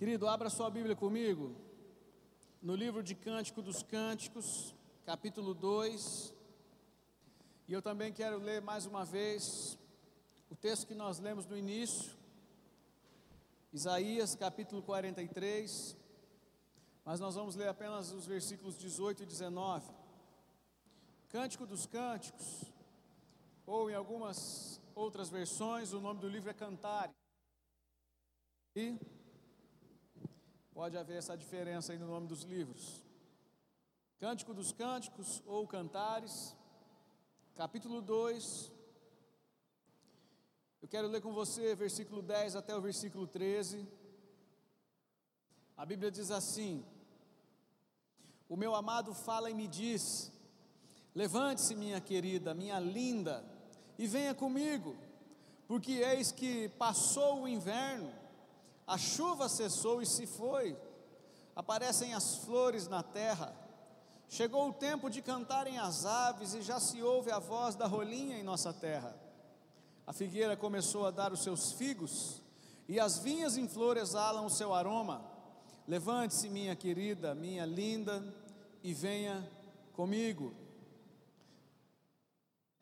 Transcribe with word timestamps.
Querido, 0.00 0.26
abra 0.26 0.48
sua 0.48 0.70
Bíblia 0.70 0.96
comigo, 0.96 1.54
no 2.62 2.74
livro 2.74 3.02
de 3.02 3.14
Cântico 3.14 3.60
dos 3.60 3.82
Cânticos, 3.82 4.74
capítulo 5.04 5.52
2. 5.52 6.34
E 7.68 7.72
eu 7.74 7.82
também 7.82 8.10
quero 8.10 8.38
ler 8.38 8.62
mais 8.62 8.86
uma 8.86 9.04
vez 9.04 9.78
o 10.48 10.56
texto 10.56 10.86
que 10.86 10.94
nós 10.94 11.18
lemos 11.18 11.44
no 11.44 11.54
início, 11.54 12.16
Isaías 13.74 14.34
capítulo 14.34 14.82
43, 14.82 15.94
mas 17.04 17.20
nós 17.20 17.34
vamos 17.34 17.54
ler 17.54 17.68
apenas 17.68 18.10
os 18.10 18.24
versículos 18.24 18.78
18 18.78 19.24
e 19.24 19.26
19. 19.26 19.86
Cântico 21.28 21.66
dos 21.66 21.84
Cânticos, 21.84 22.72
ou 23.66 23.90
em 23.90 23.94
algumas 23.94 24.80
outras 24.94 25.28
versões, 25.28 25.92
o 25.92 26.00
nome 26.00 26.20
do 26.20 26.26
livro 26.26 26.48
é 26.48 26.54
Cantar. 26.54 27.10
E 28.74 28.98
Pode 30.80 30.96
haver 30.96 31.18
essa 31.18 31.36
diferença 31.36 31.92
aí 31.92 31.98
no 31.98 32.06
nome 32.06 32.26
dos 32.26 32.42
livros. 32.42 33.04
Cântico 34.18 34.54
dos 34.54 34.72
Cânticos 34.72 35.42
ou 35.44 35.68
Cantares, 35.68 36.56
capítulo 37.54 38.00
2. 38.00 38.72
Eu 40.80 40.88
quero 40.88 41.06
ler 41.06 41.20
com 41.20 41.34
você 41.34 41.74
versículo 41.74 42.22
10 42.22 42.56
até 42.56 42.74
o 42.74 42.80
versículo 42.80 43.26
13. 43.26 43.86
A 45.76 45.84
Bíblia 45.84 46.10
diz 46.10 46.30
assim: 46.30 46.82
O 48.48 48.56
meu 48.56 48.74
amado 48.74 49.12
fala 49.12 49.50
e 49.50 49.54
me 49.54 49.68
diz: 49.68 50.32
Levante-se, 51.14 51.74
minha 51.74 52.00
querida, 52.00 52.54
minha 52.54 52.80
linda, 52.80 53.44
e 53.98 54.06
venha 54.06 54.34
comigo, 54.34 54.96
porque 55.68 55.92
eis 55.92 56.32
que 56.32 56.70
passou 56.70 57.42
o 57.42 57.48
inverno 57.48 58.19
a 58.90 58.98
chuva 58.98 59.48
cessou 59.48 60.02
e 60.02 60.06
se 60.06 60.26
foi, 60.26 60.76
aparecem 61.54 62.12
as 62.12 62.38
flores 62.38 62.88
na 62.88 63.04
terra. 63.04 63.54
Chegou 64.28 64.68
o 64.68 64.72
tempo 64.72 65.08
de 65.08 65.22
cantarem 65.22 65.78
as 65.78 66.04
aves 66.04 66.54
e 66.54 66.60
já 66.60 66.80
se 66.80 67.00
ouve 67.00 67.30
a 67.30 67.38
voz 67.38 67.76
da 67.76 67.86
rolinha 67.86 68.36
em 68.36 68.42
nossa 68.42 68.72
terra. 68.72 69.14
A 70.04 70.12
figueira 70.12 70.56
começou 70.56 71.06
a 71.06 71.12
dar 71.12 71.32
os 71.32 71.44
seus 71.44 71.70
figos 71.70 72.42
e 72.88 72.98
as 72.98 73.20
vinhas 73.20 73.56
em 73.56 73.68
flor 73.68 73.96
exalam 73.96 74.44
o 74.44 74.50
seu 74.50 74.74
aroma. 74.74 75.24
Levante-se, 75.86 76.48
minha 76.48 76.74
querida, 76.74 77.32
minha 77.32 77.64
linda, 77.64 78.20
e 78.82 78.92
venha 78.92 79.48
comigo. 79.92 80.52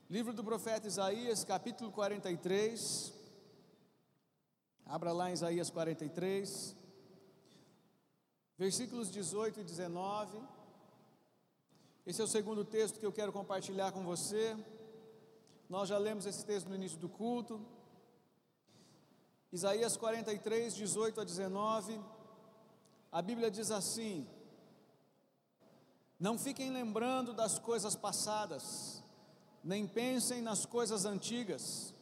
Livro 0.08 0.32
do 0.32 0.42
profeta 0.42 0.88
Isaías, 0.88 1.44
capítulo 1.44 1.92
43, 1.92 3.17
Abra 4.90 5.12
lá 5.12 5.28
em 5.28 5.34
Isaías 5.34 5.68
43, 5.68 6.74
versículos 8.56 9.10
18 9.10 9.60
e 9.60 9.62
19. 9.62 10.40
Esse 12.06 12.22
é 12.22 12.24
o 12.24 12.26
segundo 12.26 12.64
texto 12.64 12.98
que 12.98 13.04
eu 13.04 13.12
quero 13.12 13.30
compartilhar 13.30 13.92
com 13.92 14.02
você. 14.02 14.56
Nós 15.68 15.90
já 15.90 15.98
lemos 15.98 16.24
esse 16.24 16.42
texto 16.42 16.68
no 16.70 16.74
início 16.74 16.98
do 16.98 17.06
culto. 17.06 17.60
Isaías 19.52 19.94
43, 19.94 20.74
18 20.74 21.20
a 21.20 21.24
19. 21.24 22.00
A 23.12 23.20
Bíblia 23.20 23.50
diz 23.50 23.70
assim: 23.70 24.26
Não 26.18 26.38
fiquem 26.38 26.70
lembrando 26.70 27.34
das 27.34 27.58
coisas 27.58 27.94
passadas, 27.94 29.04
nem 29.62 29.86
pensem 29.86 30.40
nas 30.40 30.64
coisas 30.64 31.04
antigas, 31.04 31.92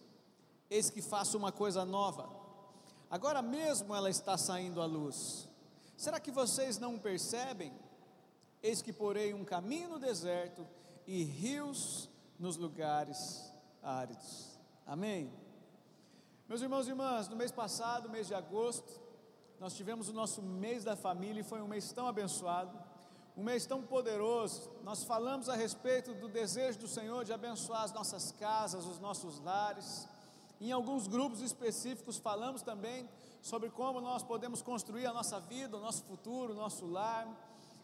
eis 0.71 0.89
que 0.89 1.03
faço 1.03 1.37
uma 1.37 1.51
coisa 1.51 1.85
nova 1.85 2.36
Agora 3.11 3.41
mesmo 3.41 3.95
ela 3.95 4.11
está 4.11 4.37
saindo 4.37 4.81
à 4.81 4.87
luz. 4.87 5.49
Será 5.97 6.21
que 6.21 6.31
vocês 6.31 6.79
não 6.79 6.99
percebem? 6.99 7.73
Eis 8.63 8.83
que 8.83 8.93
porei 8.93 9.33
um 9.33 9.45
caminho 9.45 9.91
no 9.91 9.99
deserto 9.99 10.67
e 11.07 11.23
rios 11.23 12.09
nos 12.39 12.57
lugares 12.57 13.53
áridos. 13.83 14.59
Amém? 14.87 15.33
Meus 16.49 16.63
irmãos 16.63 16.87
e 16.87 16.91
irmãs, 16.91 17.29
no 17.29 17.37
mês 17.37 17.51
passado, 17.51 18.11
mês 18.11 18.27
de 18.27 18.35
agosto, 18.35 19.01
nós 19.59 19.75
tivemos 19.75 20.09
o 20.09 20.13
nosso 20.13 20.43
mês 20.43 20.85
da 20.85 20.95
família 20.95 21.41
e 21.41 21.45
foi 21.45 21.63
um 21.63 21.69
mês 21.69 21.93
tão 21.93 22.07
abençoado, 22.07 22.79
um 23.37 23.43
mês 23.43 23.67
tão 23.67 23.83
poderoso. 23.83 24.71
Nós 24.83 25.03
falamos 25.03 25.49
a 25.49 25.55
respeito 25.55 26.15
do 26.15 26.29
desejo 26.29 26.79
do 26.79 26.89
Senhor 26.89 27.25
de 27.25 27.33
abençoar 27.33 27.83
as 27.83 27.93
nossas 27.93 28.33
casas, 28.33 28.85
os 28.85 28.99
nossos 28.99 29.41
lares. 29.41 30.09
Em 30.61 30.73
alguns 30.73 31.07
grupos 31.07 31.41
específicos 31.41 32.19
falamos 32.19 32.63
também 32.63 33.09
sobre 33.43 33.71
como 33.71 34.01
nós 34.01 34.23
podemos 34.23 34.63
construir 34.63 35.07
a 35.07 35.13
nossa 35.13 35.39
vida, 35.39 35.77
o 35.77 35.81
nosso 35.81 36.03
futuro, 36.05 36.53
o 36.53 36.57
nosso 36.57 36.87
lar, 36.87 37.29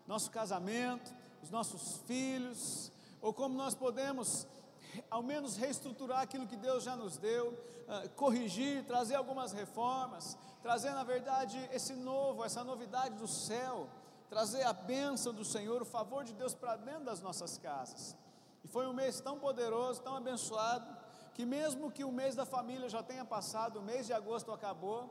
nosso 0.07 0.31
casamento, 0.31 1.15
os 1.43 1.51
nossos 1.51 1.99
filhos, 2.07 2.91
ou 3.21 3.33
como 3.33 3.55
nós 3.55 3.75
podemos 3.75 4.47
ao 5.11 5.23
menos 5.23 5.57
reestruturar 5.57 6.21
aquilo 6.21 6.47
que 6.47 6.57
Deus 6.57 6.85
já 6.85 6.97
nos 6.97 7.17
deu, 7.17 7.49
uh, 7.49 8.09
corrigir, 8.17 8.85
trazer 8.85 9.15
algumas 9.15 9.53
reformas, 9.53 10.37
trazer 10.63 10.91
na 10.93 11.05
verdade 11.05 11.59
esse 11.73 11.95
novo, 11.95 12.45
essa 12.45 12.63
novidade 12.65 13.17
do 13.17 13.27
céu, 13.27 13.89
trazer 14.29 14.63
a 14.63 14.73
bênção 14.73 15.33
do 15.33 15.45
Senhor, 15.45 15.83
o 15.83 15.87
favor 15.87 16.25
de 16.25 16.33
Deus 16.33 16.55
para 16.55 16.77
dentro 16.77 17.05
das 17.05 17.21
nossas 17.21 17.59
casas. 17.59 18.17
E 18.65 18.69
foi 18.69 18.87
um 18.87 18.93
mês 18.93 19.21
tão 19.21 19.39
poderoso, 19.39 20.01
tão 20.03 20.17
abençoado, 20.17 20.87
que 21.35 21.45
mesmo 21.45 21.91
que 21.91 22.05
o 22.05 22.13
mês 22.13 22.35
da 22.35 22.45
família 22.45 22.89
já 22.89 23.03
tenha 23.03 23.25
passado, 23.25 23.79
o 23.79 23.83
mês 23.83 24.07
de 24.07 24.13
agosto 24.13 24.53
acabou, 24.53 25.11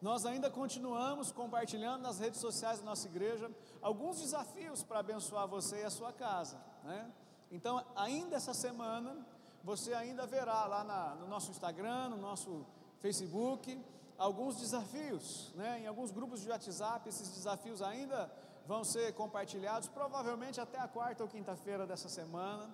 nós 0.00 0.24
ainda 0.24 0.50
continuamos 0.50 1.30
compartilhando 1.30 2.02
nas 2.02 2.18
redes 2.18 2.40
sociais 2.40 2.78
da 2.78 2.84
nossa 2.84 3.06
igreja 3.06 3.50
alguns 3.82 4.20
desafios 4.20 4.82
para 4.82 5.00
abençoar 5.00 5.46
você 5.46 5.82
e 5.82 5.84
a 5.84 5.90
sua 5.90 6.12
casa, 6.12 6.58
né? 6.82 7.12
Então, 7.50 7.84
ainda 7.96 8.36
essa 8.36 8.54
semana, 8.54 9.16
você 9.62 9.92
ainda 9.92 10.26
verá 10.26 10.64
lá 10.66 10.84
na, 10.84 11.14
no 11.16 11.26
nosso 11.26 11.50
Instagram, 11.50 12.10
no 12.10 12.16
nosso 12.16 12.64
Facebook, 13.00 13.78
alguns 14.16 14.56
desafios, 14.56 15.52
né? 15.54 15.80
Em 15.80 15.86
alguns 15.86 16.10
grupos 16.10 16.40
de 16.40 16.48
WhatsApp, 16.48 17.08
esses 17.08 17.28
desafios 17.30 17.82
ainda 17.82 18.30
vão 18.66 18.84
ser 18.84 19.12
compartilhados, 19.14 19.88
provavelmente 19.88 20.60
até 20.60 20.78
a 20.78 20.88
quarta 20.88 21.24
ou 21.24 21.28
quinta-feira 21.28 21.86
dessa 21.86 22.08
semana. 22.08 22.70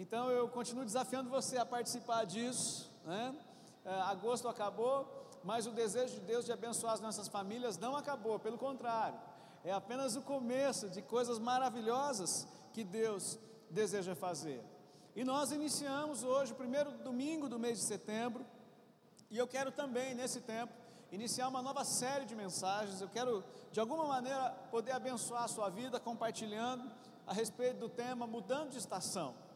Então 0.00 0.30
eu 0.30 0.48
continuo 0.48 0.84
desafiando 0.84 1.28
você 1.28 1.58
a 1.58 1.66
participar 1.66 2.22
disso. 2.24 2.88
Né? 3.04 3.34
É, 3.84 3.92
agosto 4.02 4.46
acabou, 4.46 5.28
mas 5.42 5.66
o 5.66 5.72
desejo 5.72 6.14
de 6.14 6.20
Deus 6.20 6.44
de 6.44 6.52
abençoar 6.52 6.92
as 6.92 7.00
nossas 7.00 7.26
famílias 7.26 7.76
não 7.76 7.96
acabou, 7.96 8.38
pelo 8.38 8.56
contrário, 8.56 9.18
é 9.64 9.72
apenas 9.72 10.14
o 10.14 10.22
começo 10.22 10.88
de 10.88 11.02
coisas 11.02 11.40
maravilhosas 11.40 12.46
que 12.72 12.84
Deus 12.84 13.40
deseja 13.70 14.14
fazer. 14.14 14.64
E 15.16 15.24
nós 15.24 15.50
iniciamos 15.50 16.22
hoje, 16.22 16.52
o 16.52 16.56
primeiro 16.56 16.92
domingo 16.98 17.48
do 17.48 17.58
mês 17.58 17.78
de 17.78 17.84
setembro, 17.84 18.46
e 19.28 19.36
eu 19.36 19.48
quero 19.48 19.72
também, 19.72 20.14
nesse 20.14 20.40
tempo, 20.40 20.72
iniciar 21.10 21.48
uma 21.48 21.60
nova 21.60 21.84
série 21.84 22.24
de 22.24 22.36
mensagens. 22.36 23.00
Eu 23.00 23.08
quero, 23.08 23.42
de 23.72 23.80
alguma 23.80 24.06
maneira, 24.06 24.50
poder 24.70 24.92
abençoar 24.92 25.42
a 25.42 25.48
sua 25.48 25.68
vida 25.68 25.98
compartilhando 25.98 26.88
a 27.26 27.32
respeito 27.32 27.80
do 27.80 27.88
tema 27.88 28.28
mudando 28.28 28.70
de 28.70 28.78
estação. 28.78 29.47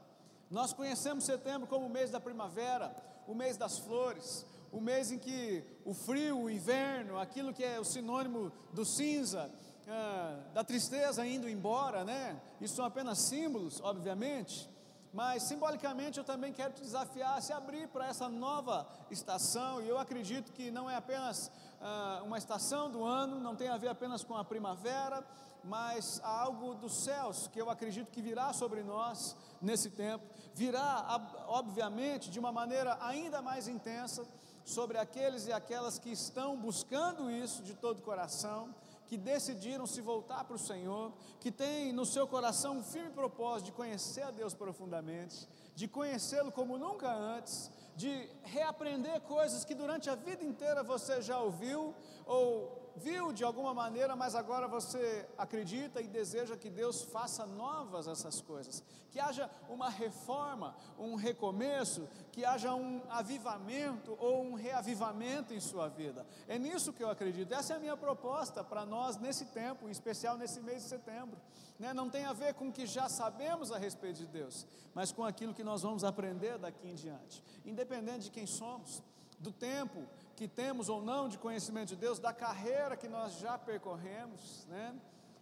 Nós 0.52 0.74
conhecemos 0.74 1.24
setembro 1.24 1.66
como 1.66 1.86
o 1.86 1.88
mês 1.88 2.10
da 2.10 2.20
primavera, 2.20 2.94
o 3.26 3.34
mês 3.34 3.56
das 3.56 3.78
flores, 3.78 4.44
o 4.70 4.82
mês 4.82 5.10
em 5.10 5.18
que 5.18 5.64
o 5.82 5.94
frio, 5.94 6.42
o 6.42 6.50
inverno, 6.50 7.18
aquilo 7.18 7.54
que 7.54 7.64
é 7.64 7.80
o 7.80 7.84
sinônimo 7.84 8.52
do 8.70 8.84
cinza, 8.84 9.50
ah, 9.88 10.40
da 10.52 10.62
tristeza 10.62 11.24
indo 11.24 11.48
embora, 11.48 12.04
né? 12.04 12.38
Isso 12.60 12.76
são 12.76 12.84
apenas 12.84 13.18
símbolos, 13.20 13.80
obviamente, 13.80 14.68
mas 15.10 15.44
simbolicamente 15.44 16.18
eu 16.18 16.24
também 16.24 16.52
quero 16.52 16.74
te 16.74 16.82
desafiar 16.82 17.38
a 17.38 17.40
se 17.40 17.54
abrir 17.54 17.88
para 17.88 18.06
essa 18.06 18.28
nova 18.28 18.86
estação, 19.10 19.80
e 19.80 19.88
eu 19.88 19.98
acredito 19.98 20.52
que 20.52 20.70
não 20.70 20.88
é 20.88 20.96
apenas 20.96 21.50
ah, 21.82 22.22
uma 22.24 22.38
estação 22.38 22.90
do 22.90 23.04
ano, 23.04 23.40
não 23.40 23.56
tem 23.56 23.68
a 23.68 23.76
ver 23.76 23.88
apenas 23.88 24.22
com 24.22 24.36
a 24.36 24.44
primavera, 24.44 25.26
mas 25.64 26.20
algo 26.24 26.74
dos 26.74 27.04
céus 27.04 27.48
que 27.48 27.60
eu 27.60 27.68
acredito 27.68 28.10
que 28.10 28.22
virá 28.22 28.52
sobre 28.52 28.82
nós 28.82 29.36
nesse 29.60 29.90
tempo, 29.90 30.24
virá, 30.54 31.20
obviamente, 31.46 32.30
de 32.30 32.38
uma 32.38 32.52
maneira 32.52 32.96
ainda 33.00 33.40
mais 33.42 33.68
intensa 33.68 34.24
sobre 34.64 34.98
aqueles 34.98 35.46
e 35.46 35.52
aquelas 35.52 35.98
que 35.98 36.10
estão 36.10 36.56
buscando 36.56 37.30
isso 37.30 37.62
de 37.62 37.74
todo 37.74 37.98
o 37.98 38.02
coração, 38.02 38.74
que 39.06 39.16
decidiram 39.16 39.86
se 39.86 40.00
voltar 40.00 40.44
para 40.44 40.56
o 40.56 40.58
Senhor, 40.58 41.12
que 41.38 41.50
têm 41.50 41.92
no 41.92 42.06
seu 42.06 42.26
coração 42.26 42.78
um 42.78 42.82
firme 42.82 43.10
propósito 43.10 43.66
de 43.66 43.72
conhecer 43.72 44.22
a 44.22 44.30
Deus 44.30 44.54
profundamente, 44.54 45.48
de 45.74 45.86
conhecê-lo 45.86 46.50
como 46.50 46.78
nunca 46.78 47.12
antes, 47.12 47.70
de 47.96 48.28
reaprender 48.44 49.20
coisas 49.22 49.64
que 49.64 49.74
durante 49.74 50.08
a 50.08 50.14
vida 50.14 50.44
inteira 50.44 50.82
você 50.82 51.20
já 51.20 51.38
ouviu 51.38 51.94
ou 52.26 52.81
viu 52.96 53.32
de 53.32 53.44
alguma 53.44 53.72
maneira, 53.72 54.14
mas 54.14 54.34
agora 54.34 54.68
você 54.68 55.26
acredita 55.36 56.00
e 56.00 56.08
deseja 56.08 56.56
que 56.56 56.70
Deus 56.70 57.02
faça 57.02 57.46
novas 57.46 58.06
essas 58.06 58.40
coisas, 58.40 58.82
que 59.10 59.20
haja 59.20 59.50
uma 59.68 59.88
reforma, 59.88 60.74
um 60.98 61.14
recomeço, 61.14 62.08
que 62.30 62.44
haja 62.44 62.74
um 62.74 63.02
avivamento 63.08 64.16
ou 64.18 64.44
um 64.44 64.54
reavivamento 64.54 65.54
em 65.54 65.60
sua 65.60 65.88
vida. 65.88 66.26
É 66.48 66.58
nisso 66.58 66.92
que 66.92 67.02
eu 67.02 67.10
acredito. 67.10 67.52
Essa 67.52 67.74
é 67.74 67.76
a 67.76 67.80
minha 67.80 67.96
proposta 67.96 68.64
para 68.64 68.84
nós 68.86 69.16
nesse 69.16 69.46
tempo, 69.46 69.88
em 69.88 69.90
especial 69.90 70.36
nesse 70.36 70.60
mês 70.60 70.82
de 70.82 70.88
setembro. 70.88 71.38
Né? 71.78 71.92
Não 71.92 72.08
tem 72.08 72.24
a 72.24 72.32
ver 72.32 72.54
com 72.54 72.68
o 72.68 72.72
que 72.72 72.86
já 72.86 73.08
sabemos 73.08 73.72
a 73.72 73.78
respeito 73.78 74.18
de 74.18 74.26
Deus, 74.26 74.66
mas 74.94 75.12
com 75.12 75.24
aquilo 75.24 75.54
que 75.54 75.64
nós 75.64 75.82
vamos 75.82 76.04
aprender 76.04 76.58
daqui 76.58 76.88
em 76.88 76.94
diante, 76.94 77.42
independente 77.64 78.24
de 78.24 78.30
quem 78.30 78.46
somos, 78.46 79.02
do 79.42 79.50
tempo 79.50 80.06
que 80.36 80.48
temos 80.48 80.88
ou 80.88 81.02
não 81.02 81.28
de 81.28 81.38
conhecimento 81.38 81.90
de 81.90 81.96
Deus, 81.96 82.18
da 82.18 82.32
carreira 82.32 82.96
que 82.96 83.08
nós 83.08 83.38
já 83.38 83.58
percorremos, 83.58 84.66
né? 84.68 84.94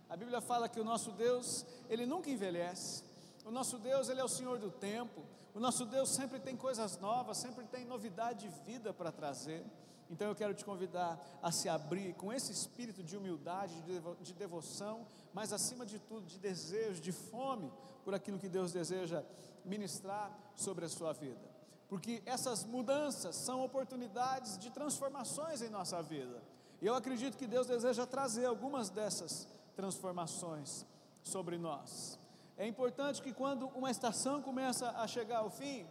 A 0.08 0.16
Bíblia 0.16 0.40
fala 0.40 0.68
que 0.68 0.80
o 0.80 0.84
nosso 0.84 1.12
Deus, 1.12 1.64
ele 1.88 2.04
nunca 2.04 2.28
envelhece. 2.28 3.04
O 3.44 3.50
nosso 3.50 3.78
Deus, 3.78 4.08
ele 4.08 4.20
é 4.20 4.24
o 4.24 4.28
Senhor 4.28 4.58
do 4.58 4.70
tempo. 4.70 5.22
O 5.54 5.60
nosso 5.60 5.86
Deus 5.86 6.10
sempre 6.10 6.40
tem 6.40 6.56
coisas 6.56 6.98
novas, 6.98 7.38
sempre 7.38 7.64
tem 7.66 7.84
novidade 7.84 8.40
de 8.40 8.48
vida 8.64 8.92
para 8.92 9.12
trazer. 9.12 9.64
Então 10.10 10.26
eu 10.26 10.34
quero 10.34 10.52
te 10.52 10.64
convidar 10.64 11.18
a 11.40 11.52
se 11.52 11.68
abrir 11.68 12.14
com 12.14 12.32
esse 12.32 12.50
espírito 12.50 13.04
de 13.04 13.16
humildade, 13.16 13.80
de 14.20 14.34
devoção, 14.34 15.06
mas 15.32 15.52
acima 15.52 15.86
de 15.86 16.00
tudo 16.00 16.26
de 16.26 16.38
desejo, 16.38 17.00
de 17.00 17.12
fome 17.12 17.72
por 18.04 18.12
aquilo 18.12 18.38
que 18.38 18.48
Deus 18.48 18.72
deseja 18.72 19.22
ministrar 19.64 20.36
sobre 20.56 20.84
a 20.84 20.88
sua 20.88 21.12
vida 21.12 21.49
porque 21.90 22.22
essas 22.24 22.64
mudanças 22.64 23.34
são 23.34 23.64
oportunidades 23.64 24.56
de 24.56 24.70
transformações 24.70 25.60
em 25.60 25.68
nossa 25.68 26.00
vida. 26.00 26.40
E 26.80 26.86
eu 26.86 26.94
acredito 26.94 27.36
que 27.36 27.48
Deus 27.48 27.66
deseja 27.66 28.06
trazer 28.06 28.46
algumas 28.46 28.90
dessas 28.90 29.48
transformações 29.74 30.86
sobre 31.24 31.58
nós. 31.58 32.16
É 32.56 32.64
importante 32.64 33.20
que 33.20 33.32
quando 33.32 33.66
uma 33.74 33.90
estação 33.90 34.40
começa 34.40 34.90
a 34.90 35.08
chegar 35.08 35.38
ao 35.38 35.50
fim, 35.50 35.84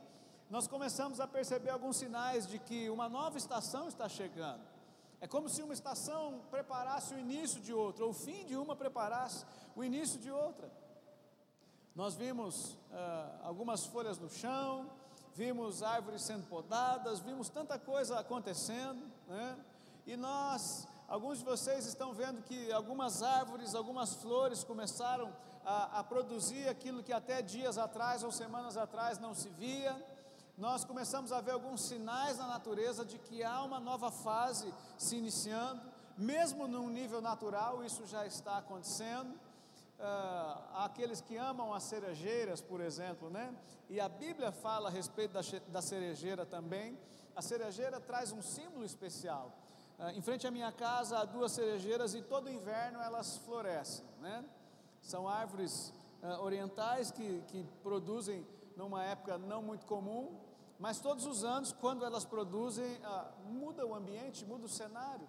nós 0.49 0.69
começamos 0.69 1.19
a 1.19 1.27
perceber 1.27 1.71
alguns 1.71 1.97
sinais 1.97 2.47
de 2.47 2.59
que 2.59 2.89
uma 2.89 3.09
nova 3.09 3.37
estação 3.37 3.89
está 3.89 4.07
chegando. 4.07 4.61
É 5.19 5.27
como 5.27 5.49
se 5.49 5.61
uma 5.61 5.73
estação 5.73 6.39
preparasse 6.49 7.13
o 7.13 7.19
início 7.19 7.59
de 7.59 7.73
outra, 7.73 8.05
ou 8.05 8.11
o 8.11 8.13
fim 8.13 8.45
de 8.45 8.55
uma 8.55 8.73
preparasse 8.73 9.45
o 9.75 9.83
início 9.83 10.17
de 10.17 10.31
outra. 10.31 10.71
Nós 11.93 12.15
vimos 12.15 12.71
uh, 12.71 12.77
algumas 13.43 13.85
folhas 13.85 14.17
no 14.17 14.29
chão, 14.29 14.89
vimos 15.35 15.83
árvores 15.83 16.21
sendo 16.21 16.45
podadas, 16.47 17.19
vimos 17.19 17.49
tanta 17.49 17.77
coisa 17.77 18.19
acontecendo, 18.19 19.01
né? 19.27 19.57
E 20.05 20.17
nós, 20.17 20.87
alguns 21.07 21.39
de 21.39 21.45
vocês 21.45 21.85
estão 21.85 22.13
vendo 22.13 22.41
que 22.43 22.71
algumas 22.71 23.21
árvores, 23.21 23.75
algumas 23.75 24.15
flores 24.15 24.63
começaram 24.63 25.31
a, 25.65 25.99
a 25.99 26.03
produzir 26.03 26.67
aquilo 26.67 27.03
que 27.03 27.13
até 27.13 27.41
dias 27.41 27.77
atrás 27.77 28.23
ou 28.23 28.31
semanas 28.31 28.75
atrás 28.75 29.19
não 29.19 29.33
se 29.35 29.49
via. 29.49 29.95
Nós 30.57 30.83
começamos 30.83 31.31
a 31.31 31.39
ver 31.41 31.51
alguns 31.51 31.81
sinais 31.81 32.37
na 32.37 32.47
natureza 32.47 33.05
de 33.05 33.17
que 33.17 33.43
há 33.43 33.63
uma 33.63 33.79
nova 33.79 34.11
fase 34.11 34.73
se 34.97 35.15
iniciando, 35.15 35.81
mesmo 36.17 36.67
num 36.67 36.89
nível 36.89 37.21
natural, 37.21 37.83
isso 37.83 38.05
já 38.05 38.25
está 38.25 38.57
acontecendo 38.57 39.33
uh, 39.99 40.77
aqueles 40.77 41.21
que 41.21 41.35
amam 41.37 41.73
as 41.73 41.83
cerejeiras, 41.83 42.61
por 42.61 42.81
exemplo, 42.81 43.29
né? 43.29 43.53
E 43.89 43.99
a 43.99 44.07
Bíblia 44.07 44.51
fala 44.51 44.89
a 44.89 44.91
respeito 44.91 45.33
da, 45.33 45.41
da 45.67 45.81
cerejeira 45.81 46.45
também. 46.45 46.97
A 47.35 47.41
cerejeira 47.41 47.99
traz 47.99 48.31
um 48.31 48.41
símbolo 48.41 48.85
especial. 48.85 49.51
Uh, 49.97 50.09
em 50.11 50.21
frente 50.21 50.47
à 50.47 50.51
minha 50.51 50.71
casa 50.71 51.19
há 51.19 51.25
duas 51.25 51.51
cerejeiras 51.51 52.13
e 52.13 52.21
todo 52.21 52.49
inverno 52.49 53.01
elas 53.01 53.37
florescem, 53.37 54.05
né? 54.21 54.45
São 55.01 55.27
árvores 55.27 55.93
uh, 56.23 56.41
orientais 56.41 57.11
que, 57.11 57.41
que 57.47 57.63
produzem 57.83 58.45
numa 58.75 59.03
época 59.03 59.37
não 59.37 59.61
muito 59.61 59.85
comum, 59.85 60.39
mas 60.77 61.01
todos 61.01 61.25
os 61.25 61.43
anos, 61.43 61.73
quando 61.73 62.05
elas 62.05 62.23
produzem, 62.23 62.95
uh, 62.97 63.49
muda 63.49 63.85
o 63.85 63.93
ambiente, 63.93 64.45
muda 64.45 64.65
o 64.65 64.69
cenário. 64.69 65.27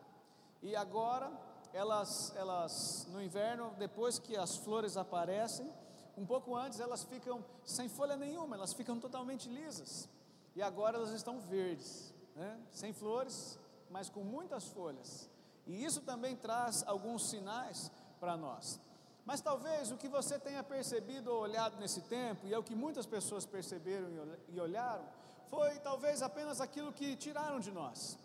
E 0.63 0.77
agora 0.77 1.33
elas, 1.73 2.35
elas 2.37 3.07
no 3.11 3.23
inverno, 3.23 3.75
depois 3.79 4.19
que 4.19 4.37
as 4.37 4.57
flores 4.57 4.97
aparecem, 4.97 5.73
um 6.17 6.27
pouco 6.27 6.57
antes 6.57 6.81
elas 6.81 7.05
ficam 7.05 7.45
sem 7.65 7.89
folha 7.89 8.17
nenhuma, 8.17 8.57
elas 8.57 8.73
ficam 8.73 8.99
totalmente 8.99 9.49
lisas. 9.49 10.09
E 10.55 10.63
agora 10.63 10.97
elas 10.97 11.11
estão 11.11 11.41
verdes, 11.41 12.13
né? 12.35 12.59
sem 12.73 12.93
flores, 12.93 13.59
mas 13.89 14.09
com 14.09 14.23
muitas 14.23 14.67
folhas. 14.69 15.31
E 15.67 15.85
isso 15.85 16.01
também 16.01 16.37
traz 16.37 16.83
alguns 16.87 17.31
sinais 17.31 17.91
para 18.19 18.37
nós. 18.37 18.81
Mas 19.25 19.41
talvez 19.41 19.93
o 19.93 19.97
que 19.97 20.09
você 20.09 20.39
tenha 20.39 20.63
percebido 20.63 21.31
ou 21.33 21.43
olhado 21.43 21.79
nesse 21.79 22.01
tempo, 22.03 22.47
e 22.47 22.53
é 22.53 22.59
o 22.59 22.63
que 22.65 22.75
muitas 22.75 23.07
pessoas 23.07 23.47
perceberam 23.47 24.09
e 24.49 24.61
olharam, 24.61 25.05
foi 25.49 25.79
talvez 25.79 26.23
apenas 26.23 26.61
aquilo 26.61 26.93
que 26.93 27.17
tiraram 27.17 27.61
de 27.61 27.71
nós 27.71 28.19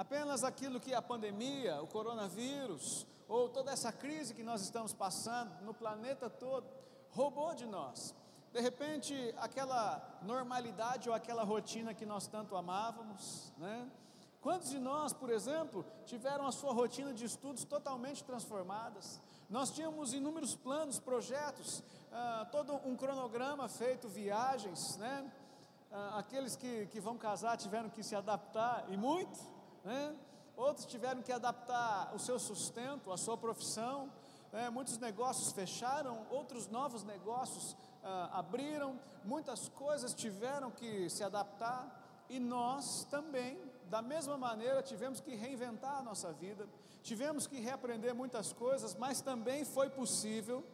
apenas 0.00 0.42
aquilo 0.42 0.80
que 0.80 0.94
a 0.94 1.02
pandemia, 1.02 1.82
o 1.82 1.86
coronavírus, 1.86 3.06
ou 3.28 3.50
toda 3.50 3.70
essa 3.70 3.92
crise 3.92 4.32
que 4.32 4.42
nós 4.42 4.62
estamos 4.62 4.94
passando 4.94 5.62
no 5.62 5.74
planeta 5.74 6.30
todo, 6.30 6.66
roubou 7.10 7.54
de 7.54 7.66
nós. 7.66 8.14
De 8.50 8.62
repente, 8.62 9.14
aquela 9.36 10.18
normalidade 10.22 11.10
ou 11.10 11.14
aquela 11.14 11.44
rotina 11.44 11.92
que 11.92 12.06
nós 12.06 12.26
tanto 12.26 12.56
amávamos, 12.56 13.52
né? 13.58 13.90
Quantos 14.40 14.70
de 14.70 14.78
nós, 14.78 15.12
por 15.12 15.28
exemplo, 15.28 15.84
tiveram 16.06 16.46
a 16.46 16.52
sua 16.52 16.72
rotina 16.72 17.12
de 17.12 17.26
estudos 17.26 17.64
totalmente 17.64 18.24
transformadas? 18.24 19.20
Nós 19.50 19.70
tínhamos 19.70 20.14
inúmeros 20.14 20.56
planos, 20.56 20.98
projetos, 20.98 21.82
ah, 22.10 22.48
todo 22.50 22.72
um 22.86 22.96
cronograma 22.96 23.68
feito, 23.68 24.08
viagens, 24.08 24.96
né? 24.96 25.30
Ah, 25.92 26.20
aqueles 26.20 26.56
que, 26.56 26.86
que 26.86 27.00
vão 27.00 27.18
casar 27.18 27.58
tiveram 27.58 27.90
que 27.90 28.02
se 28.02 28.16
adaptar, 28.16 28.86
e 28.88 28.96
muito, 28.96 29.59
né? 29.84 30.16
outros 30.56 30.86
tiveram 30.86 31.22
que 31.22 31.32
adaptar 31.32 32.14
o 32.14 32.18
seu 32.18 32.38
sustento, 32.38 33.12
a 33.12 33.16
sua 33.16 33.36
profissão, 33.36 34.12
né? 34.52 34.68
muitos 34.70 34.98
negócios 34.98 35.52
fecharam, 35.52 36.26
outros 36.30 36.68
novos 36.68 37.04
negócios 37.04 37.76
ah, 38.02 38.30
abriram, 38.34 38.98
muitas 39.24 39.68
coisas 39.68 40.14
tiveram 40.14 40.70
que 40.70 41.08
se 41.08 41.22
adaptar, 41.22 41.98
e 42.28 42.38
nós 42.38 43.04
também, 43.10 43.58
da 43.88 44.00
mesma 44.00 44.36
maneira, 44.36 44.82
tivemos 44.82 45.20
que 45.20 45.34
reinventar 45.34 45.98
a 45.98 46.02
nossa 46.02 46.32
vida, 46.32 46.68
tivemos 47.02 47.46
que 47.46 47.58
reaprender 47.58 48.14
muitas 48.14 48.52
coisas, 48.52 48.94
mas 48.94 49.20
também 49.20 49.64
foi 49.64 49.90
possível 49.90 50.64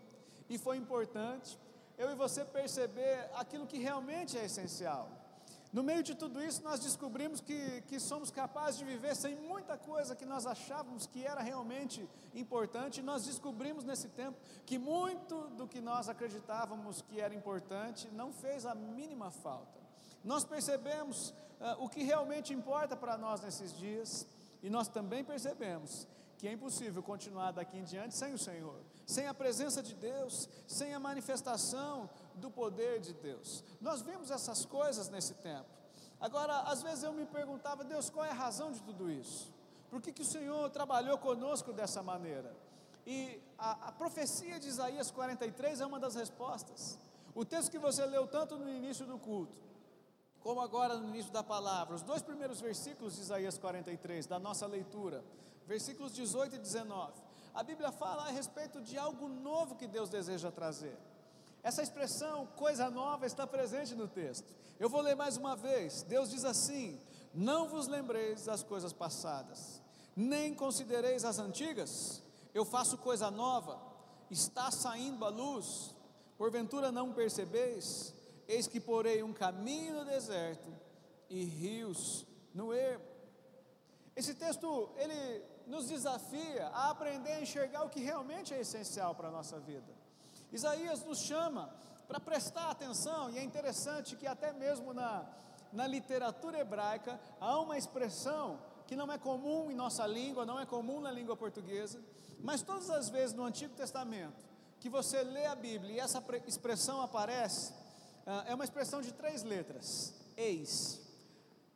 e 0.48 0.58
foi 0.58 0.76
importante 0.76 1.58
eu 1.98 2.10
e 2.10 2.14
você 2.14 2.44
perceber 2.44 3.30
aquilo 3.34 3.66
que 3.66 3.78
realmente 3.78 4.36
é 4.36 4.44
essencial. 4.44 5.08
No 5.76 5.82
meio 5.82 6.02
de 6.02 6.14
tudo 6.14 6.42
isso, 6.42 6.62
nós 6.62 6.80
descobrimos 6.80 7.38
que, 7.38 7.82
que 7.82 8.00
somos 8.00 8.30
capazes 8.30 8.78
de 8.78 8.84
viver 8.86 9.14
sem 9.14 9.36
muita 9.36 9.76
coisa 9.76 10.16
que 10.16 10.24
nós 10.24 10.46
achávamos 10.46 11.06
que 11.06 11.22
era 11.22 11.42
realmente 11.42 12.08
importante, 12.34 13.00
e 13.00 13.02
nós 13.02 13.26
descobrimos 13.26 13.84
nesse 13.84 14.08
tempo 14.08 14.38
que 14.64 14.78
muito 14.78 15.48
do 15.48 15.68
que 15.68 15.82
nós 15.82 16.08
acreditávamos 16.08 17.02
que 17.02 17.20
era 17.20 17.34
importante 17.34 18.08
não 18.10 18.32
fez 18.32 18.64
a 18.64 18.74
mínima 18.74 19.30
falta. 19.30 19.78
Nós 20.24 20.46
percebemos 20.46 21.28
uh, 21.28 21.84
o 21.84 21.90
que 21.90 22.02
realmente 22.02 22.54
importa 22.54 22.96
para 22.96 23.18
nós 23.18 23.42
nesses 23.42 23.70
dias, 23.76 24.26
e 24.62 24.70
nós 24.70 24.88
também 24.88 25.22
percebemos 25.22 26.08
que 26.38 26.48
é 26.48 26.52
impossível 26.52 27.02
continuar 27.02 27.50
daqui 27.50 27.76
em 27.76 27.84
diante 27.84 28.14
sem 28.14 28.32
o 28.32 28.38
Senhor, 28.38 28.80
sem 29.06 29.26
a 29.26 29.34
presença 29.34 29.82
de 29.82 29.94
Deus, 29.94 30.48
sem 30.66 30.94
a 30.94 31.00
manifestação 31.00 32.08
do 32.36 32.50
poder 32.50 33.00
de 33.00 33.12
Deus. 33.14 33.64
Nós 33.80 34.02
vimos 34.02 34.30
essas 34.30 34.64
coisas 34.64 35.08
nesse 35.08 35.34
tempo. 35.34 35.68
Agora, 36.20 36.60
às 36.60 36.82
vezes 36.82 37.04
eu 37.04 37.12
me 37.12 37.26
perguntava, 37.26 37.84
Deus, 37.84 38.08
qual 38.08 38.24
é 38.24 38.30
a 38.30 38.34
razão 38.34 38.72
de 38.72 38.80
tudo 38.82 39.10
isso? 39.10 39.52
Por 39.90 40.00
que, 40.00 40.12
que 40.12 40.22
o 40.22 40.26
Senhor 40.26 40.68
trabalhou 40.70 41.18
conosco 41.18 41.72
dessa 41.72 42.02
maneira? 42.02 42.54
E 43.06 43.40
a, 43.58 43.88
a 43.88 43.92
profecia 43.92 44.58
de 44.58 44.68
Isaías 44.68 45.10
43 45.10 45.80
é 45.80 45.86
uma 45.86 46.00
das 46.00 46.14
respostas. 46.14 46.98
O 47.34 47.44
texto 47.44 47.70
que 47.70 47.78
você 47.78 48.04
leu 48.06 48.26
tanto 48.26 48.56
no 48.56 48.68
início 48.68 49.06
do 49.06 49.18
culto, 49.18 49.58
como 50.40 50.60
agora 50.60 50.96
no 50.96 51.08
início 51.08 51.32
da 51.32 51.42
palavra, 51.42 51.94
os 51.94 52.02
dois 52.02 52.22
primeiros 52.22 52.60
versículos 52.60 53.14
de 53.14 53.20
Isaías 53.20 53.58
43, 53.58 54.26
da 54.26 54.38
nossa 54.38 54.66
leitura, 54.66 55.22
versículos 55.66 56.14
18 56.14 56.56
e 56.56 56.58
19, 56.58 57.12
a 57.54 57.62
Bíblia 57.62 57.92
fala 57.92 58.26
a 58.26 58.30
respeito 58.30 58.80
de 58.80 58.96
algo 58.98 59.28
novo 59.28 59.76
que 59.76 59.86
Deus 59.86 60.08
deseja 60.08 60.50
trazer. 60.50 60.96
Essa 61.66 61.82
expressão, 61.82 62.46
coisa 62.54 62.88
nova, 62.88 63.26
está 63.26 63.44
presente 63.44 63.92
no 63.92 64.06
texto. 64.06 64.54
Eu 64.78 64.88
vou 64.88 65.00
ler 65.00 65.16
mais 65.16 65.36
uma 65.36 65.56
vez. 65.56 66.04
Deus 66.04 66.30
diz 66.30 66.44
assim: 66.44 66.96
Não 67.34 67.68
vos 67.68 67.88
lembreis 67.88 68.44
das 68.44 68.62
coisas 68.62 68.92
passadas, 68.92 69.82
nem 70.14 70.54
considereis 70.54 71.24
as 71.24 71.40
antigas. 71.40 72.22
Eu 72.54 72.64
faço 72.64 72.96
coisa 72.98 73.32
nova, 73.32 73.82
está 74.30 74.70
saindo 74.70 75.24
a 75.24 75.28
luz. 75.28 75.92
Porventura 76.38 76.92
não 76.92 77.12
percebeis? 77.12 78.14
Eis 78.46 78.68
que 78.68 78.78
porei 78.78 79.24
um 79.24 79.32
caminho 79.32 79.96
no 79.96 80.04
deserto 80.04 80.72
e 81.28 81.42
rios 81.42 82.24
no 82.54 82.72
ermo. 82.72 83.04
Esse 84.14 84.34
texto, 84.34 84.90
ele 84.96 85.42
nos 85.66 85.88
desafia 85.88 86.68
a 86.68 86.90
aprender 86.90 87.32
a 87.32 87.40
enxergar 87.40 87.82
o 87.82 87.90
que 87.90 87.98
realmente 87.98 88.54
é 88.54 88.60
essencial 88.60 89.16
para 89.16 89.26
a 89.26 89.32
nossa 89.32 89.58
vida. 89.58 89.95
Isaías 90.52 91.04
nos 91.04 91.18
chama 91.18 91.70
para 92.08 92.20
prestar 92.20 92.70
atenção, 92.70 93.30
e 93.30 93.38
é 93.38 93.42
interessante 93.42 94.16
que 94.16 94.26
até 94.26 94.52
mesmo 94.52 94.94
na, 94.94 95.26
na 95.72 95.86
literatura 95.86 96.58
hebraica 96.58 97.20
há 97.40 97.58
uma 97.58 97.76
expressão 97.76 98.58
que 98.86 98.94
não 98.94 99.10
é 99.12 99.18
comum 99.18 99.70
em 99.70 99.74
nossa 99.74 100.06
língua, 100.06 100.46
não 100.46 100.60
é 100.60 100.64
comum 100.64 101.00
na 101.00 101.10
língua 101.10 101.36
portuguesa, 101.36 102.00
mas 102.40 102.62
todas 102.62 102.88
as 102.90 103.08
vezes 103.08 103.34
no 103.34 103.44
Antigo 103.44 103.74
Testamento 103.74 104.44
que 104.78 104.88
você 104.88 105.22
lê 105.22 105.46
a 105.46 105.54
Bíblia 105.54 105.94
e 105.96 105.98
essa 105.98 106.22
expressão 106.46 107.00
aparece, 107.02 107.72
ah, 108.26 108.44
é 108.46 108.54
uma 108.54 108.64
expressão 108.64 109.00
de 109.00 109.12
três 109.12 109.42
letras: 109.42 110.14
eis. 110.36 111.00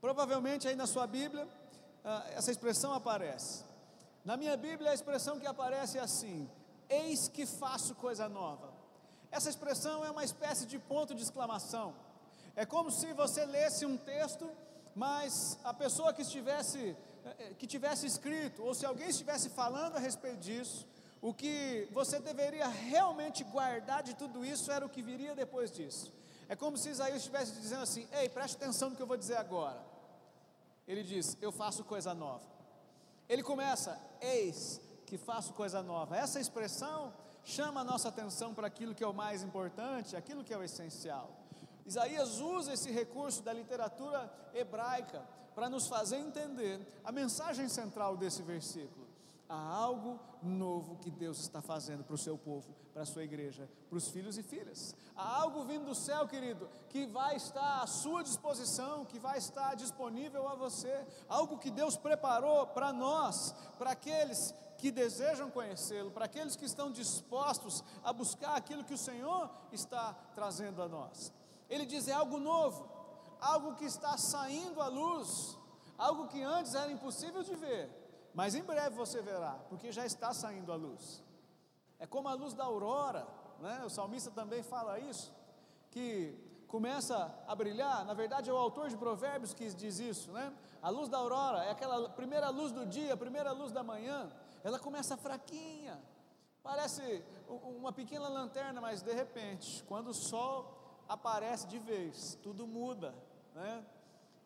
Provavelmente 0.00 0.68
aí 0.68 0.76
na 0.76 0.86
sua 0.86 1.06
Bíblia, 1.06 1.48
ah, 2.04 2.24
essa 2.30 2.50
expressão 2.50 2.92
aparece. 2.92 3.64
Na 4.24 4.36
minha 4.36 4.56
Bíblia, 4.56 4.90
a 4.90 4.94
expressão 4.94 5.40
que 5.40 5.46
aparece 5.46 5.98
é 5.98 6.00
assim: 6.00 6.48
Eis 6.90 7.28
que 7.28 7.46
faço 7.46 7.94
coisa 7.94 8.28
nova. 8.28 8.68
Essa 9.30 9.48
expressão 9.48 10.04
é 10.04 10.10
uma 10.10 10.24
espécie 10.24 10.66
de 10.66 10.78
ponto 10.78 11.14
de 11.14 11.22
exclamação. 11.22 11.94
É 12.56 12.66
como 12.66 12.90
se 12.90 13.12
você 13.12 13.44
lesse 13.46 13.86
um 13.86 13.96
texto, 13.96 14.50
mas 14.94 15.56
a 15.62 15.72
pessoa 15.72 16.12
que 16.12 16.22
estivesse 16.22 16.96
eh, 17.24 17.36
eh, 17.38 17.54
que 17.58 17.66
tivesse 17.66 18.06
escrito, 18.06 18.64
ou 18.64 18.74
se 18.74 18.84
alguém 18.84 19.08
estivesse 19.08 19.48
falando 19.50 19.96
a 19.96 20.00
respeito 20.00 20.38
disso, 20.38 20.86
o 21.22 21.32
que 21.32 21.88
você 21.92 22.18
deveria 22.18 22.66
realmente 22.66 23.44
guardar 23.44 24.02
de 24.02 24.14
tudo 24.14 24.44
isso 24.44 24.72
era 24.72 24.84
o 24.84 24.88
que 24.88 25.02
viria 25.02 25.34
depois 25.34 25.70
disso. 25.70 26.12
É 26.48 26.56
como 26.56 26.76
se 26.76 26.90
Isaías 26.90 27.18
estivesse 27.18 27.52
dizendo 27.52 27.82
assim: 27.82 28.08
Ei, 28.12 28.28
preste 28.28 28.56
atenção 28.56 28.90
no 28.90 28.96
que 28.96 29.02
eu 29.02 29.06
vou 29.06 29.16
dizer 29.16 29.36
agora. 29.36 29.80
Ele 30.88 31.04
diz: 31.04 31.36
Eu 31.40 31.52
faço 31.52 31.84
coisa 31.84 32.12
nova. 32.14 32.44
Ele 33.28 33.44
começa: 33.44 33.96
Eis 34.20 34.80
que 35.10 35.18
faço 35.18 35.52
coisa 35.54 35.82
nova. 35.82 36.16
Essa 36.16 36.38
expressão 36.38 37.12
chama 37.42 37.80
a 37.80 37.84
nossa 37.84 38.08
atenção 38.08 38.54
para 38.54 38.68
aquilo 38.68 38.94
que 38.94 39.02
é 39.02 39.06
o 39.06 39.12
mais 39.12 39.42
importante, 39.42 40.14
aquilo 40.14 40.44
que 40.44 40.54
é 40.54 40.56
o 40.56 40.62
essencial. 40.62 41.28
Isaías 41.84 42.38
usa 42.38 42.74
esse 42.74 42.92
recurso 42.92 43.42
da 43.42 43.52
literatura 43.52 44.32
hebraica 44.54 45.20
para 45.52 45.68
nos 45.68 45.88
fazer 45.88 46.18
entender 46.18 46.80
a 47.02 47.10
mensagem 47.10 47.68
central 47.68 48.16
desse 48.16 48.40
versículo. 48.42 49.08
Há 49.48 49.58
algo 49.58 50.20
novo 50.40 50.94
que 50.98 51.10
Deus 51.10 51.40
está 51.40 51.60
fazendo 51.60 52.04
para 52.04 52.14
o 52.14 52.18
seu 52.26 52.38
povo, 52.38 52.72
para 52.92 53.02
a 53.02 53.06
sua 53.06 53.24
igreja, 53.24 53.68
para 53.88 53.98
os 53.98 54.06
filhos 54.10 54.38
e 54.38 54.44
filhas. 54.44 54.94
Há 55.16 55.40
algo 55.42 55.64
vindo 55.64 55.86
do 55.86 55.94
céu, 55.94 56.28
querido, 56.28 56.70
que 56.88 57.04
vai 57.04 57.34
estar 57.34 57.82
à 57.82 57.86
sua 57.88 58.22
disposição, 58.22 59.04
que 59.04 59.18
vai 59.18 59.38
estar 59.38 59.74
disponível 59.74 60.48
a 60.48 60.54
você. 60.54 61.04
Algo 61.28 61.58
que 61.58 61.68
Deus 61.68 61.96
preparou 61.96 62.68
para 62.68 62.92
nós, 62.92 63.52
para 63.76 63.90
aqueles 63.90 64.54
que 64.80 64.90
desejam 64.90 65.50
conhecê-lo, 65.50 66.10
para 66.10 66.24
aqueles 66.24 66.56
que 66.56 66.64
estão 66.64 66.90
dispostos 66.90 67.84
a 68.02 68.12
buscar 68.12 68.56
aquilo 68.56 68.84
que 68.84 68.94
o 68.94 68.98
Senhor 68.98 69.50
está 69.70 70.14
trazendo 70.34 70.82
a 70.82 70.88
nós. 70.88 71.32
Ele 71.68 71.86
diz: 71.86 72.08
é 72.08 72.12
algo 72.12 72.38
novo, 72.38 72.88
algo 73.40 73.74
que 73.74 73.84
está 73.84 74.16
saindo 74.16 74.80
à 74.80 74.88
luz, 74.88 75.56
algo 75.96 76.28
que 76.28 76.42
antes 76.42 76.74
era 76.74 76.90
impossível 76.90 77.42
de 77.42 77.54
ver 77.54 78.00
mas 78.34 78.54
em 78.54 78.62
breve 78.62 78.94
você 78.94 79.20
verá, 79.20 79.58
porque 79.68 79.90
já 79.90 80.06
está 80.06 80.32
saindo 80.32 80.72
a 80.72 80.76
luz. 80.76 81.22
É 81.98 82.06
como 82.06 82.28
a 82.28 82.34
luz 82.34 82.54
da 82.54 82.64
aurora, 82.64 83.26
né? 83.60 83.82
o 83.84 83.90
salmista 83.90 84.30
também 84.30 84.62
fala 84.62 84.98
isso, 84.98 85.34
que 85.90 86.34
começa 86.66 87.34
a 87.46 87.54
brilhar, 87.54 88.04
na 88.04 88.14
verdade 88.14 88.48
é 88.48 88.52
o 88.52 88.56
autor 88.56 88.88
de 88.88 88.96
Provérbios 88.96 89.52
que 89.52 89.68
diz 89.74 89.98
isso, 89.98 90.30
né? 90.30 90.52
A 90.80 90.88
luz 90.88 91.08
da 91.08 91.18
aurora 91.18 91.64
é 91.64 91.70
aquela 91.70 92.08
primeira 92.10 92.48
luz 92.48 92.70
do 92.70 92.86
dia, 92.86 93.12
a 93.12 93.16
primeira 93.16 93.50
luz 93.50 93.72
da 93.72 93.82
manhã, 93.82 94.30
ela 94.62 94.78
começa 94.78 95.16
fraquinha, 95.16 96.00
parece 96.62 97.24
uma 97.48 97.92
pequena 97.92 98.28
lanterna, 98.28 98.80
mas 98.80 99.02
de 99.02 99.12
repente, 99.12 99.82
quando 99.84 100.08
o 100.08 100.14
sol 100.14 101.02
aparece 101.08 101.66
de 101.66 101.78
vez, 101.78 102.38
tudo 102.42 102.66
muda, 102.66 103.14
né? 103.54 103.84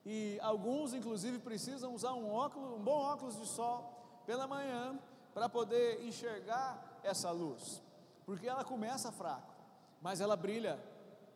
e 0.05 0.39
alguns 0.41 0.93
inclusive 0.93 1.39
precisam 1.39 1.95
usar 1.95 2.13
um 2.13 2.33
óculos, 2.33 2.79
um 2.79 2.83
bom 2.83 2.99
óculos 2.99 3.37
de 3.37 3.47
sol 3.47 4.23
pela 4.27 4.47
manhã 4.47 4.99
para 5.33 5.49
poder 5.49 6.05
enxergar 6.07 7.01
essa 7.03 7.31
luz, 7.31 7.83
porque 8.25 8.49
ela 8.49 8.65
começa 8.65 9.13
fraco, 9.13 9.53
mas 10.01 10.21
ela 10.21 10.37
brilha 10.37 10.83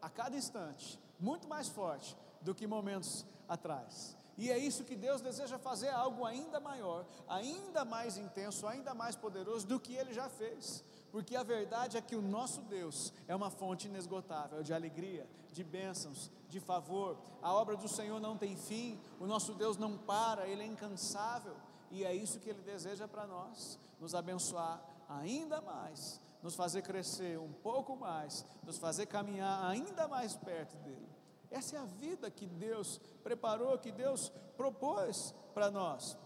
a 0.01 0.09
cada 0.09 0.37
instante, 0.37 0.99
muito 1.19 1.49
mais 1.49 1.69
forte 1.69 2.17
do 2.41 2.55
que 2.55 2.67
momentos 2.67 3.27
atrás. 3.49 4.18
E 4.39 4.51
é 4.51 4.57
isso 4.57 4.85
que 4.85 4.97
Deus 4.97 5.21
deseja 5.21 5.59
fazer 5.59 5.91
algo 5.91 6.25
ainda 6.25 6.59
maior, 6.61 7.05
ainda 7.29 7.85
mais 7.85 8.17
intenso, 8.17 8.67
ainda 8.67 8.95
mais 8.95 9.17
poderoso 9.17 9.67
do 9.67 9.79
que 9.79 9.95
ele 9.95 10.15
já 10.15 10.29
fez 10.29 10.85
porque 11.11 11.37
a 11.37 11.43
verdade 11.43 11.97
é 11.97 12.01
que 12.01 12.17
o 12.17 12.23
nosso 12.23 12.61
Deus 12.63 13.13
é 13.27 13.35
uma 13.35 13.51
fonte 13.51 13.89
inesgotável 13.89 14.63
de 14.63 14.75
alegria, 14.75 15.27
de 15.53 15.65
bênçãos, 15.65 16.31
de 16.49 16.61
favor. 16.61 17.19
A 17.43 17.53
obra 17.53 17.77
do 17.77 17.89
Senhor 17.89 18.21
não 18.21 18.37
tem 18.37 18.57
fim, 18.57 19.01
o 19.19 19.27
nosso 19.27 19.55
Deus 19.55 19.77
não 19.77 19.97
para, 19.97 20.47
ele 20.47 20.63
é 20.63 20.67
incansável, 20.67 21.57
e 21.91 22.05
é 22.05 22.15
isso 22.15 22.39
que 22.41 22.51
ele 22.51 22.63
deseja 22.63 23.09
para 23.09 23.27
nós: 23.27 23.79
nos 23.99 24.15
abençoar 24.15 24.83
ainda 25.09 25.61
mais, 25.61 26.21
nos 26.43 26.55
fazer 26.55 26.83
crescer 26.83 27.39
um 27.39 27.53
pouco 27.53 27.97
mais, 27.97 28.45
nos 28.63 28.79
fazer 28.79 29.07
caminhar 29.07 29.65
ainda 29.65 30.07
mais 30.07 30.37
perto 30.37 30.77
dele. 30.79 31.18
Essa 31.51 31.77
é 31.77 31.79
a 31.79 31.85
vida 31.85 32.31
que 32.31 32.47
Deus 32.47 33.01
preparou, 33.23 33.79
que 33.79 33.91
Deus 33.91 34.31
propôs 34.57 35.35
para 35.55 35.71
nós. 35.71 36.17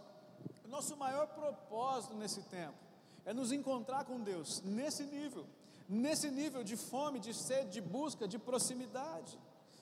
Nosso 0.66 0.96
maior 0.96 1.26
propósito 1.28 2.14
nesse 2.14 2.42
tempo 2.42 2.78
é 3.24 3.32
nos 3.32 3.52
encontrar 3.52 4.04
com 4.04 4.20
Deus 4.20 4.62
nesse 4.62 5.04
nível, 5.04 5.46
nesse 5.88 6.30
nível 6.30 6.64
de 6.64 6.76
fome, 6.76 7.20
de 7.20 7.34
sede, 7.34 7.70
de 7.70 7.80
busca, 7.80 8.26
de 8.26 8.38
proximidade, 8.38 9.38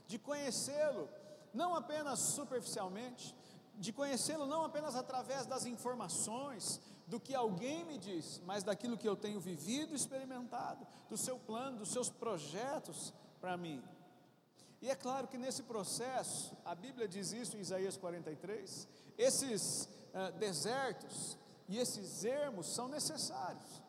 de 0.07 0.19
conhecê-lo, 0.19 1.09
não 1.55 1.75
apenas 1.75 2.19
superficialmente, 2.19 3.35
de 3.79 3.93
conhecê-lo 3.93 4.47
não 4.47 4.65
apenas 4.65 4.95
através 4.95 5.47
das 5.47 5.65
informações, 5.65 6.81
do 7.07 7.19
que 7.19 7.35
alguém 7.35 7.85
me 7.85 7.99
diz, 7.99 8.41
mas 8.47 8.63
daquilo 8.63 8.97
que 8.97 9.09
eu 9.09 9.17
tenho 9.17 9.41
vivido 9.41 9.93
e 9.93 9.97
experimentado, 9.97 10.87
do 11.09 11.17
seu 11.17 11.39
plano, 11.39 11.79
dos 11.79 11.93
seus 11.93 12.09
projetos 12.09 13.13
para 13.41 13.57
mim. 13.57 13.83
E 14.81 14.89
é 14.89 14.95
claro 14.95 15.29
que 15.29 15.37
nesse 15.37 15.63
processo, 15.65 16.57
a 16.65 16.75
Bíblia 16.75 17.07
diz 17.07 17.33
isso 17.33 17.57
em 17.57 17.61
Isaías 17.61 17.97
43, 17.97 18.89
esses 19.19 19.89
uh, 20.15 20.33
desertos, 20.39 21.39
e 21.71 21.79
esses 21.79 22.25
ermos 22.25 22.67
são 22.75 22.89
necessários. 22.89 23.81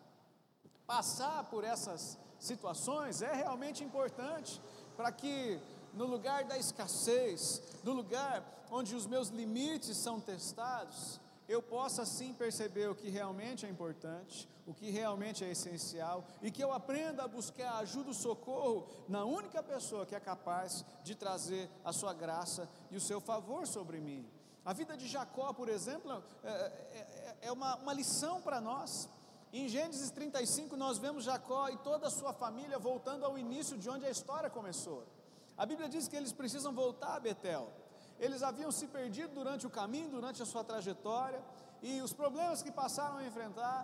Passar 0.86 1.46
por 1.46 1.64
essas 1.64 2.16
situações 2.40 3.24
é 3.24 3.34
realmente 3.34 3.84
importante 3.84 4.62
para 4.96 5.12
que 5.12 5.60
no 5.94 6.06
lugar 6.06 6.44
da 6.44 6.60
escassez, 6.60 7.60
no 7.84 7.92
lugar 7.92 8.46
onde 8.70 8.96
os 8.96 9.08
meus 9.08 9.30
limites 9.30 9.98
são 9.98 10.20
testados, 10.20 11.20
eu 11.51 11.62
possa 11.62 12.05
sim 12.05 12.34
perceber 12.34 12.89
o 12.89 12.96
que 12.96 13.10
realmente 13.10 13.65
é 13.65 13.70
importante, 13.70 14.48
o 14.65 14.74
que 14.74 14.89
realmente 14.89 15.43
é 15.43 15.51
essencial 15.51 16.25
e 16.41 16.50
que 16.50 16.63
eu 16.63 16.72
aprenda 16.72 17.24
a 17.24 17.27
buscar 17.27 17.74
ajuda, 17.79 18.12
o 18.12 18.13
socorro 18.13 18.88
na 19.10 19.25
única 19.25 19.62
pessoa 19.62 20.05
que 20.05 20.15
é 20.15 20.20
capaz 20.20 20.86
de 21.03 21.13
trazer 21.13 21.70
a 21.84 21.91
sua 21.91 22.13
graça 22.13 22.70
e 22.89 22.96
o 22.96 23.01
seu 23.01 23.20
favor 23.20 23.67
sobre 23.67 24.00
mim. 24.00 24.25
A 24.63 24.72
vida 24.72 24.96
de 24.96 25.08
Jacó, 25.08 25.51
por 25.51 25.67
exemplo, 25.67 26.24
é, 26.43 26.50
é, 26.50 27.38
é 27.41 27.51
uma, 27.51 27.75
uma 27.75 27.93
lição 27.93 28.41
para 28.41 28.62
nós. 28.62 29.10
Em 29.51 29.67
Gênesis 29.67 30.10
35, 30.12 30.77
nós 30.77 31.00
vemos 31.00 31.25
Jacó 31.25 31.67
e 31.67 31.77
toda 31.79 32.08
a 32.08 32.12
sua 32.12 32.31
família 32.31 32.79
voltando 32.79 33.25
ao 33.25 33.38
início 33.38 33.77
de 33.77 33.89
onde 33.89 34.05
a 34.05 34.10
história 34.10 34.50
começou. 34.50 35.05
A 35.58 35.65
Bíblia 35.65 35.89
diz 35.89 36.08
que 36.08 36.15
eles 36.15 36.31
precisam 36.31 36.74
voltar 36.74 37.15
a 37.15 37.20
Betel. 37.20 37.81
Eles 38.22 38.42
haviam 38.42 38.72
se 38.72 38.88
perdido 38.88 39.34
durante 39.34 39.68
o 39.68 39.70
caminho, 39.70 40.10
durante 40.18 40.42
a 40.42 40.46
sua 40.46 40.63
trajetória, 40.63 41.44
e 41.82 42.00
os 42.01 42.13
problemas 42.13 42.62
que 42.62 42.72
passaram 42.72 43.18
a 43.18 43.25
enfrentar 43.25 43.80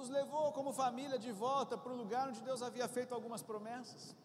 os 0.00 0.08
levou 0.08 0.50
como 0.52 0.72
família 0.72 1.18
de 1.18 1.30
volta 1.30 1.76
para 1.78 1.92
o 1.92 1.96
lugar 1.96 2.28
onde 2.30 2.40
Deus 2.40 2.62
havia 2.62 2.88
feito 2.88 3.14
algumas 3.14 3.42
promessas 3.42 4.16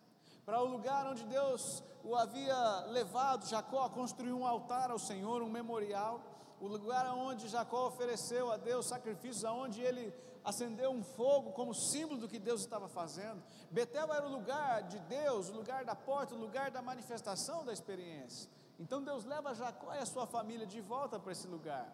para 0.49 0.63
o 0.63 0.65
lugar 0.65 1.05
onde 1.05 1.23
Deus 1.25 1.83
o 2.03 2.15
havia 2.15 2.79
levado, 2.87 3.45
Jacó, 3.45 3.83
a 3.83 3.89
construir 3.91 4.31
um 4.31 4.47
altar 4.47 4.89
ao 4.89 4.97
Senhor, 4.97 5.43
um 5.43 5.49
memorial, 5.49 6.19
o 6.59 6.67
lugar 6.67 7.05
onde 7.13 7.47
Jacó 7.47 7.85
ofereceu 7.85 8.51
a 8.51 8.57
Deus 8.57 8.87
sacrifícios, 8.87 9.45
aonde 9.45 9.79
ele 9.79 10.11
acendeu 10.43 10.89
um 10.89 11.03
fogo 11.03 11.51
como 11.51 11.75
símbolo 11.75 12.19
do 12.19 12.27
que 12.27 12.39
Deus 12.39 12.61
estava 12.61 12.87
fazendo. 12.87 13.43
Betel 13.69 14.11
era 14.11 14.25
o 14.25 14.31
lugar 14.31 14.81
de 14.87 14.97
Deus, 15.01 15.49
o 15.49 15.53
lugar 15.53 15.85
da 15.85 15.93
porta, 15.93 16.33
o 16.33 16.39
lugar 16.39 16.71
da 16.71 16.81
manifestação 16.81 17.63
da 17.63 17.71
experiência. 17.71 18.49
Então 18.79 19.03
Deus 19.03 19.25
leva 19.25 19.53
Jacó 19.53 19.93
e 19.93 19.97
a 19.99 20.05
sua 20.05 20.25
família 20.25 20.65
de 20.65 20.79
volta 20.79 21.19
para 21.19 21.33
esse 21.33 21.47
lugar. 21.47 21.93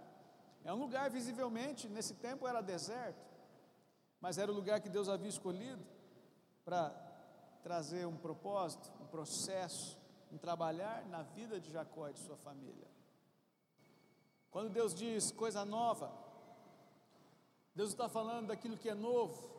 É 0.64 0.72
um 0.72 0.78
lugar 0.78 1.10
visivelmente, 1.10 1.90
nesse 1.90 2.14
tempo 2.14 2.48
era 2.48 2.62
deserto, 2.62 3.26
mas 4.22 4.38
era 4.38 4.52
o 4.52 4.56
lugar 4.56 4.80
que 4.80 4.90
Deus 4.90 5.10
havia 5.10 5.30
escolhido 5.30 5.84
para 6.64 6.90
trazer 7.64 8.06
um 8.06 8.16
propósito, 8.16 8.92
um 9.02 9.08
processo, 9.08 10.00
um 10.32 10.38
trabalhar 10.38 11.04
na 11.08 11.24
vida 11.24 11.60
de 11.60 11.72
Jacó 11.72 12.08
e 12.08 12.14
de 12.14 12.20
sua 12.20 12.38
família. 12.38 12.88
Quando 14.52 14.70
Deus 14.70 14.94
diz 14.94 15.32
coisa 15.32 15.66
nova, 15.66 16.12
Deus 17.74 17.90
está 17.90 18.08
falando 18.08 18.48
daquilo 18.48 18.78
que 18.78 18.90
é 18.90 18.94
novo, 18.94 19.52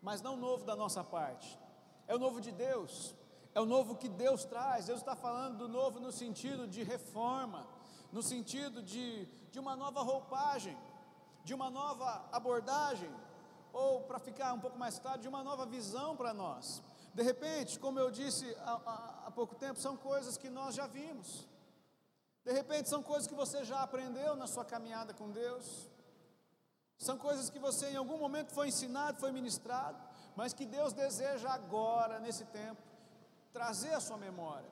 mas 0.00 0.22
não 0.22 0.36
novo 0.36 0.64
da 0.64 0.74
nossa 0.74 1.02
parte, 1.04 1.58
é 2.06 2.14
o 2.14 2.18
novo 2.18 2.40
de 2.40 2.50
Deus, 2.50 3.14
é 3.54 3.60
o 3.60 3.66
novo 3.66 3.96
que 3.96 4.08
Deus 4.08 4.44
traz. 4.44 4.86
Deus 4.86 5.00
está 5.00 5.14
falando 5.14 5.58
do 5.58 5.68
novo 5.68 6.00
no 6.00 6.12
sentido 6.12 6.66
de 6.66 6.82
reforma, 6.82 7.66
no 8.10 8.22
sentido 8.22 8.82
de, 8.82 9.26
de 9.50 9.58
uma 9.58 9.76
nova 9.76 10.02
roupagem, 10.02 10.76
de 11.44 11.54
uma 11.54 11.70
nova 11.70 12.24
abordagem, 12.32 13.10
ou 13.72 14.02
para 14.02 14.18
ficar 14.18 14.52
um 14.52 14.60
pouco 14.60 14.78
mais 14.78 14.98
claro, 14.98 15.20
de 15.20 15.28
uma 15.28 15.42
nova 15.42 15.64
visão 15.66 16.16
para 16.16 16.32
nós. 16.34 16.82
De 17.14 17.22
repente, 17.22 17.78
como 17.78 17.98
eu 17.98 18.10
disse 18.10 18.54
há, 18.60 18.80
há, 18.86 19.26
há 19.26 19.30
pouco 19.30 19.54
tempo, 19.54 19.78
são 19.78 19.96
coisas 19.96 20.36
que 20.36 20.50
nós 20.50 20.74
já 20.74 20.86
vimos. 20.86 21.46
De 22.44 22.52
repente, 22.52 22.88
são 22.88 23.02
coisas 23.02 23.26
que 23.26 23.34
você 23.34 23.64
já 23.64 23.82
aprendeu 23.82 24.34
na 24.34 24.46
sua 24.46 24.64
caminhada 24.64 25.14
com 25.14 25.30
Deus. 25.30 25.90
São 26.98 27.18
coisas 27.18 27.50
que 27.50 27.58
você 27.58 27.90
em 27.90 27.96
algum 27.96 28.18
momento 28.18 28.52
foi 28.52 28.68
ensinado, 28.68 29.18
foi 29.18 29.32
ministrado, 29.32 29.98
mas 30.36 30.52
que 30.52 30.64
Deus 30.64 30.92
deseja 30.92 31.50
agora, 31.50 32.18
nesse 32.20 32.44
tempo, 32.46 32.91
trazer 33.52 33.92
a 33.92 34.00
sua 34.00 34.16
memória, 34.16 34.68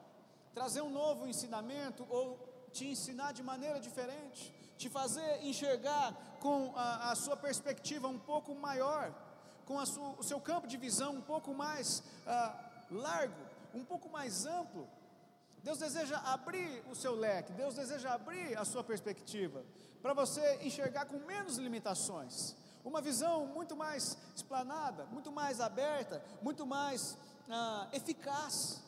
trazer 0.54 0.80
um 0.80 0.90
novo 0.90 1.26
ensinamento 1.26 2.06
ou 2.08 2.38
te 2.72 2.86
ensinar 2.86 3.32
de 3.32 3.42
maneira 3.42 3.78
diferente, 3.80 4.54
te 4.76 4.88
fazer 4.88 5.44
enxergar 5.44 6.14
com 6.40 6.72
a, 6.74 7.10
a 7.10 7.14
sua 7.14 7.36
perspectiva 7.36 8.08
um 8.08 8.18
pouco 8.18 8.54
maior, 8.54 9.12
com 9.66 9.76
o 9.76 10.22
seu 10.22 10.40
campo 10.40 10.66
de 10.66 10.76
visão 10.76 11.12
um 11.14 11.20
pouco 11.20 11.54
mais 11.54 12.02
ah, 12.26 12.54
largo, 12.90 13.42
um 13.74 13.84
pouco 13.84 14.08
mais 14.08 14.46
amplo. 14.46 14.88
Deus 15.62 15.78
deseja 15.78 16.16
abrir 16.24 16.82
o 16.90 16.94
seu 16.94 17.14
leque, 17.14 17.52
Deus 17.52 17.74
deseja 17.74 18.14
abrir 18.14 18.56
a 18.56 18.64
sua 18.64 18.82
perspectiva, 18.82 19.62
para 20.00 20.14
você 20.14 20.58
enxergar 20.62 21.04
com 21.04 21.18
menos 21.18 21.58
limitações, 21.58 22.56
uma 22.82 23.02
visão 23.02 23.46
muito 23.46 23.76
mais 23.76 24.16
explanada, 24.34 25.04
muito 25.06 25.30
mais 25.30 25.60
aberta, 25.60 26.24
muito 26.40 26.66
mais 26.66 27.18
ah, 27.52 27.88
eficaz. 27.92 28.82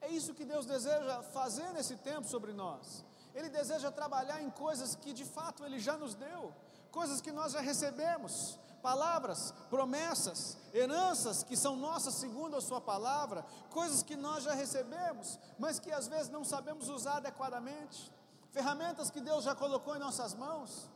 É 0.00 0.08
isso 0.08 0.34
que 0.34 0.44
Deus 0.44 0.66
deseja 0.66 1.22
fazer 1.22 1.72
nesse 1.72 1.96
tempo 1.96 2.26
sobre 2.26 2.52
nós. 2.52 3.04
Ele 3.34 3.48
deseja 3.48 3.90
trabalhar 3.90 4.42
em 4.42 4.50
coisas 4.50 4.94
que 4.94 5.12
de 5.12 5.24
fato 5.24 5.64
Ele 5.64 5.78
já 5.78 5.96
nos 5.96 6.14
deu, 6.14 6.52
coisas 6.90 7.20
que 7.20 7.32
nós 7.32 7.52
já 7.52 7.60
recebemos, 7.60 8.58
palavras, 8.82 9.52
promessas, 9.70 10.56
heranças 10.72 11.42
que 11.42 11.56
são 11.56 11.76
nossas 11.76 12.14
segundo 12.14 12.56
a 12.56 12.60
Sua 12.60 12.80
palavra, 12.80 13.44
coisas 13.70 14.02
que 14.02 14.16
nós 14.16 14.44
já 14.44 14.54
recebemos, 14.54 15.38
mas 15.58 15.78
que 15.78 15.92
às 15.92 16.08
vezes 16.08 16.30
não 16.30 16.44
sabemos 16.44 16.88
usar 16.88 17.18
adequadamente, 17.18 18.12
ferramentas 18.50 19.10
que 19.10 19.20
Deus 19.20 19.44
já 19.44 19.54
colocou 19.54 19.96
em 19.96 20.00
nossas 20.00 20.34
mãos, 20.34 20.88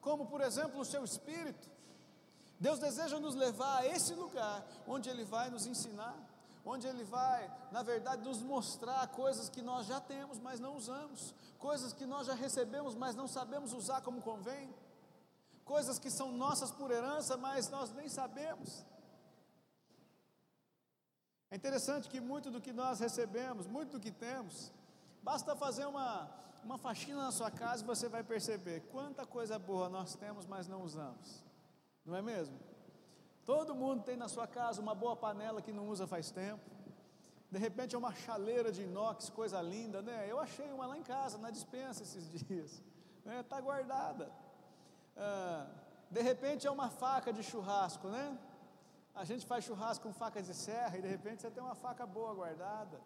como 0.00 0.26
por 0.26 0.40
exemplo 0.40 0.80
o 0.80 0.84
Seu 0.84 1.04
Espírito. 1.04 1.68
Deus 2.60 2.78
deseja 2.78 3.20
nos 3.20 3.36
levar 3.36 3.78
a 3.78 3.86
esse 3.86 4.14
lugar 4.14 4.66
onde 4.86 5.08
Ele 5.08 5.24
vai 5.24 5.48
nos 5.48 5.64
ensinar 5.64 6.16
onde 6.64 6.86
Ele 6.86 7.04
vai, 7.04 7.50
na 7.70 7.82
verdade, 7.82 8.22
nos 8.22 8.42
mostrar 8.42 9.06
coisas 9.08 9.48
que 9.48 9.62
nós 9.62 9.86
já 9.86 10.00
temos, 10.00 10.38
mas 10.38 10.60
não 10.60 10.76
usamos, 10.76 11.34
coisas 11.58 11.92
que 11.92 12.06
nós 12.06 12.26
já 12.26 12.34
recebemos, 12.34 12.94
mas 12.94 13.14
não 13.14 13.26
sabemos 13.26 13.72
usar 13.72 14.00
como 14.00 14.20
convém, 14.20 14.74
coisas 15.64 15.98
que 15.98 16.10
são 16.10 16.32
nossas 16.32 16.70
por 16.70 16.90
herança, 16.90 17.36
mas 17.36 17.68
nós 17.68 17.92
nem 17.92 18.08
sabemos. 18.08 18.84
É 21.50 21.56
interessante 21.56 22.08
que 22.08 22.20
muito 22.20 22.50
do 22.50 22.60
que 22.60 22.72
nós 22.72 23.00
recebemos, 23.00 23.66
muito 23.66 23.92
do 23.92 24.00
que 24.00 24.10
temos, 24.10 24.70
basta 25.22 25.56
fazer 25.56 25.86
uma, 25.86 26.30
uma 26.62 26.76
faxina 26.76 27.22
na 27.22 27.32
sua 27.32 27.50
casa 27.50 27.82
e 27.82 27.86
você 27.86 28.08
vai 28.08 28.22
perceber 28.22 28.80
quanta 28.90 29.24
coisa 29.26 29.58
boa 29.58 29.88
nós 29.88 30.14
temos, 30.14 30.46
mas 30.46 30.68
não 30.68 30.82
usamos, 30.82 31.42
não 32.04 32.14
é 32.14 32.20
mesmo? 32.20 32.67
Todo 33.48 33.74
mundo 33.82 34.02
tem 34.02 34.14
na 34.22 34.28
sua 34.28 34.46
casa 34.46 34.78
uma 34.78 34.94
boa 34.94 35.16
panela 35.16 35.62
que 35.62 35.72
não 35.72 35.88
usa 35.88 36.06
faz 36.06 36.30
tempo. 36.30 36.64
De 37.50 37.58
repente 37.58 37.94
é 37.94 37.98
uma 37.98 38.14
chaleira 38.14 38.70
de 38.70 38.82
inox, 38.82 39.30
coisa 39.30 39.58
linda, 39.62 40.02
né? 40.02 40.26
Eu 40.32 40.38
achei 40.38 40.70
uma 40.70 40.86
lá 40.90 40.98
em 40.98 41.02
casa, 41.02 41.38
na 41.38 41.50
dispensa 41.50 42.02
esses 42.02 42.24
dias. 42.44 42.70
Está 43.18 43.30
né? 43.30 43.42
Tá 43.42 43.58
guardada. 43.58 44.30
Ah, 45.16 45.66
de 46.10 46.20
repente 46.20 46.66
é 46.66 46.70
uma 46.70 46.90
faca 46.90 47.32
de 47.32 47.42
churrasco, 47.42 48.08
né? 48.08 48.38
A 49.14 49.24
gente 49.24 49.46
faz 49.46 49.64
churrasco 49.64 50.06
com 50.06 50.12
faca 50.12 50.42
de 50.42 50.52
serra 50.52 50.98
e 50.98 51.00
de 51.00 51.08
repente 51.08 51.40
você 51.40 51.50
tem 51.50 51.62
uma 51.62 51.74
faca 51.74 52.04
boa 52.04 52.34
guardada. 52.34 53.00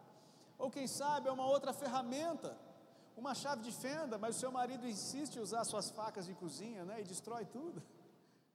Ou 0.58 0.68
quem 0.72 0.88
sabe 0.88 1.28
é 1.28 1.32
uma 1.32 1.46
outra 1.46 1.72
ferramenta, 1.72 2.58
uma 3.16 3.32
chave 3.32 3.62
de 3.62 3.70
fenda, 3.70 4.18
mas 4.18 4.34
o 4.34 4.40
seu 4.40 4.50
marido 4.50 4.88
insiste 4.88 5.36
em 5.36 5.40
usar 5.40 5.62
suas 5.62 5.88
facas 5.90 6.26
de 6.26 6.34
cozinha, 6.34 6.84
né? 6.84 7.00
E 7.00 7.04
destrói 7.04 7.44
tudo. 7.44 7.80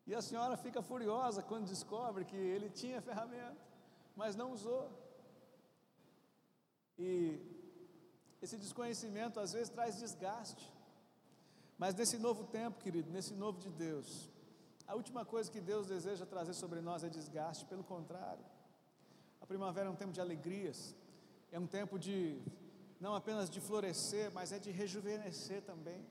E 0.07 0.15
a 0.15 0.21
senhora 0.21 0.55
fica 0.55 0.81
furiosa 0.81 1.43
quando 1.43 1.67
descobre 1.67 2.23
que 2.23 2.35
ele 2.35 2.69
tinha 2.69 3.01
ferramenta, 3.01 3.57
mas 4.15 4.37
não 4.37 4.53
usou. 4.53 4.89
E 6.97 7.07
esse 8.41 8.57
desconhecimento 8.57 9.39
às 9.39 9.51
vezes 9.51 9.69
traz 9.69 9.97
desgaste. 9.99 10.65
Mas 11.77 11.93
nesse 11.93 12.17
novo 12.17 12.45
tempo, 12.45 12.79
querido, 12.79 13.11
nesse 13.11 13.33
novo 13.33 13.59
de 13.59 13.69
Deus, 13.69 14.31
a 14.87 14.95
última 14.95 15.25
coisa 15.25 15.51
que 15.51 15.59
Deus 15.59 15.87
deseja 15.87 16.25
trazer 16.25 16.53
sobre 16.53 16.79
nós 16.79 17.03
é 17.03 17.09
desgaste, 17.09 17.65
pelo 17.65 17.83
contrário. 17.83 18.45
A 19.41 19.45
primavera 19.45 19.89
é 19.89 19.91
um 19.91 19.95
tempo 19.95 20.13
de 20.13 20.21
alegrias, 20.21 20.95
é 21.51 21.59
um 21.59 21.67
tempo 21.67 21.99
de 21.99 22.41
não 22.99 23.13
apenas 23.13 23.49
de 23.49 23.59
florescer, 23.59 24.31
mas 24.31 24.51
é 24.51 24.57
de 24.57 24.71
rejuvenescer 24.71 25.61
também. 25.63 26.01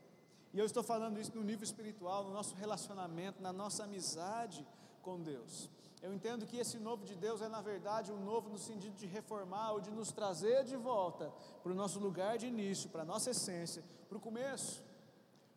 E 0.57 0.59
eu 0.59 0.65
estou 0.65 0.83
falando 0.83 1.21
isso 1.21 1.37
no 1.37 1.45
nível 1.45 1.65
espiritual, 1.65 2.25
no 2.25 2.33
nosso 2.33 2.55
relacionamento, 2.55 3.43
na 3.43 3.53
nossa 3.53 3.85
amizade 3.85 4.67
com 5.03 5.21
Deus. 5.21 5.69
Eu 6.01 6.15
entendo 6.15 6.47
que 6.47 6.57
esse 6.57 6.79
novo 6.79 7.05
de 7.05 7.15
Deus 7.15 7.43
é, 7.43 7.49
na 7.57 7.61
verdade, 7.61 8.11
um 8.11 8.25
novo 8.25 8.49
no 8.49 8.57
sentido 8.57 8.97
de 8.97 9.05
reformar 9.05 9.73
ou 9.73 9.83
de 9.83 9.91
nos 9.91 10.13
trazer 10.13 10.65
de 10.65 10.75
volta 10.75 11.31
para 11.63 11.71
o 11.71 11.75
nosso 11.75 11.99
lugar 11.99 12.39
de 12.39 12.47
início, 12.47 12.89
para 12.89 13.03
a 13.03 13.05
nossa 13.05 13.33
essência, 13.33 13.85
para 14.09 14.17
o 14.17 14.21
começo, 14.29 14.83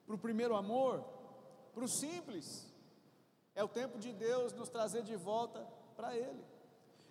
para 0.06 0.16
o 0.16 0.18
primeiro 0.18 0.54
amor, 0.54 1.02
para 1.74 1.86
o 1.86 1.88
simples. 1.88 2.68
É 3.56 3.64
o 3.64 3.70
tempo 3.70 3.98
de 3.98 4.12
Deus 4.12 4.52
nos 4.52 4.68
trazer 4.68 5.04
de 5.04 5.16
volta 5.16 5.66
para 5.96 6.14
Ele. 6.14 6.44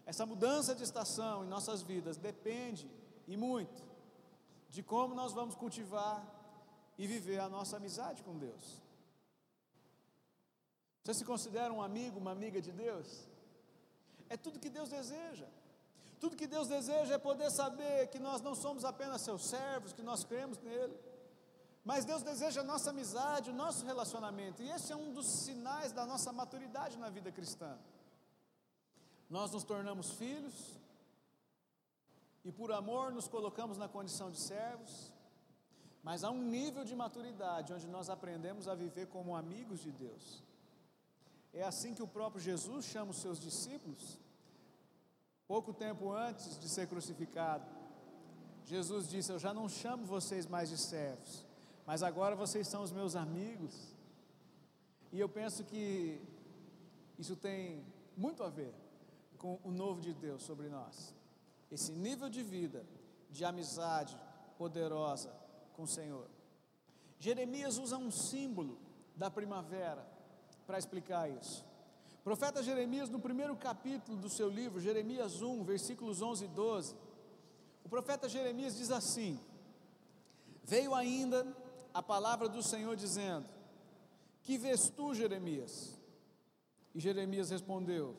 Essa 0.04 0.26
mudança 0.26 0.74
de 0.74 0.82
estação 0.82 1.42
em 1.42 1.48
nossas 1.48 1.80
vidas 1.80 2.18
depende, 2.18 2.86
e 3.26 3.34
muito, 3.34 3.82
de 4.68 4.82
como 4.82 5.14
nós 5.14 5.32
vamos 5.32 5.54
cultivar 5.54 6.37
e 6.98 7.06
viver 7.06 7.38
a 7.38 7.48
nossa 7.48 7.76
amizade 7.76 8.22
com 8.22 8.36
Deus. 8.36 8.82
Você 11.02 11.14
se 11.14 11.24
considera 11.24 11.72
um 11.72 11.80
amigo, 11.80 12.18
uma 12.18 12.32
amiga 12.32 12.60
de 12.60 12.72
Deus? 12.72 13.26
É 14.28 14.36
tudo 14.36 14.58
que 14.58 14.68
Deus 14.68 14.90
deseja. 14.90 15.46
Tudo 16.20 16.36
que 16.36 16.48
Deus 16.48 16.66
deseja 16.66 17.14
é 17.14 17.18
poder 17.18 17.50
saber 17.50 18.08
que 18.08 18.18
nós 18.18 18.42
não 18.42 18.54
somos 18.54 18.84
apenas 18.84 19.22
seus 19.22 19.48
servos, 19.48 19.92
que 19.92 20.02
nós 20.02 20.24
cremos 20.24 20.58
nele. 20.58 20.98
Mas 21.84 22.04
Deus 22.04 22.22
deseja 22.22 22.60
a 22.60 22.64
nossa 22.64 22.90
amizade, 22.90 23.50
o 23.50 23.54
nosso 23.54 23.86
relacionamento. 23.86 24.62
E 24.62 24.68
esse 24.68 24.92
é 24.92 24.96
um 24.96 25.12
dos 25.12 25.26
sinais 25.44 25.92
da 25.92 26.04
nossa 26.04 26.32
maturidade 26.32 26.98
na 26.98 27.08
vida 27.08 27.30
cristã. 27.30 27.78
Nós 29.30 29.52
nos 29.52 29.62
tornamos 29.62 30.10
filhos 30.10 30.78
e 32.44 32.50
por 32.50 32.72
amor 32.72 33.12
nos 33.12 33.28
colocamos 33.28 33.78
na 33.78 33.88
condição 33.88 34.30
de 34.30 34.40
servos 34.40 35.12
mas 36.02 36.24
há 36.24 36.30
um 36.30 36.42
nível 36.42 36.84
de 36.84 36.94
maturidade 36.94 37.72
onde 37.72 37.86
nós 37.86 38.08
aprendemos 38.08 38.68
a 38.68 38.74
viver 38.74 39.06
como 39.08 39.36
amigos 39.36 39.80
de 39.80 39.90
Deus. 39.90 40.42
É 41.52 41.62
assim 41.62 41.94
que 41.94 42.02
o 42.02 42.06
próprio 42.06 42.40
Jesus 42.40 42.84
chama 42.84 43.10
os 43.10 43.20
seus 43.20 43.38
discípulos. 43.38 44.18
Pouco 45.46 45.72
tempo 45.72 46.12
antes 46.12 46.58
de 46.58 46.68
ser 46.68 46.86
crucificado, 46.86 47.66
Jesus 48.64 49.08
disse: 49.08 49.32
Eu 49.32 49.38
já 49.38 49.52
não 49.54 49.68
chamo 49.68 50.04
vocês 50.04 50.46
mais 50.46 50.68
de 50.68 50.76
servos, 50.76 51.44
mas 51.86 52.02
agora 52.02 52.36
vocês 52.36 52.68
são 52.68 52.82
os 52.82 52.92
meus 52.92 53.16
amigos. 53.16 53.74
E 55.10 55.18
eu 55.18 55.28
penso 55.28 55.64
que 55.64 56.20
isso 57.18 57.34
tem 57.34 57.82
muito 58.16 58.42
a 58.42 58.50
ver 58.50 58.74
com 59.38 59.58
o 59.64 59.70
novo 59.70 60.00
de 60.00 60.12
Deus 60.12 60.42
sobre 60.42 60.68
nós. 60.68 61.14
Esse 61.70 61.92
nível 61.92 62.28
de 62.28 62.42
vida, 62.42 62.84
de 63.30 63.44
amizade 63.44 64.18
poderosa, 64.58 65.32
com 65.78 65.84
o 65.84 65.86
Senhor. 65.86 66.28
Jeremias 67.20 67.78
usa 67.78 67.96
um 67.96 68.10
símbolo 68.10 68.76
da 69.14 69.30
primavera 69.30 70.04
para 70.66 70.76
explicar 70.76 71.30
isso. 71.30 71.64
O 72.18 72.24
profeta 72.24 72.64
Jeremias, 72.64 73.08
no 73.08 73.20
primeiro 73.20 73.54
capítulo 73.54 74.18
do 74.18 74.28
seu 74.28 74.48
livro, 74.48 74.80
Jeremias 74.80 75.40
1, 75.40 75.62
versículos 75.62 76.20
11 76.20 76.46
e 76.46 76.48
12, 76.48 76.96
o 77.84 77.88
profeta 77.88 78.28
Jeremias 78.28 78.76
diz 78.76 78.90
assim: 78.90 79.38
Veio 80.64 80.96
ainda 80.96 81.46
a 81.94 82.02
palavra 82.02 82.48
do 82.48 82.60
Senhor 82.60 82.96
dizendo: 82.96 83.48
Que 84.42 84.58
vês 84.58 84.90
tu, 84.90 85.14
Jeremias? 85.14 85.96
E 86.92 86.98
Jeremias 86.98 87.50
respondeu: 87.50 88.16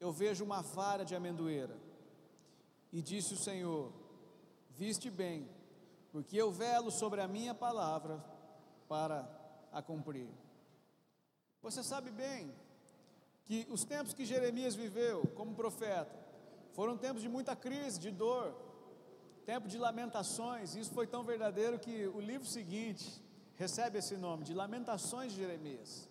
Eu 0.00 0.10
vejo 0.10 0.42
uma 0.42 0.62
vara 0.62 1.04
de 1.04 1.14
amendoeira. 1.14 1.76
E 2.90 3.02
disse 3.02 3.34
o 3.34 3.38
Senhor: 3.38 3.92
Viste 4.70 5.10
bem, 5.10 5.46
porque 6.14 6.36
eu 6.36 6.52
velo 6.52 6.92
sobre 6.92 7.20
a 7.20 7.26
minha 7.26 7.52
palavra 7.52 8.24
para 8.86 9.28
a 9.72 9.82
cumprir. 9.82 10.28
Você 11.60 11.82
sabe 11.82 12.12
bem 12.12 12.54
que 13.44 13.66
os 13.68 13.82
tempos 13.82 14.14
que 14.14 14.24
Jeremias 14.24 14.76
viveu 14.76 15.26
como 15.34 15.56
profeta 15.56 16.14
foram 16.72 16.96
tempos 16.96 17.20
de 17.20 17.28
muita 17.28 17.56
crise, 17.56 17.98
de 17.98 18.12
dor, 18.12 18.54
tempo 19.44 19.66
de 19.66 19.76
lamentações, 19.76 20.76
isso 20.76 20.92
foi 20.94 21.08
tão 21.08 21.24
verdadeiro 21.24 21.80
que 21.80 22.06
o 22.06 22.20
livro 22.20 22.46
seguinte 22.46 23.20
recebe 23.56 23.98
esse 23.98 24.16
nome, 24.16 24.44
de 24.44 24.54
Lamentações 24.54 25.32
de 25.32 25.38
Jeremias. 25.38 26.08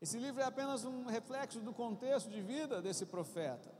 Esse 0.00 0.18
livro 0.18 0.40
é 0.40 0.44
apenas 0.44 0.84
um 0.84 1.06
reflexo 1.06 1.60
do 1.60 1.72
contexto 1.72 2.28
de 2.28 2.40
vida 2.42 2.82
desse 2.82 3.06
profeta. 3.06 3.70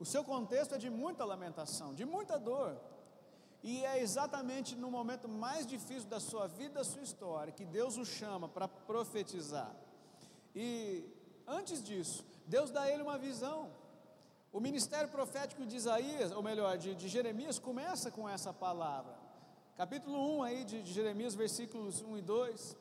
O 0.00 0.04
seu 0.04 0.24
contexto 0.24 0.74
é 0.74 0.78
de 0.78 0.90
muita 0.90 1.24
lamentação, 1.24 1.94
de 1.94 2.04
muita 2.04 2.36
dor. 2.40 2.89
E 3.62 3.84
é 3.84 4.00
exatamente 4.00 4.74
no 4.74 4.90
momento 4.90 5.28
mais 5.28 5.66
difícil 5.66 6.08
da 6.08 6.18
sua 6.18 6.46
vida, 6.46 6.74
da 6.74 6.84
sua 6.84 7.02
história, 7.02 7.52
que 7.52 7.64
Deus 7.64 7.96
o 7.98 8.04
chama 8.04 8.48
para 8.48 8.66
profetizar. 8.66 9.74
E 10.54 11.04
antes 11.46 11.82
disso, 11.82 12.24
Deus 12.46 12.70
dá 12.70 12.82
a 12.82 12.90
ele 12.90 13.02
uma 13.02 13.18
visão. 13.18 13.70
O 14.52 14.60
ministério 14.60 15.08
profético 15.08 15.64
de 15.66 15.76
Isaías, 15.76 16.32
ou 16.32 16.42
melhor, 16.42 16.78
de, 16.78 16.94
de 16.94 17.06
Jeremias, 17.06 17.58
começa 17.58 18.10
com 18.10 18.28
essa 18.28 18.52
palavra. 18.52 19.14
Capítulo 19.76 20.38
1 20.38 20.42
aí 20.42 20.64
de, 20.64 20.82
de 20.82 20.92
Jeremias, 20.92 21.34
versículos 21.34 22.00
1 22.00 22.16
e 22.16 22.22
2. 22.22 22.76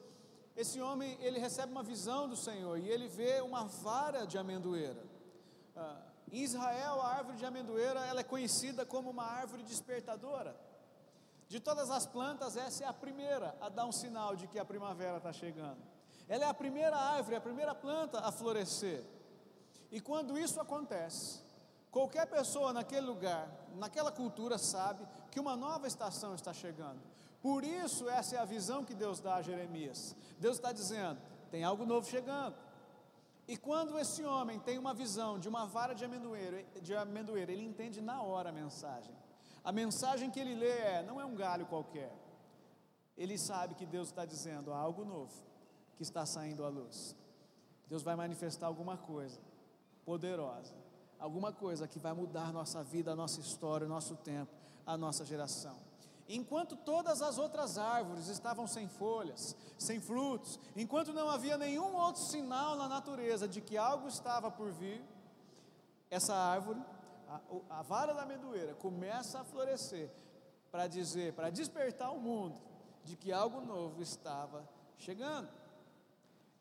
Esse 0.55 0.81
homem, 0.81 1.17
ele 1.21 1.39
recebe 1.39 1.71
uma 1.71 1.83
visão 1.83 2.27
do 2.27 2.35
Senhor 2.35 2.77
e 2.77 2.89
ele 2.89 3.07
vê 3.07 3.41
uma 3.41 3.65
vara 3.65 4.25
de 4.25 4.37
amendoeira. 4.37 5.03
Ah, 5.75 6.01
em 6.31 6.41
Israel, 6.41 7.01
a 7.01 7.15
árvore 7.15 7.37
de 7.37 7.45
amendoeira, 7.45 8.05
ela 8.05 8.21
é 8.21 8.23
conhecida 8.23 8.85
como 8.85 9.09
uma 9.09 9.23
árvore 9.23 9.63
despertadora. 9.63 10.55
De 11.49 11.59
todas 11.59 11.89
as 11.89 12.05
plantas, 12.05 12.55
essa 12.55 12.85
é 12.85 12.88
a 12.88 12.93
primeira 12.93 13.53
a 13.59 13.67
dar 13.67 13.85
um 13.85 13.91
sinal 13.91 14.38
de 14.38 14.47
que 14.47 14.57
a 14.57 14.63
primavera 14.63 15.17
está 15.17 15.33
chegando. 15.33 15.81
Ela 16.29 16.45
é 16.45 16.47
a 16.47 16.53
primeira 16.53 16.95
árvore, 16.95 17.35
a 17.35 17.41
primeira 17.41 17.75
planta 17.75 18.19
a 18.19 18.31
florescer. 18.31 19.03
E 19.91 19.99
quando 19.99 20.38
isso 20.38 20.62
acontece, 20.62 21.41
Qualquer 21.91 22.27
pessoa 22.27 22.71
naquele 22.71 23.05
lugar, 23.05 23.49
naquela 23.75 24.12
cultura, 24.12 24.57
sabe 24.57 25.07
que 25.31 25.39
uma 25.39 25.55
nova 25.55 25.88
estação 25.88 26.35
está 26.35 26.53
chegando. 26.53 27.01
Por 27.41 27.63
isso, 27.63 28.07
essa 28.07 28.35
é 28.35 28.39
a 28.39 28.45
visão 28.45 28.83
que 28.83 28.93
Deus 28.93 29.19
dá 29.19 29.35
a 29.35 29.41
Jeremias. 29.41 30.15
Deus 30.38 30.57
está 30.57 30.71
dizendo: 30.71 31.19
tem 31.49 31.63
algo 31.63 31.85
novo 31.85 32.07
chegando. 32.07 32.55
E 33.47 33.57
quando 33.57 33.97
esse 33.97 34.23
homem 34.23 34.59
tem 34.59 34.77
uma 34.77 34.93
visão 34.93 35.39
de 35.39 35.49
uma 35.49 35.65
vara 35.65 35.95
de 35.95 36.05
amendoeiro, 36.05 36.63
de 36.79 36.93
ele 36.93 37.65
entende 37.65 37.99
na 37.99 38.21
hora 38.21 38.49
a 38.49 38.51
mensagem. 38.51 39.15
A 39.63 39.71
mensagem 39.71 40.29
que 40.29 40.39
ele 40.39 40.55
lê 40.55 40.69
é: 40.69 41.03
não 41.03 41.19
é 41.19 41.25
um 41.25 41.35
galho 41.35 41.65
qualquer. 41.65 42.11
Ele 43.17 43.37
sabe 43.37 43.75
que 43.75 43.85
Deus 43.85 44.09
está 44.09 44.25
dizendo 44.25 44.71
algo 44.71 45.03
novo 45.03 45.33
que 45.95 46.03
está 46.03 46.25
saindo 46.25 46.63
à 46.63 46.69
luz. 46.69 47.15
Deus 47.87 48.03
vai 48.03 48.15
manifestar 48.15 48.67
alguma 48.67 48.97
coisa 48.97 49.39
poderosa 50.05 50.73
alguma 51.19 51.51
coisa 51.51 51.87
que 51.87 51.99
vai 51.99 52.13
mudar 52.13 52.53
nossa 52.53 52.81
vida, 52.81 53.11
a 53.11 53.15
nossa 53.15 53.41
história, 53.41 53.87
nosso 53.87 54.15
tempo, 54.15 54.51
a 54.85 54.97
nossa 54.97 55.25
geração. 55.25 55.75
Enquanto 56.27 56.75
todas 56.75 57.21
as 57.21 57.37
outras 57.37 57.77
árvores 57.77 58.27
estavam 58.27 58.67
sem 58.67 58.87
folhas, 58.87 59.55
sem 59.77 59.99
frutos, 59.99 60.59
enquanto 60.75 61.11
não 61.11 61.29
havia 61.29 61.57
nenhum 61.57 61.95
outro 61.95 62.21
sinal 62.21 62.77
na 62.77 62.87
natureza 62.87 63.47
de 63.47 63.61
que 63.61 63.77
algo 63.77 64.07
estava 64.07 64.49
por 64.49 64.71
vir, 64.71 65.03
essa 66.09 66.33
árvore, 66.33 66.79
a, 67.29 67.79
a 67.79 67.81
vara 67.83 68.13
da 68.13 68.23
amendoeira, 68.23 68.73
começa 68.73 69.39
a 69.39 69.43
florescer 69.43 70.09
para 70.71 70.87
dizer, 70.87 71.33
para 71.33 71.49
despertar 71.49 72.11
o 72.11 72.19
mundo 72.19 72.59
de 73.03 73.15
que 73.15 73.31
algo 73.31 73.61
novo 73.61 74.01
estava 74.01 74.67
chegando. 74.97 75.49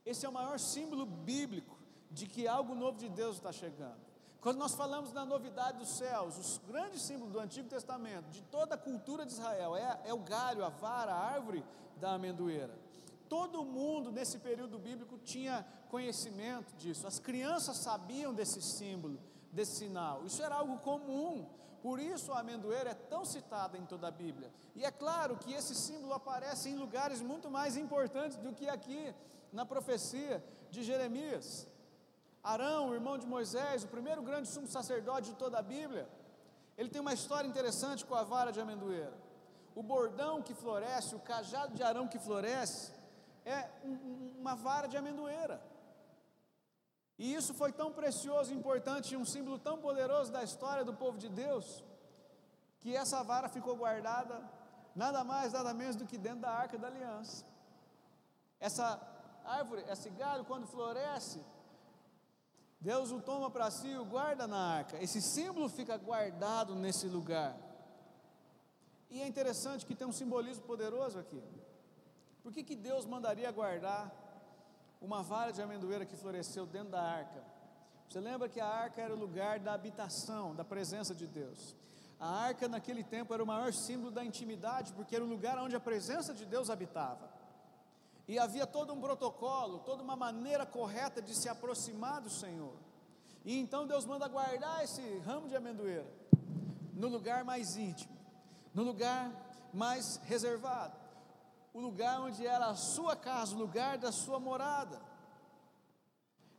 Esse 0.05 0.25
é 0.25 0.29
o 0.29 0.33
maior 0.33 0.59
símbolo 0.59 1.05
bíblico 1.05 1.77
de 2.11 2.27
que 2.27 2.47
algo 2.47 2.75
novo 2.75 2.99
de 2.99 3.09
Deus 3.09 3.37
está 3.37 3.53
chegando. 3.53 4.09
Quando 4.41 4.59
nós 4.59 4.75
falamos 4.75 5.11
da 5.11 5.25
novidade 5.25 5.79
dos 5.79 5.97
céus, 5.97 6.39
os 6.39 6.59
grandes 6.59 7.03
símbolos 7.03 7.33
do 7.33 7.41
Antigo 7.41 7.69
Testamento, 7.69 8.31
de 8.31 8.41
toda 8.43 8.77
a 8.77 8.79
cultura 8.79 9.27
de 9.27 9.33
Israel, 9.33 9.77
é, 9.77 10.01
é 10.05 10.15
o 10.15 10.19
galho, 10.19 10.65
a 10.65 10.69
vara, 10.69 11.13
a 11.13 11.33
árvore 11.33 11.65
da 11.97 12.13
amendoeira. 12.13 12.79
Todo 13.29 13.65
mundo 13.65 14.13
nesse 14.13 14.39
período 14.39 14.79
bíblico 14.79 15.19
tinha 15.19 15.67
conhecimento 15.91 16.75
disso, 16.77 17.07
as 17.07 17.19
crianças 17.19 17.79
sabiam 17.79 18.33
desse 18.33 18.63
símbolo, 18.63 19.19
desse 19.53 19.77
sinal, 19.77 20.25
isso 20.25 20.43
era 20.43 20.55
algo 20.57 20.79
comum, 20.79 21.47
por 21.83 22.01
isso 22.01 22.33
a 22.33 22.41
amendoeira 22.41 22.91
é 22.91 22.95
tão 22.95 23.25
citada 23.25 23.79
em 23.79 23.85
toda 23.87 24.09
a 24.09 24.11
Bíblia. 24.11 24.53
E 24.75 24.85
é 24.85 24.91
claro 24.91 25.37
que 25.37 25.53
esse 25.53 25.75
símbolo 25.75 26.15
aparece 26.15 26.69
em 26.69 26.77
lugares 26.77 27.21
muito 27.21 27.51
mais 27.51 27.77
importantes 27.77 28.37
do 28.37 28.53
que 28.53 28.69
aqui 28.69 29.15
na 29.53 29.65
profecia 29.65 30.45
de 30.71 30.83
Jeremias. 30.83 31.67
Arão, 32.43 32.91
o 32.91 32.95
irmão 32.95 33.19
de 33.19 33.27
Moisés, 33.27 33.85
o 33.85 33.89
primeiro 33.89 34.23
grande 34.23 34.49
sumo 34.49 34.67
sacerdote 34.67 35.31
de 35.31 35.37
toda 35.37 35.59
a 35.59 35.63
Bíblia, 35.63 36.09
ele 36.77 36.89
tem 36.89 37.01
uma 37.01 37.13
história 37.13 37.49
interessante 37.49 38.05
com 38.05 38.15
a 38.15 38.23
vara 38.23 38.53
de 38.53 38.61
amendoeira. 38.61 39.17
O 39.75 39.83
bordão 39.83 40.43
que 40.43 40.55
floresce, 40.55 41.15
o 41.15 41.21
cajado 41.21 41.75
de 41.75 41.83
Arão 41.83 42.07
que 42.07 42.19
floresce, 42.19 42.93
é 43.45 43.69
uma 44.39 44.55
vara 44.55 44.87
de 44.87 44.97
amendoeira. 44.97 45.61
E 47.19 47.35
isso 47.35 47.53
foi 47.53 47.73
tão 47.73 47.93
precioso 47.93 48.55
importante, 48.55 49.17
um 49.17 49.25
símbolo 49.25 49.59
tão 49.59 49.79
poderoso 49.79 50.31
da 50.31 50.43
história 50.45 50.85
do 50.85 50.95
povo 50.95 51.19
de 51.19 51.29
Deus, 51.29 51.85
que 52.81 52.95
essa 52.95 53.25
vara 53.25 53.49
ficou 53.49 53.77
guardada 53.77 54.41
nada 54.95 55.25
mais, 55.25 55.53
nada 55.53 55.75
menos 55.75 55.97
do 55.97 56.07
que 56.07 56.17
dentro 56.17 56.41
da 56.41 56.51
arca 56.51 56.79
da 56.79 56.89
aliança. 56.89 57.45
Essa 58.61 59.01
árvore, 59.45 59.85
esse 59.89 60.11
galho, 60.11 60.45
quando 60.45 60.67
floresce, 60.67 61.41
Deus 62.81 63.11
o 63.11 63.21
toma 63.21 63.51
para 63.51 63.71
si 63.71 63.89
e 63.89 63.99
o 63.99 64.05
guarda 64.05 64.47
na 64.47 64.59
arca. 64.79 65.03
Esse 65.03 65.21
símbolo 65.21 65.69
fica 65.69 65.97
guardado 65.97 66.75
nesse 66.75 67.09
lugar. 67.09 67.57
E 69.11 69.21
é 69.21 69.27
interessante 69.27 69.87
que 69.87 69.95
tem 69.95 70.07
um 70.07 70.13
simbolismo 70.13 70.65
poderoso 70.65 71.19
aqui. 71.19 71.43
Por 72.43 72.53
que, 72.53 72.63
que 72.63 72.77
Deus 72.77 73.05
mandaria 73.05 73.51
guardar 73.51 74.13
uma 75.01 75.23
vara 75.23 75.53
de 75.53 75.63
amendoeira 75.63 76.05
que 76.05 76.17
floresceu 76.17 76.67
dentro 76.67 76.91
da 76.91 77.03
arca? 77.03 77.43
Você 78.09 78.21
lembra 78.21 78.49
que 78.49 78.61
a 78.61 78.67
arca 78.67 79.01
era 79.01 79.15
o 79.15 79.19
lugar 79.19 79.59
da 79.59 79.75
habitação, 79.75 80.55
da 80.55 80.65
presença 80.65 81.15
de 81.15 81.27
Deus. 81.27 81.77
A 82.19 82.29
arca 82.29 82.67
naquele 82.67 83.05
tempo 83.05 83.33
era 83.33 83.43
o 83.43 83.47
maior 83.47 83.73
símbolo 83.73 84.11
da 84.11 84.25
intimidade, 84.25 84.93
porque 84.93 85.15
era 85.15 85.25
o 85.25 85.29
lugar 85.29 85.59
onde 85.59 85.77
a 85.77 85.81
presença 85.81 86.35
de 86.35 86.45
Deus 86.45 86.71
habitava. 86.71 87.31
E 88.27 88.39
havia 88.39 88.67
todo 88.67 88.93
um 88.93 89.01
protocolo, 89.01 89.79
toda 89.81 90.03
uma 90.03 90.17
maneira 90.17 90.67
correta 90.67 91.23
de 91.23 91.35
se 91.35 91.49
aproximar 91.49 92.21
do 92.21 92.31
Senhor. 92.31 92.75
E 93.45 93.59
então 93.59 93.87
Deus 93.87 94.05
manda 94.05 94.27
guardar 94.27 94.83
esse 94.83 95.19
ramo 95.19 95.49
de 95.49 95.57
amendoeira 95.57 96.07
no 96.93 97.09
lugar 97.09 97.45
mais 97.45 97.77
íntimo, 97.77 98.13
no 98.75 98.83
lugar 98.83 99.31
mais 99.73 100.17
reservado, 100.25 100.98
o 101.79 101.81
lugar 101.81 102.21
onde 102.21 102.45
era 102.45 102.67
a 102.67 102.75
sua 102.75 103.15
casa, 103.15 103.55
o 103.55 103.59
lugar 103.59 103.97
da 104.05 104.11
sua 104.11 104.39
morada. 104.41 105.01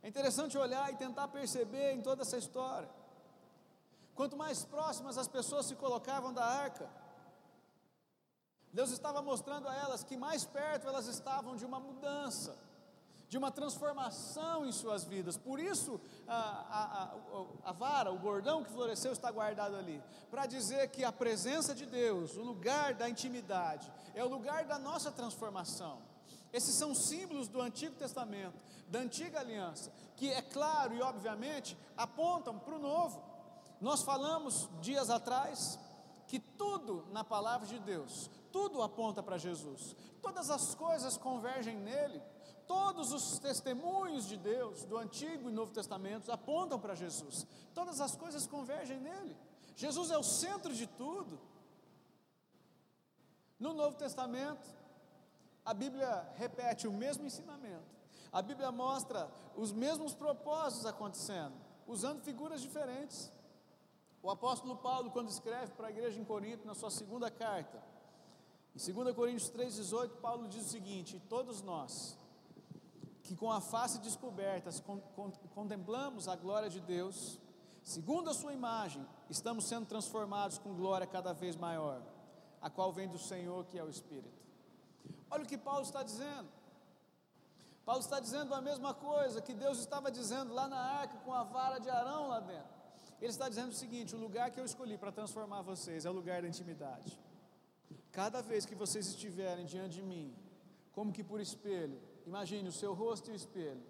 É 0.02 0.08
interessante 0.08 0.56
olhar 0.56 0.90
e 0.90 0.96
tentar 0.96 1.28
perceber 1.28 1.92
em 1.92 2.00
toda 2.00 2.22
essa 2.22 2.38
história. 2.38 2.88
Quanto 4.14 4.34
mais 4.44 4.64
próximas 4.64 5.18
as 5.18 5.28
pessoas 5.28 5.66
se 5.66 5.76
colocavam 5.76 6.32
da 6.32 6.44
arca, 6.44 6.88
Deus 8.72 8.90
estava 8.90 9.20
mostrando 9.20 9.68
a 9.68 9.74
elas 9.74 10.02
que 10.02 10.16
mais 10.16 10.46
perto 10.46 10.88
elas 10.88 11.06
estavam 11.06 11.54
de 11.54 11.66
uma 11.66 11.78
mudança, 11.78 12.56
de 13.30 13.38
uma 13.38 13.52
transformação 13.52 14.66
em 14.66 14.72
suas 14.72 15.04
vidas. 15.04 15.36
Por 15.36 15.60
isso, 15.60 16.00
a, 16.26 17.14
a, 17.64 17.70
a, 17.70 17.72
vara, 17.72 18.10
o 18.12 18.18
bordão 18.18 18.64
que 18.64 18.72
floresceu 18.72 19.12
está 19.12 19.30
guardado 19.30 19.76
ali 19.76 20.02
para 20.32 20.46
dizer 20.46 20.90
que 20.90 21.04
a 21.04 21.12
presença 21.12 21.72
de 21.72 21.86
Deus, 21.86 22.36
o 22.36 22.42
lugar 22.42 22.92
da 22.92 23.08
intimidade, 23.08 23.90
é 24.16 24.24
o 24.24 24.28
lugar 24.28 24.64
da 24.64 24.80
nossa 24.80 25.12
transformação. 25.12 26.02
Esses 26.52 26.74
são 26.74 26.92
símbolos 26.92 27.46
do 27.46 27.60
Antigo 27.60 27.94
Testamento, 27.94 28.64
da 28.88 28.98
antiga 28.98 29.38
aliança, 29.38 29.92
que 30.16 30.28
é 30.28 30.42
claro 30.42 30.92
e 30.92 31.00
obviamente 31.00 31.78
apontam 31.96 32.58
para 32.58 32.74
o 32.74 32.80
novo. 32.80 33.22
Nós 33.80 34.02
falamos 34.02 34.68
dias 34.80 35.08
atrás 35.08 35.78
que 36.26 36.40
tudo 36.40 37.06
na 37.12 37.22
palavra 37.22 37.68
de 37.68 37.78
Deus, 37.78 38.28
tudo 38.50 38.82
aponta 38.82 39.22
para 39.22 39.38
Jesus, 39.38 39.94
todas 40.20 40.50
as 40.50 40.74
coisas 40.74 41.16
convergem 41.16 41.76
nele, 41.76 42.20
todos 42.70 43.12
os 43.12 43.40
testemunhos 43.40 44.28
de 44.28 44.36
Deus, 44.36 44.84
do 44.84 44.96
Antigo 44.96 45.50
e 45.50 45.52
Novo 45.52 45.72
Testamento, 45.72 46.30
apontam 46.30 46.78
para 46.78 46.94
Jesus, 46.94 47.44
todas 47.74 48.00
as 48.00 48.14
coisas 48.14 48.46
convergem 48.46 49.00
nele, 49.00 49.36
Jesus 49.74 50.08
é 50.12 50.16
o 50.16 50.22
centro 50.22 50.72
de 50.72 50.86
tudo. 50.86 51.40
No 53.58 53.74
Novo 53.74 53.96
Testamento, 53.96 54.68
a 55.64 55.74
Bíblia 55.74 56.32
repete 56.36 56.86
o 56.86 56.92
mesmo 56.92 57.26
ensinamento, 57.26 57.90
a 58.30 58.40
Bíblia 58.40 58.70
mostra 58.70 59.28
os 59.56 59.72
mesmos 59.72 60.14
propósitos 60.14 60.86
acontecendo, 60.86 61.54
usando 61.88 62.22
figuras 62.22 62.62
diferentes. 62.62 63.32
O 64.22 64.30
apóstolo 64.30 64.76
Paulo, 64.76 65.10
quando 65.10 65.28
escreve 65.28 65.72
para 65.72 65.88
a 65.88 65.90
igreja 65.90 66.20
em 66.20 66.24
Corinto, 66.24 66.64
na 66.64 66.76
sua 66.76 66.90
segunda 66.90 67.32
carta, 67.32 67.82
em 68.76 68.92
2 68.92 69.12
Coríntios 69.16 69.50
3,18, 69.50 70.20
Paulo 70.20 70.46
diz 70.46 70.66
o 70.66 70.68
seguinte: 70.68 71.20
Todos 71.28 71.62
nós 71.62 72.19
que 73.30 73.36
com 73.36 73.52
a 73.52 73.60
face 73.60 74.00
descoberta 74.00 74.70
contemplamos 75.54 76.26
a 76.26 76.34
glória 76.34 76.68
de 76.68 76.80
Deus, 76.80 77.38
segundo 77.80 78.28
a 78.28 78.34
Sua 78.34 78.52
imagem, 78.52 79.06
estamos 79.28 79.66
sendo 79.66 79.86
transformados 79.86 80.58
com 80.58 80.74
glória 80.74 81.06
cada 81.06 81.32
vez 81.32 81.54
maior, 81.54 82.02
a 82.60 82.68
qual 82.68 82.92
vem 82.92 83.06
do 83.06 83.20
Senhor, 83.20 83.64
que 83.66 83.78
é 83.78 83.84
o 83.84 83.88
Espírito. 83.88 84.42
Olha 85.30 85.44
o 85.44 85.46
que 85.46 85.56
Paulo 85.56 85.82
está 85.82 86.02
dizendo. 86.02 86.48
Paulo 87.84 88.00
está 88.00 88.18
dizendo 88.18 88.52
a 88.52 88.60
mesma 88.60 88.92
coisa 88.94 89.40
que 89.40 89.54
Deus 89.54 89.78
estava 89.78 90.10
dizendo 90.10 90.52
lá 90.52 90.66
na 90.66 90.80
arca 90.80 91.16
com 91.18 91.32
a 91.32 91.44
vara 91.44 91.78
de 91.78 91.88
Arão 91.88 92.26
lá 92.26 92.40
dentro. 92.40 92.74
Ele 93.20 93.30
está 93.30 93.48
dizendo 93.48 93.70
o 93.70 93.80
seguinte: 93.84 94.16
o 94.16 94.18
lugar 94.18 94.50
que 94.50 94.58
eu 94.58 94.64
escolhi 94.64 94.98
para 94.98 95.12
transformar 95.12 95.62
vocês 95.62 96.04
é 96.04 96.10
o 96.10 96.12
lugar 96.12 96.42
da 96.42 96.48
intimidade. 96.48 97.16
Cada 98.10 98.42
vez 98.42 98.66
que 98.66 98.74
vocês 98.74 99.06
estiverem 99.06 99.66
diante 99.66 99.94
de 99.94 100.02
mim, 100.02 100.34
como 100.90 101.12
que 101.12 101.22
por 101.22 101.40
espelho, 101.40 102.09
imagine 102.30 102.68
o 102.68 102.78
seu 102.80 102.92
rosto 102.94 103.28
e 103.28 103.32
o 103.32 103.40
espelho. 103.42 103.82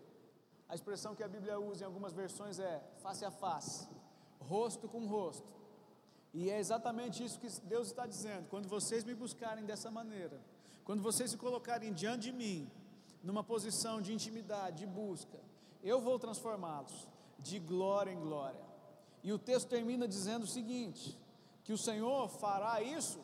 A 0.70 0.74
expressão 0.74 1.14
que 1.14 1.22
a 1.22 1.28
Bíblia 1.28 1.58
usa 1.70 1.82
em 1.82 1.86
algumas 1.90 2.12
versões 2.12 2.58
é 2.58 2.74
face 3.02 3.24
a 3.24 3.30
face, 3.30 3.86
rosto 4.52 4.88
com 4.88 5.06
rosto. 5.06 5.48
E 6.32 6.48
é 6.48 6.58
exatamente 6.58 7.22
isso 7.24 7.40
que 7.42 7.50
Deus 7.74 7.88
está 7.88 8.06
dizendo. 8.06 8.48
Quando 8.48 8.68
vocês 8.68 9.04
me 9.04 9.14
buscarem 9.14 9.64
dessa 9.64 9.90
maneira, 9.90 10.40
quando 10.84 11.02
vocês 11.02 11.30
se 11.32 11.36
colocarem 11.36 11.92
diante 11.92 12.22
de 12.28 12.32
mim, 12.32 12.70
numa 13.22 13.44
posição 13.44 14.00
de 14.00 14.14
intimidade, 14.14 14.78
de 14.78 14.86
busca, 14.86 15.38
eu 15.82 16.00
vou 16.00 16.18
transformá-los 16.18 17.08
de 17.38 17.58
glória 17.58 18.12
em 18.12 18.20
glória. 18.20 18.64
E 19.22 19.32
o 19.32 19.38
texto 19.38 19.68
termina 19.68 20.08
dizendo 20.08 20.44
o 20.44 20.52
seguinte: 20.56 21.18
que 21.64 21.74
o 21.74 21.78
Senhor 21.78 22.28
fará 22.28 22.80
isso 22.80 23.20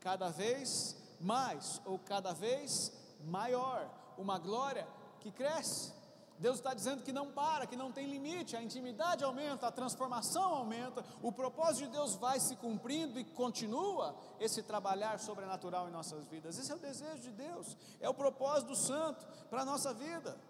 cada 0.00 0.28
vez 0.28 0.96
mais 1.20 1.82
ou 1.84 1.98
cada 1.98 2.32
vez 2.32 2.92
maior, 3.24 3.90
uma 4.20 4.38
glória 4.38 4.86
que 5.20 5.30
cresce. 5.30 5.92
Deus 6.40 6.56
está 6.56 6.72
dizendo 6.72 7.02
que 7.02 7.12
não 7.12 7.30
para, 7.30 7.66
que 7.66 7.76
não 7.76 7.92
tem 7.92 8.06
limite, 8.06 8.56
a 8.56 8.62
intimidade 8.62 9.22
aumenta, 9.22 9.66
a 9.66 9.70
transformação 9.70 10.54
aumenta, 10.54 11.04
o 11.20 11.30
propósito 11.30 11.84
de 11.84 11.92
Deus 11.92 12.14
vai 12.14 12.40
se 12.40 12.56
cumprindo 12.56 13.20
e 13.20 13.24
continua 13.24 14.16
esse 14.40 14.62
trabalhar 14.62 15.20
sobrenatural 15.20 15.86
em 15.86 15.92
nossas 15.92 16.26
vidas. 16.28 16.58
Esse 16.58 16.72
é 16.72 16.74
o 16.74 16.78
desejo 16.78 17.20
de 17.20 17.32
Deus, 17.32 17.76
é 18.00 18.08
o 18.08 18.14
propósito 18.14 18.68
do 18.68 18.74
santo 18.74 19.26
para 19.50 19.62
a 19.62 19.66
nossa 19.66 19.92
vida. 19.92 20.40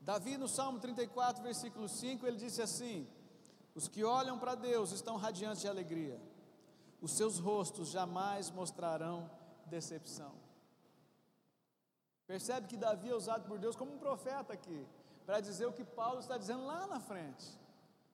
Davi, 0.00 0.38
no 0.38 0.48
Salmo 0.48 0.80
34, 0.80 1.42
versículo 1.42 1.86
5, 1.86 2.26
ele 2.26 2.38
disse 2.38 2.62
assim: 2.62 3.06
Os 3.74 3.88
que 3.88 4.02
olham 4.02 4.38
para 4.38 4.54
Deus 4.54 4.90
estão 4.90 5.16
radiantes 5.16 5.60
de 5.60 5.68
alegria, 5.68 6.18
os 6.98 7.12
seus 7.12 7.38
rostos 7.38 7.90
jamais 7.90 8.50
mostrarão 8.50 9.30
decepção. 9.66 10.32
Percebe 12.32 12.66
que 12.66 12.78
Davi 12.78 13.10
é 13.10 13.14
usado 13.14 13.46
por 13.46 13.58
Deus 13.58 13.76
como 13.76 13.92
um 13.92 13.98
profeta 13.98 14.54
aqui, 14.54 14.88
para 15.26 15.38
dizer 15.38 15.66
o 15.66 15.72
que 15.78 15.84
Paulo 15.84 16.18
está 16.18 16.38
dizendo 16.38 16.64
lá 16.64 16.86
na 16.86 16.98
frente. 16.98 17.46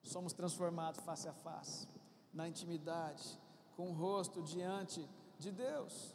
Somos 0.03 0.33
transformados 0.33 0.99
face 1.05 1.29
a 1.29 1.31
face, 1.31 1.87
na 2.33 2.45
intimidade, 2.45 3.39
com 3.77 3.91
o 3.91 3.93
rosto 3.93 4.41
diante 4.41 5.09
de 5.37 5.53
Deus. 5.53 6.13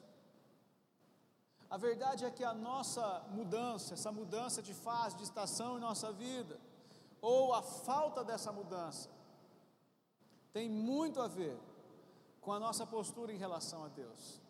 A 1.71 1.79
verdade 1.79 2.27
é 2.27 2.31
que 2.31 2.45
a 2.45 2.53
nossa 2.53 3.25
mudança, 3.31 3.95
essa 3.95 4.13
mudança 4.13 4.61
de 4.63 4.75
fase, 4.75 5.17
de 5.17 5.23
estação 5.23 5.79
em 5.79 5.81
nossa 5.81 6.13
vida, 6.13 6.61
ou 7.23 7.55
a 7.55 7.63
falta 7.63 8.23
dessa 8.23 8.53
mudança, 8.53 9.09
tem 10.53 10.69
muito 10.69 11.23
a 11.23 11.27
ver 11.27 11.59
com 12.43 12.53
a 12.53 12.61
nossa 12.61 12.87
postura 12.87 13.33
em 13.33 13.39
relação 13.39 13.83
a 13.83 13.89
Deus. 13.89 14.43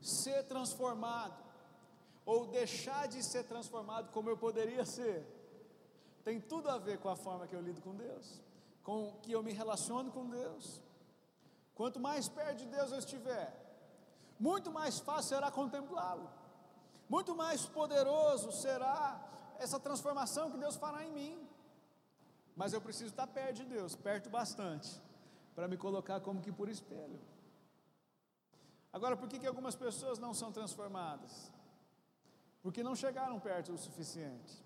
Ser 0.00 0.44
transformado 0.44 1.47
ou 2.32 2.46
deixar 2.46 3.08
de 3.08 3.20
ser 3.22 3.44
transformado 3.44 4.10
como 4.14 4.28
eu 4.28 4.36
poderia 4.36 4.84
ser, 4.84 5.26
tem 6.22 6.38
tudo 6.38 6.68
a 6.68 6.76
ver 6.76 6.98
com 6.98 7.08
a 7.08 7.16
forma 7.16 7.46
que 7.46 7.56
eu 7.56 7.62
lido 7.68 7.80
com 7.80 7.94
Deus, 7.96 8.42
com 8.82 8.98
que 9.22 9.32
eu 9.32 9.42
me 9.42 9.54
relaciono 9.60 10.12
com 10.12 10.28
Deus. 10.28 10.82
Quanto 11.74 11.98
mais 11.98 12.28
perto 12.28 12.58
de 12.58 12.66
Deus 12.66 12.92
eu 12.92 12.98
estiver, 12.98 13.48
muito 14.38 14.70
mais 14.70 15.00
fácil 15.00 15.30
será 15.30 15.50
contemplá-lo, 15.50 16.28
muito 17.08 17.34
mais 17.34 17.64
poderoso 17.64 18.52
será 18.52 19.00
essa 19.58 19.80
transformação 19.80 20.50
que 20.50 20.58
Deus 20.58 20.76
fará 20.76 21.02
em 21.06 21.12
mim. 21.12 21.48
Mas 22.54 22.74
eu 22.74 22.80
preciso 22.82 23.10
estar 23.12 23.26
perto 23.26 23.54
de 23.54 23.64
Deus, 23.64 23.96
perto 23.96 24.28
bastante, 24.28 25.00
para 25.54 25.66
me 25.66 25.78
colocar 25.78 26.20
como 26.20 26.42
que 26.42 26.52
por 26.52 26.68
espelho. 26.68 27.22
Agora, 28.92 29.16
por 29.16 29.30
que, 29.30 29.38
que 29.38 29.46
algumas 29.46 29.74
pessoas 29.74 30.18
não 30.18 30.34
são 30.34 30.52
transformadas? 30.52 31.56
Porque 32.62 32.82
não 32.82 32.94
chegaram 32.94 33.38
perto 33.38 33.72
o 33.72 33.78
suficiente. 33.78 34.64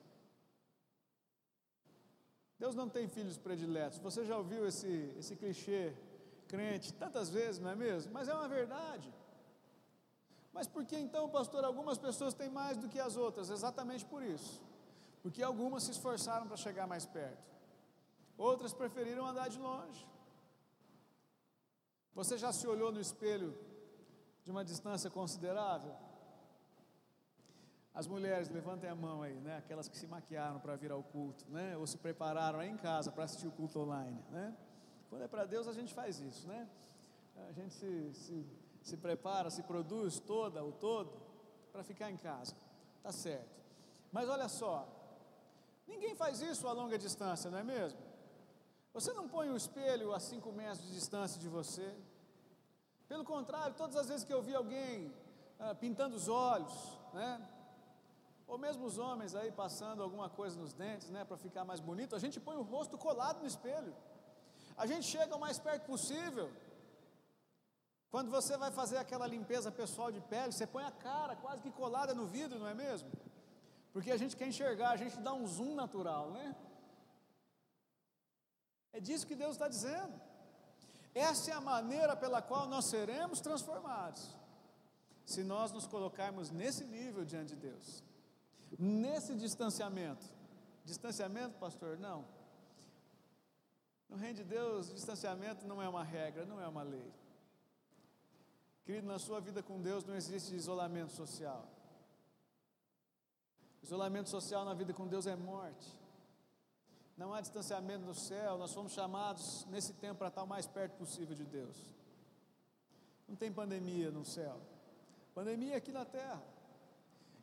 Deus 2.59 2.74
não 2.74 2.88
tem 2.88 3.09
filhos 3.09 3.37
prediletos. 3.37 3.98
Você 3.98 4.24
já 4.24 4.37
ouviu 4.37 4.66
esse, 4.66 5.14
esse 5.18 5.35
clichê 5.35 5.94
crente 6.46 6.92
tantas 6.92 7.28
vezes, 7.28 7.61
não 7.61 7.70
é 7.70 7.74
mesmo? 7.74 8.12
Mas 8.12 8.28
é 8.28 8.35
uma 8.35 8.48
verdade. 8.48 9.12
Mas 10.52 10.68
por 10.68 10.85
que 10.85 10.96
então, 10.96 11.28
pastor, 11.28 11.64
algumas 11.64 11.98
pessoas 11.98 12.35
têm 12.35 12.50
mais 12.50 12.76
do 12.76 12.88
que 12.88 13.00
as 13.00 13.16
outras? 13.16 13.50
Exatamente 13.50 14.05
por 14.05 14.22
isso. 14.22 14.62
Porque 15.22 15.42
algumas 15.42 15.85
se 15.85 15.92
esforçaram 15.92 16.46
para 16.46 16.57
chegar 16.57 16.87
mais 16.87 17.07
perto, 17.07 17.50
outras 18.37 18.72
preferiram 18.72 19.24
andar 19.26 19.48
de 19.48 19.59
longe. 19.59 20.07
Você 22.14 22.37
já 22.37 22.52
se 22.52 22.66
olhou 22.66 22.92
no 22.92 23.00
espelho 23.00 23.57
de 24.44 24.50
uma 24.50 24.64
distância 24.64 25.09
considerável? 25.11 25.96
As 27.94 28.07
mulheres, 28.07 28.48
levantem 28.48 28.88
a 28.88 28.94
mão 28.94 29.22
aí, 29.22 29.38
né? 29.40 29.59
Aquelas 29.59 29.87
que 29.87 29.96
se 29.96 30.07
maquiaram 30.07 30.59
para 30.59 30.76
vir 30.76 30.90
ao 30.90 31.02
culto, 31.02 31.44
né? 31.50 31.76
Ou 31.76 31.87
se 31.87 31.98
prepararam 31.98 32.59
aí 32.59 32.70
em 32.70 32.76
casa 32.76 33.12
para 33.12 33.24
assistir 33.24 33.46
o 33.46 33.52
culto 33.52 33.81
online, 33.81 34.18
né? 34.31 34.57
Quando 35.11 35.22
é 35.22 35.28
para 35.28 35.44
Deus, 35.44 35.68
a 35.68 35.74
gente 35.74 35.92
faz 35.92 36.18
isso, 36.18 36.48
né? 36.48 36.66
A 37.48 37.52
gente 37.52 37.74
se, 37.74 38.14
se, 38.14 38.46
se 38.81 38.96
prepara, 38.96 39.50
se 39.50 39.62
produz 39.62 40.18
toda, 40.18 40.64
o 40.64 40.72
todo, 40.72 41.20
para 41.70 41.83
ficar 41.83 42.11
em 42.11 42.16
casa, 42.16 42.55
tá 43.02 43.12
certo. 43.12 43.61
Mas 44.11 44.28
olha 44.28 44.48
só, 44.48 44.88
ninguém 45.87 46.14
faz 46.14 46.40
isso 46.40 46.66
a 46.66 46.72
longa 46.72 46.98
distância, 46.98 47.50
não 47.50 47.59
é 47.59 47.62
mesmo? 47.62 48.00
Você 48.94 49.12
não 49.12 49.28
põe 49.28 49.50
o 49.50 49.57
espelho 49.57 50.14
a 50.14 50.20
cinco 50.20 50.50
metros 50.52 50.83
de 50.83 50.92
distância 50.92 51.40
de 51.40 51.48
você. 51.48 51.94
Pelo 53.09 53.24
contrário, 53.24 53.74
todas 53.74 53.96
as 53.96 54.09
vezes 54.09 54.24
que 54.24 54.33
eu 54.33 54.42
vi 54.42 54.55
alguém 54.55 55.12
ah, 55.59 55.74
pintando 55.74 56.16
os 56.16 56.28
olhos, 56.28 56.98
né? 57.12 57.40
Ou 58.53 58.59
mesmo 58.65 58.85
os 58.85 58.97
homens 59.05 59.35
aí 59.35 59.51
passando 59.51 60.03
alguma 60.07 60.29
coisa 60.38 60.55
nos 60.62 60.73
dentes, 60.75 61.09
né, 61.15 61.25
para 61.29 61.38
ficar 61.45 61.65
mais 61.71 61.81
bonito, 61.81 62.15
a 62.15 62.19
gente 62.25 62.38
põe 62.47 62.57
o 62.62 62.67
rosto 62.73 62.99
colado 63.05 63.38
no 63.41 63.47
espelho. 63.53 63.95
A 64.83 64.85
gente 64.91 65.07
chega 65.15 65.35
o 65.38 65.41
mais 65.45 65.59
perto 65.67 65.85
possível. 65.93 66.49
Quando 68.11 68.31
você 68.31 68.55
vai 68.59 68.71
fazer 68.71 68.99
aquela 68.99 69.27
limpeza 69.27 69.79
pessoal 69.81 70.12
de 70.17 70.21
pele, 70.33 70.53
você 70.53 70.67
põe 70.67 70.85
a 70.85 70.91
cara 70.91 71.35
quase 71.45 71.62
que 71.62 71.71
colada 71.71 72.12
no 72.21 72.27
vidro, 72.27 72.59
não 72.59 72.69
é 72.75 72.75
mesmo? 72.75 73.11
Porque 73.91 74.12
a 74.12 74.19
gente 74.19 74.37
quer 74.37 74.49
enxergar, 74.53 74.91
a 74.91 75.01
gente 75.05 75.17
dá 75.27 75.33
um 75.33 75.47
zoom 75.47 75.75
natural, 75.75 76.31
né? 76.31 76.55
É 78.93 79.01
disso 79.01 79.27
que 79.27 79.35
Deus 79.35 79.53
está 79.53 79.67
dizendo. 79.67 80.15
Essa 81.15 81.53
é 81.53 81.55
a 81.55 81.67
maneira 81.73 82.15
pela 82.15 82.43
qual 82.43 82.67
nós 82.67 82.85
seremos 82.85 83.41
transformados, 83.41 84.23
se 85.25 85.43
nós 85.43 85.73
nos 85.73 85.87
colocarmos 85.87 86.51
nesse 86.51 86.85
nível 86.85 87.25
diante 87.25 87.55
de 87.55 87.62
Deus 87.69 88.12
nesse 88.78 89.35
distanciamento. 89.35 90.24
Distanciamento, 90.85 91.58
pastor? 91.58 91.98
Não. 91.98 92.24
No 94.08 94.16
reino 94.16 94.37
de 94.37 94.44
Deus, 94.44 94.92
distanciamento 94.92 95.66
não 95.66 95.80
é 95.80 95.88
uma 95.88 96.02
regra, 96.02 96.44
não 96.44 96.61
é 96.61 96.68
uma 96.68 96.82
lei. 96.82 97.12
Querido, 98.85 99.06
na 99.06 99.18
sua 99.18 99.40
vida 99.40 99.62
com 99.62 99.80
Deus 99.80 100.04
não 100.04 100.14
existe 100.14 100.54
isolamento 100.54 101.12
social. 101.12 101.66
Isolamento 103.82 104.28
social 104.28 104.64
na 104.64 104.74
vida 104.74 104.92
com 104.92 105.06
Deus 105.06 105.26
é 105.26 105.35
morte. 105.35 105.88
Não 107.16 107.32
há 107.32 107.40
distanciamento 107.40 108.04
no 108.04 108.14
céu, 108.14 108.58
nós 108.58 108.72
fomos 108.72 108.92
chamados 108.92 109.64
nesse 109.66 109.92
tempo 109.94 110.18
para 110.18 110.28
estar 110.28 110.42
o 110.42 110.46
mais 110.46 110.66
perto 110.66 110.96
possível 110.96 111.35
de 111.35 111.44
Deus. 111.44 111.76
Não 113.28 113.37
tem 113.37 113.52
pandemia 113.52 114.11
no 114.11 114.24
céu. 114.24 114.61
Pandemia 115.35 115.76
aqui 115.76 115.92
na 115.92 116.04
terra. 116.04 116.42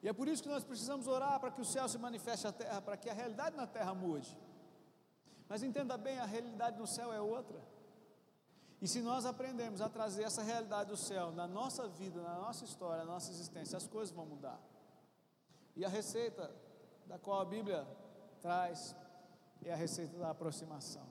E 0.01 0.07
é 0.07 0.13
por 0.13 0.27
isso 0.27 0.43
que 0.43 0.49
nós 0.49 0.63
precisamos 0.63 1.07
orar 1.07 1.39
para 1.39 1.51
que 1.51 1.61
o 1.61 1.65
céu 1.65 1.87
se 1.89 1.97
manifeste 1.97 2.45
na 2.45 2.53
terra, 2.53 2.81
para 2.81 2.95
que 2.95 3.09
a 3.09 3.13
realidade 3.13 3.55
na 3.55 3.67
terra 3.67 3.93
mude. 3.93 4.37
Mas 5.47 5.63
entenda 5.63 5.97
bem, 5.97 6.19
a 6.19 6.25
realidade 6.25 6.77
no 6.77 6.87
céu 6.87 7.11
é 7.11 7.19
outra. 7.19 7.59
E 8.81 8.87
se 8.87 9.01
nós 9.01 9.25
aprendemos 9.25 9.81
a 9.81 9.89
trazer 9.89 10.23
essa 10.23 10.41
realidade 10.41 10.89
do 10.89 10.95
céu 10.95 11.31
na 11.31 11.47
nossa 11.47 11.87
vida, 11.87 12.21
na 12.21 12.35
nossa 12.35 12.63
história, 12.63 13.03
na 13.03 13.11
nossa 13.11 13.29
existência, 13.29 13.75
as 13.75 13.87
coisas 13.87 14.15
vão 14.15 14.25
mudar. 14.25 14.59
E 15.75 15.83
a 15.83 15.89
receita 15.89 16.49
da 17.05 17.19
qual 17.19 17.41
a 17.41 17.45
Bíblia 17.45 17.85
traz 18.41 18.95
é 19.65 19.73
a 19.73 19.75
receita 19.75 20.17
da 20.17 20.29
aproximação, 20.29 21.05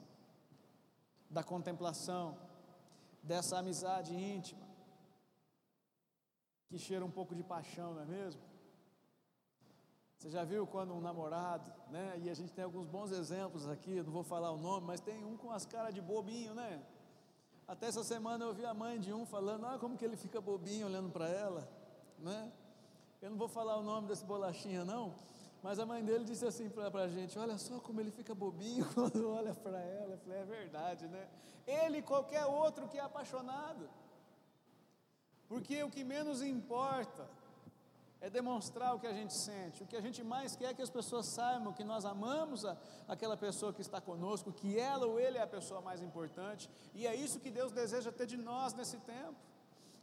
da 1.29 1.43
contemplação, 1.43 2.39
dessa 3.23 3.59
amizade 3.59 4.15
íntima, 4.15 4.67
que 6.69 6.79
cheira 6.79 7.05
um 7.05 7.11
pouco 7.11 7.35
de 7.35 7.43
paixão, 7.43 7.93
não 7.95 8.03
é 8.03 8.07
mesmo? 8.07 8.48
Você 10.19 10.31
já 10.31 10.43
viu 10.43 10.67
quando 10.67 10.93
um 10.93 11.01
namorado, 11.01 11.73
né? 11.93 12.19
E 12.19 12.29
a 12.29 12.35
gente 12.35 12.53
tem 12.53 12.65
alguns 12.65 12.89
bons 12.89 13.13
exemplos 13.13 13.69
aqui, 13.69 14.03
não 14.03 14.11
vou 14.11 14.25
falar 14.25 14.51
o 14.51 14.59
nome, 14.59 14.85
mas 14.85 15.01
tem 15.01 15.25
um 15.25 15.37
com 15.37 15.53
as 15.53 15.65
caras 15.65 15.95
de 15.95 16.01
bobinho, 16.01 16.55
né? 16.55 16.83
Até 17.69 17.87
essa 17.87 18.03
semana 18.03 18.45
eu 18.45 18.53
vi 18.53 18.67
a 18.67 18.75
mãe 18.75 18.99
de 18.99 19.13
um 19.13 19.25
falando, 19.25 19.65
ah, 19.67 19.79
como 19.79 19.97
que 19.97 20.05
ele 20.05 20.17
fica 20.17 20.41
bobinho 20.41 20.89
olhando 20.89 21.09
para 21.09 21.29
ela, 21.29 21.69
né? 22.19 22.51
Eu 23.23 23.31
não 23.31 23.37
vou 23.37 23.47
falar 23.47 23.77
o 23.77 23.83
nome 23.83 24.09
desse 24.09 24.25
bolachinha 24.25 24.85
não, 24.85 25.15
mas 25.63 25.79
a 25.79 25.87
mãe 25.87 26.05
dele 26.05 26.25
disse 26.25 26.45
assim 26.45 26.69
para 26.69 26.89
a 26.89 27.09
gente: 27.09 27.39
Olha 27.39 27.57
só 27.57 27.79
como 27.79 28.01
ele 28.01 28.11
fica 28.11 28.35
bobinho 28.35 28.87
quando 28.95 29.31
olha 29.31 29.55
para 29.55 29.79
ela. 29.79 30.15
Eu 30.15 30.19
falei: 30.19 30.41
É 30.41 30.45
verdade, 30.45 31.07
né? 31.07 31.29
Ele 31.65 31.99
e 31.99 32.03
qualquer 32.03 32.45
outro 32.45 32.89
que 32.89 32.99
é 32.99 33.03
apaixonado, 33.03 33.89
porque 35.49 35.81
o 35.85 35.91
que 35.91 36.03
menos 36.03 36.43
importa 36.43 37.38
é 38.21 38.29
demonstrar 38.29 38.95
o 38.95 39.01
que 39.01 39.07
a 39.07 39.13
gente 39.13 39.33
sente. 39.33 39.83
O 39.83 39.87
que 39.87 39.97
a 39.97 40.01
gente 40.01 40.23
mais 40.25 40.57
quer 40.57 40.71
é 40.71 40.75
que 40.75 40.83
as 40.83 40.91
pessoas 40.91 41.27
saibam 41.27 41.73
que 41.73 41.85
nós 41.85 42.05
amamos 42.05 42.65
a, 42.65 42.77
aquela 43.07 43.37
pessoa 43.37 43.73
que 43.73 43.81
está 43.81 44.01
conosco, 44.01 44.53
que 44.53 44.79
ela 44.79 45.07
ou 45.07 45.21
ele 45.21 45.39
é 45.39 45.43
a 45.43 45.47
pessoa 45.47 45.81
mais 45.81 46.03
importante, 46.03 46.69
e 46.95 47.07
é 47.07 47.15
isso 47.15 47.41
que 47.41 47.51
Deus 47.51 47.73
deseja 47.73 48.11
ter 48.11 48.27
de 48.27 48.37
nós 48.37 48.75
nesse 48.75 48.99
tempo. 48.99 49.37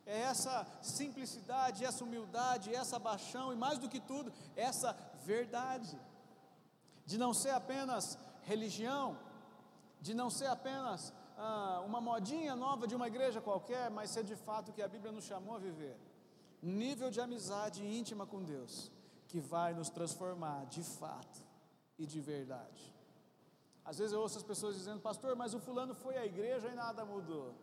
É 0.06 0.22
essa 0.22 0.66
simplicidade, 0.82 1.84
essa 1.84 2.04
humildade, 2.04 2.74
essa 2.74 3.00
paixão 3.00 3.52
e 3.52 3.56
mais 3.56 3.80
do 3.80 3.90
que 3.90 4.00
tudo, 4.00 4.32
essa 4.56 4.96
verdade. 5.24 6.00
De 7.06 7.18
não 7.18 7.34
ser 7.34 7.50
apenas 7.50 8.18
religião, 8.44 9.18
de 10.00 10.14
não 10.14 10.30
ser 10.30 10.46
apenas 10.46 11.12
ah, 11.38 11.82
uma 11.86 12.00
modinha 12.00 12.56
nova 12.56 12.88
de 12.88 12.96
uma 12.96 13.08
igreja 13.08 13.42
qualquer, 13.42 13.90
mas 13.90 14.12
ser 14.12 14.24
de 14.24 14.36
fato 14.36 14.70
o 14.70 14.74
que 14.74 14.82
a 14.82 14.88
Bíblia 14.88 15.12
nos 15.12 15.26
chamou 15.26 15.56
a 15.56 15.60
viver 15.60 15.98
nível 16.66 17.12
de 17.12 17.22
amizade 17.22 17.86
íntima 17.86 18.26
com 18.26 18.44
Deus 18.44 18.92
que 19.28 19.40
vai 19.40 19.74
nos 19.74 19.90
transformar 19.90 20.66
de 20.66 20.84
fato 20.84 21.44
e 21.98 22.06
de 22.06 22.20
verdade. 22.20 22.94
Às 23.84 24.00
vezes 24.00 24.14
eu 24.14 24.20
ouço 24.20 24.38
as 24.38 24.44
pessoas 24.44 24.76
dizendo, 24.76 25.00
pastor, 25.00 25.36
mas 25.36 25.54
o 25.54 25.60
fulano 25.60 25.94
foi 25.94 26.18
à 26.18 26.26
igreja 26.26 26.68
e 26.70 26.76
nada 26.76 27.06
mudou. 27.06 27.54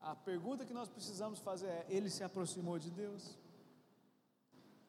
A 0.00 0.14
pergunta 0.14 0.64
que 0.64 0.72
nós 0.72 0.88
precisamos 0.88 1.40
fazer 1.40 1.66
é: 1.66 1.86
ele 1.88 2.08
se 2.08 2.24
aproximou 2.24 2.78
de 2.78 2.90
Deus? 2.90 3.36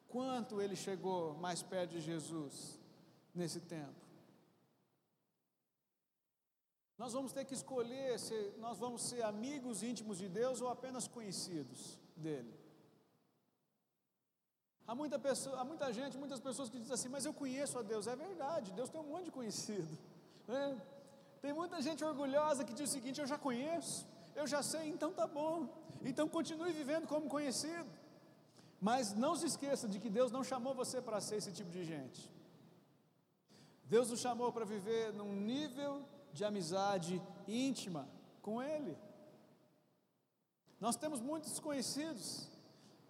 Quanto 0.08 0.62
ele 0.62 0.76
chegou 0.76 1.34
mais 1.34 1.62
perto 1.62 1.92
de 1.92 2.02
Jesus 2.02 2.80
nesse 3.34 3.60
tempo? 3.60 4.07
Nós 6.98 7.14
vamos 7.14 7.32
ter 7.32 7.46
que 7.46 7.54
escolher 7.54 8.20
se 8.20 8.36
nós 8.58 8.78
vamos 8.84 9.02
ser 9.10 9.22
amigos 9.24 9.84
íntimos 9.84 10.18
de 10.18 10.28
Deus 10.28 10.62
ou 10.62 10.70
apenas 10.70 11.08
conhecidos 11.08 12.00
dele. 12.16 12.54
Há 14.88 14.96
muita, 14.96 15.20
pessoa, 15.20 15.60
há 15.60 15.66
muita 15.66 15.92
gente, 15.92 16.18
muitas 16.18 16.40
pessoas 16.40 16.70
que 16.70 16.80
dizem 16.80 16.94
assim, 16.96 17.10
mas 17.10 17.26
eu 17.26 17.34
conheço 17.34 17.78
a 17.78 17.84
Deus. 17.84 18.08
É 18.08 18.16
verdade, 18.16 18.72
Deus 18.72 18.90
tem 18.90 19.02
um 19.02 19.10
monte 19.14 19.26
de 19.26 19.32
conhecido. 19.32 19.96
Né? 20.48 20.82
Tem 21.42 21.52
muita 21.52 21.82
gente 21.82 22.02
orgulhosa 22.06 22.64
que 22.64 22.74
diz 22.74 22.90
o 22.90 22.94
seguinte: 22.94 23.20
eu 23.20 23.28
já 23.28 23.38
conheço, 23.38 24.08
eu 24.34 24.48
já 24.48 24.64
sei, 24.64 24.88
então 24.88 25.12
tá 25.12 25.28
bom. 25.28 25.68
Então 26.02 26.26
continue 26.30 26.72
vivendo 26.72 27.06
como 27.06 27.28
conhecido. 27.28 27.90
Mas 28.80 29.14
não 29.14 29.36
se 29.36 29.46
esqueça 29.48 29.90
de 29.90 30.00
que 30.00 30.10
Deus 30.10 30.32
não 30.32 30.46
chamou 30.46 30.74
você 30.74 31.02
para 31.02 31.20
ser 31.20 31.36
esse 31.36 31.52
tipo 31.52 31.70
de 31.70 31.84
gente. 31.84 32.32
Deus 33.84 34.10
nos 34.10 34.22
chamou 34.22 34.50
para 34.54 34.64
viver 34.64 35.12
num 35.12 35.34
nível 35.34 36.02
de 36.38 36.46
amizade 36.46 37.14
íntima 37.48 38.08
com 38.46 38.56
Ele. 38.62 38.96
Nós 40.80 40.96
temos 40.96 41.20
muitos 41.20 41.50
desconhecidos. 41.50 42.28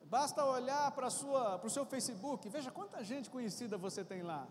Basta 0.06 0.46
olhar 0.46 0.90
para, 0.92 1.10
sua, 1.10 1.60
para 1.60 1.68
o 1.68 1.70
seu 1.78 1.86
Facebook, 1.86 2.48
veja 2.48 2.72
quanta 2.72 3.04
gente 3.04 3.30
conhecida 3.30 3.78
você 3.78 4.02
tem 4.12 4.22
lá. 4.32 4.48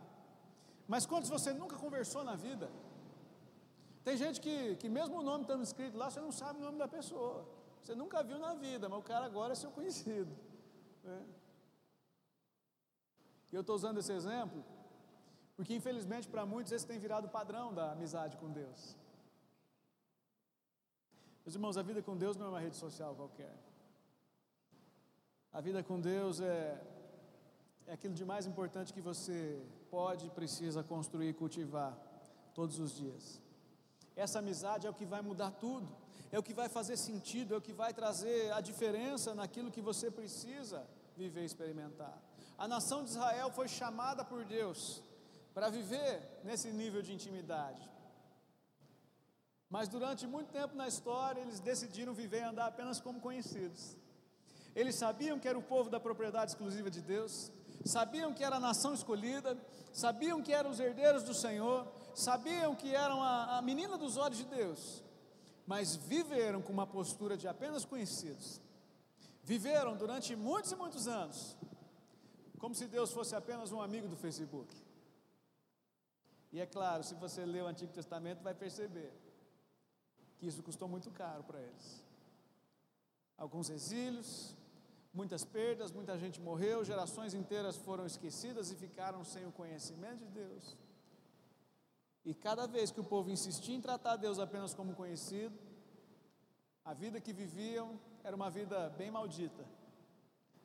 Mas 0.86 1.06
quantos 1.06 1.30
você 1.30 1.50
nunca 1.54 1.76
conversou 1.84 2.22
na 2.22 2.36
vida? 2.36 2.70
Tem 4.04 4.16
gente 4.16 4.40
que, 4.44 4.76
que 4.76 4.88
mesmo 4.88 5.18
o 5.18 5.22
nome 5.22 5.42
estando 5.44 5.62
escrito 5.62 5.96
lá, 5.96 6.10
você 6.10 6.20
não 6.20 6.30
sabe 6.30 6.60
o 6.60 6.64
nome 6.66 6.78
da 6.78 6.86
pessoa. 6.86 7.48
Você 7.80 7.94
nunca 7.94 8.22
viu 8.22 8.38
na 8.38 8.52
vida, 8.54 8.88
mas 8.90 8.98
o 8.98 9.02
cara 9.02 9.24
agora 9.24 9.52
é 9.54 9.56
seu 9.56 9.70
conhecido. 9.70 10.32
É. 11.04 11.22
E 13.50 13.54
eu 13.54 13.62
estou 13.62 13.74
usando 13.74 13.98
esse 13.98 14.12
exemplo 14.12 14.62
porque 15.56 15.74
infelizmente 15.74 16.28
para 16.28 16.44
muitos 16.44 16.72
esse 16.72 16.86
tem 16.86 16.98
virado 16.98 17.26
o 17.26 17.30
padrão 17.30 17.72
da 17.72 17.92
amizade 17.92 18.36
com 18.36 18.50
Deus. 18.50 18.94
Meus 21.44 21.54
irmãos, 21.54 21.76
a 21.78 21.82
vida 21.82 22.02
com 22.02 22.16
Deus 22.16 22.36
não 22.36 22.46
é 22.46 22.48
uma 22.50 22.60
rede 22.60 22.76
social 22.76 23.14
qualquer. 23.14 23.54
A 25.52 25.60
vida 25.60 25.82
com 25.82 25.98
Deus 25.98 26.40
é, 26.40 26.78
é 27.86 27.92
aquilo 27.94 28.12
de 28.12 28.24
mais 28.24 28.46
importante 28.46 28.92
que 28.92 29.00
você 29.00 29.62
pode 29.90 30.26
e 30.26 30.30
precisa 30.30 30.82
construir 30.82 31.30
e 31.30 31.32
cultivar 31.32 31.96
todos 32.52 32.78
os 32.78 32.94
dias. 32.94 33.40
Essa 34.14 34.40
amizade 34.40 34.86
é 34.86 34.90
o 34.90 34.94
que 34.94 35.06
vai 35.06 35.22
mudar 35.22 35.52
tudo, 35.52 35.88
é 36.30 36.38
o 36.38 36.42
que 36.42 36.52
vai 36.52 36.68
fazer 36.68 36.96
sentido, 36.96 37.54
é 37.54 37.56
o 37.56 37.62
que 37.62 37.72
vai 37.72 37.94
trazer 37.94 38.52
a 38.52 38.60
diferença 38.60 39.34
naquilo 39.34 39.70
que 39.70 39.80
você 39.80 40.10
precisa 40.10 40.86
viver 41.16 41.42
e 41.42 41.46
experimentar. 41.46 42.20
A 42.58 42.66
nação 42.66 43.02
de 43.04 43.10
Israel 43.10 43.50
foi 43.50 43.68
chamada 43.68 44.24
por 44.24 44.44
Deus 44.44 45.02
para 45.56 45.70
viver 45.70 46.14
nesse 46.44 46.70
nível 46.70 47.00
de 47.00 47.14
intimidade. 47.14 47.80
Mas 49.70 49.88
durante 49.88 50.26
muito 50.26 50.52
tempo 50.52 50.76
na 50.76 50.86
história, 50.86 51.40
eles 51.40 51.60
decidiram 51.60 52.12
viver 52.12 52.40
e 52.40 52.48
andar 52.50 52.66
apenas 52.66 53.00
como 53.00 53.22
conhecidos. 53.22 53.96
Eles 54.74 54.96
sabiam 54.96 55.38
que 55.40 55.48
era 55.48 55.58
o 55.58 55.62
povo 55.62 55.88
da 55.88 55.98
propriedade 55.98 56.50
exclusiva 56.50 56.90
de 56.90 57.00
Deus, 57.00 57.50
sabiam 57.86 58.34
que 58.34 58.44
era 58.44 58.56
a 58.56 58.60
nação 58.60 58.92
escolhida, 58.92 59.56
sabiam 59.94 60.42
que 60.42 60.52
eram 60.52 60.68
os 60.68 60.78
herdeiros 60.78 61.22
do 61.22 61.32
Senhor, 61.32 61.90
sabiam 62.14 62.76
que 62.76 62.94
eram 62.94 63.22
a, 63.22 63.56
a 63.56 63.62
menina 63.62 63.96
dos 63.96 64.18
olhos 64.18 64.36
de 64.36 64.44
Deus, 64.44 65.02
mas 65.66 65.96
viveram 65.96 66.60
com 66.60 66.70
uma 66.70 66.86
postura 66.86 67.34
de 67.34 67.48
apenas 67.48 67.82
conhecidos. 67.82 68.60
Viveram 69.42 69.96
durante 69.96 70.36
muitos 70.36 70.72
e 70.72 70.76
muitos 70.76 71.08
anos, 71.08 71.56
como 72.58 72.74
se 72.74 72.86
Deus 72.86 73.10
fosse 73.10 73.34
apenas 73.34 73.72
um 73.72 73.80
amigo 73.80 74.06
do 74.06 74.18
Facebook. 74.18 74.84
E 76.52 76.60
é 76.60 76.66
claro, 76.66 77.02
se 77.02 77.14
você 77.14 77.44
ler 77.44 77.62
o 77.62 77.66
Antigo 77.66 77.92
Testamento, 77.92 78.42
vai 78.42 78.54
perceber 78.54 79.12
que 80.38 80.46
isso 80.46 80.62
custou 80.62 80.88
muito 80.88 81.10
caro 81.10 81.42
para 81.44 81.60
eles. 81.60 82.04
Alguns 83.36 83.68
exílios, 83.68 84.54
muitas 85.12 85.44
perdas, 85.44 85.92
muita 85.92 86.18
gente 86.18 86.40
morreu, 86.40 86.84
gerações 86.84 87.34
inteiras 87.34 87.76
foram 87.76 88.06
esquecidas 88.06 88.70
e 88.70 88.76
ficaram 88.76 89.24
sem 89.24 89.46
o 89.46 89.52
conhecimento 89.52 90.20
de 90.24 90.30
Deus. 90.30 90.76
E 92.24 92.34
cada 92.34 92.66
vez 92.66 92.90
que 92.90 93.00
o 93.00 93.04
povo 93.04 93.30
insistia 93.30 93.74
em 93.74 93.80
tratar 93.80 94.16
Deus 94.16 94.38
apenas 94.38 94.74
como 94.74 94.94
conhecido, 94.94 95.56
a 96.84 96.92
vida 96.92 97.20
que 97.20 97.32
viviam 97.32 97.98
era 98.22 98.34
uma 98.34 98.50
vida 98.50 98.90
bem 98.90 99.10
maldita, 99.10 99.64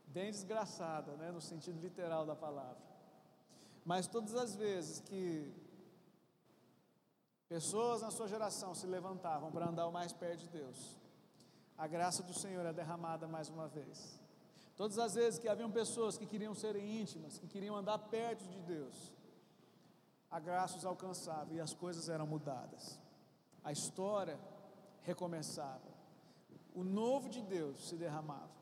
bem 0.07 0.31
desgraçada, 0.31 1.15
né, 1.17 1.31
no 1.31 1.41
sentido 1.41 1.79
literal 1.79 2.25
da 2.25 2.35
palavra. 2.35 2.81
Mas 3.85 4.07
todas 4.07 4.35
as 4.35 4.55
vezes 4.55 4.99
que 4.99 5.53
Pessoas 7.51 8.01
na 8.01 8.09
sua 8.09 8.29
geração 8.29 8.73
se 8.73 8.87
levantavam 8.87 9.51
para 9.51 9.67
andar 9.67 9.85
o 9.85 9.91
mais 9.91 10.13
perto 10.13 10.39
de 10.39 10.47
Deus. 10.47 10.97
A 11.77 11.85
graça 11.85 12.23
do 12.23 12.33
Senhor 12.33 12.65
é 12.65 12.71
derramada 12.71 13.27
mais 13.27 13.49
uma 13.49 13.67
vez. 13.67 14.17
Todas 14.77 14.97
as 14.97 15.15
vezes 15.15 15.37
que 15.37 15.49
haviam 15.49 15.69
pessoas 15.69 16.17
que 16.17 16.25
queriam 16.25 16.55
serem 16.55 17.01
íntimas, 17.01 17.37
que 17.37 17.49
queriam 17.49 17.75
andar 17.75 17.97
perto 17.97 18.47
de 18.47 18.61
Deus, 18.61 19.11
a 20.29 20.39
graça 20.39 20.77
os 20.77 20.85
alcançava 20.85 21.53
e 21.53 21.59
as 21.59 21.73
coisas 21.73 22.07
eram 22.07 22.25
mudadas. 22.25 22.97
A 23.61 23.73
história 23.73 24.39
recomeçava. 25.01 25.91
O 26.73 26.85
novo 26.85 27.27
de 27.27 27.41
Deus 27.41 27.89
se 27.89 27.97
derramava. 27.97 28.55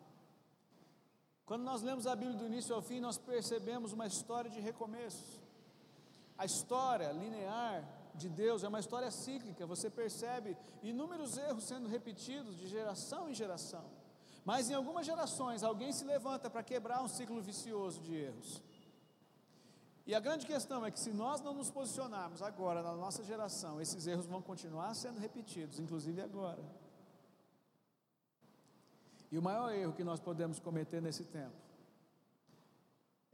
Quando 1.45 1.61
nós 1.61 1.83
lemos 1.83 2.07
a 2.07 2.15
Bíblia 2.15 2.39
do 2.39 2.47
início 2.47 2.73
ao 2.73 2.81
fim, 2.81 2.99
nós 2.99 3.19
percebemos 3.19 3.93
uma 3.93 4.07
história 4.07 4.49
de 4.49 4.59
recomeços. 4.59 5.39
A 6.35 6.45
história 6.45 7.11
linear 7.11 7.98
de 8.15 8.29
Deus 8.29 8.63
é 8.63 8.67
uma 8.67 8.79
história 8.79 9.11
cíclica, 9.11 9.65
você 9.65 9.89
percebe 9.89 10.57
inúmeros 10.81 11.37
erros 11.37 11.63
sendo 11.63 11.87
repetidos 11.87 12.57
de 12.57 12.67
geração 12.67 13.29
em 13.29 13.33
geração. 13.33 13.85
Mas 14.43 14.69
em 14.69 14.73
algumas 14.73 15.05
gerações 15.05 15.63
alguém 15.63 15.91
se 15.91 16.05
levanta 16.05 16.49
para 16.49 16.63
quebrar 16.63 17.01
um 17.03 17.07
ciclo 17.07 17.41
vicioso 17.41 18.01
de 18.01 18.15
erros. 18.15 18.61
E 20.05 20.15
a 20.15 20.19
grande 20.19 20.45
questão 20.45 20.83
é 20.85 20.89
que 20.89 20.99
se 20.99 21.11
nós 21.11 21.39
não 21.41 21.53
nos 21.53 21.69
posicionarmos 21.69 22.41
agora 22.41 22.81
na 22.81 22.95
nossa 22.95 23.23
geração, 23.23 23.79
esses 23.79 24.07
erros 24.07 24.25
vão 24.25 24.41
continuar 24.41 24.93
sendo 24.95 25.19
repetidos, 25.19 25.79
inclusive 25.79 26.19
agora. 26.21 26.63
E 29.31 29.37
o 29.37 29.41
maior 29.41 29.71
erro 29.71 29.93
que 29.93 30.03
nós 30.03 30.19
podemos 30.19 30.59
cometer 30.59 30.99
nesse 31.01 31.25
tempo 31.25 31.55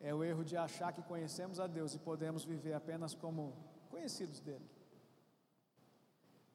é 0.01 0.13
o 0.13 0.23
erro 0.23 0.43
de 0.43 0.57
achar 0.57 0.91
que 0.91 1.01
conhecemos 1.01 1.59
a 1.59 1.67
Deus 1.67 1.95
e 1.95 1.99
podemos 1.99 2.43
viver 2.43 2.73
apenas 2.73 3.15
como 3.15 3.55
conhecidos 3.95 4.39
dele. 4.41 4.69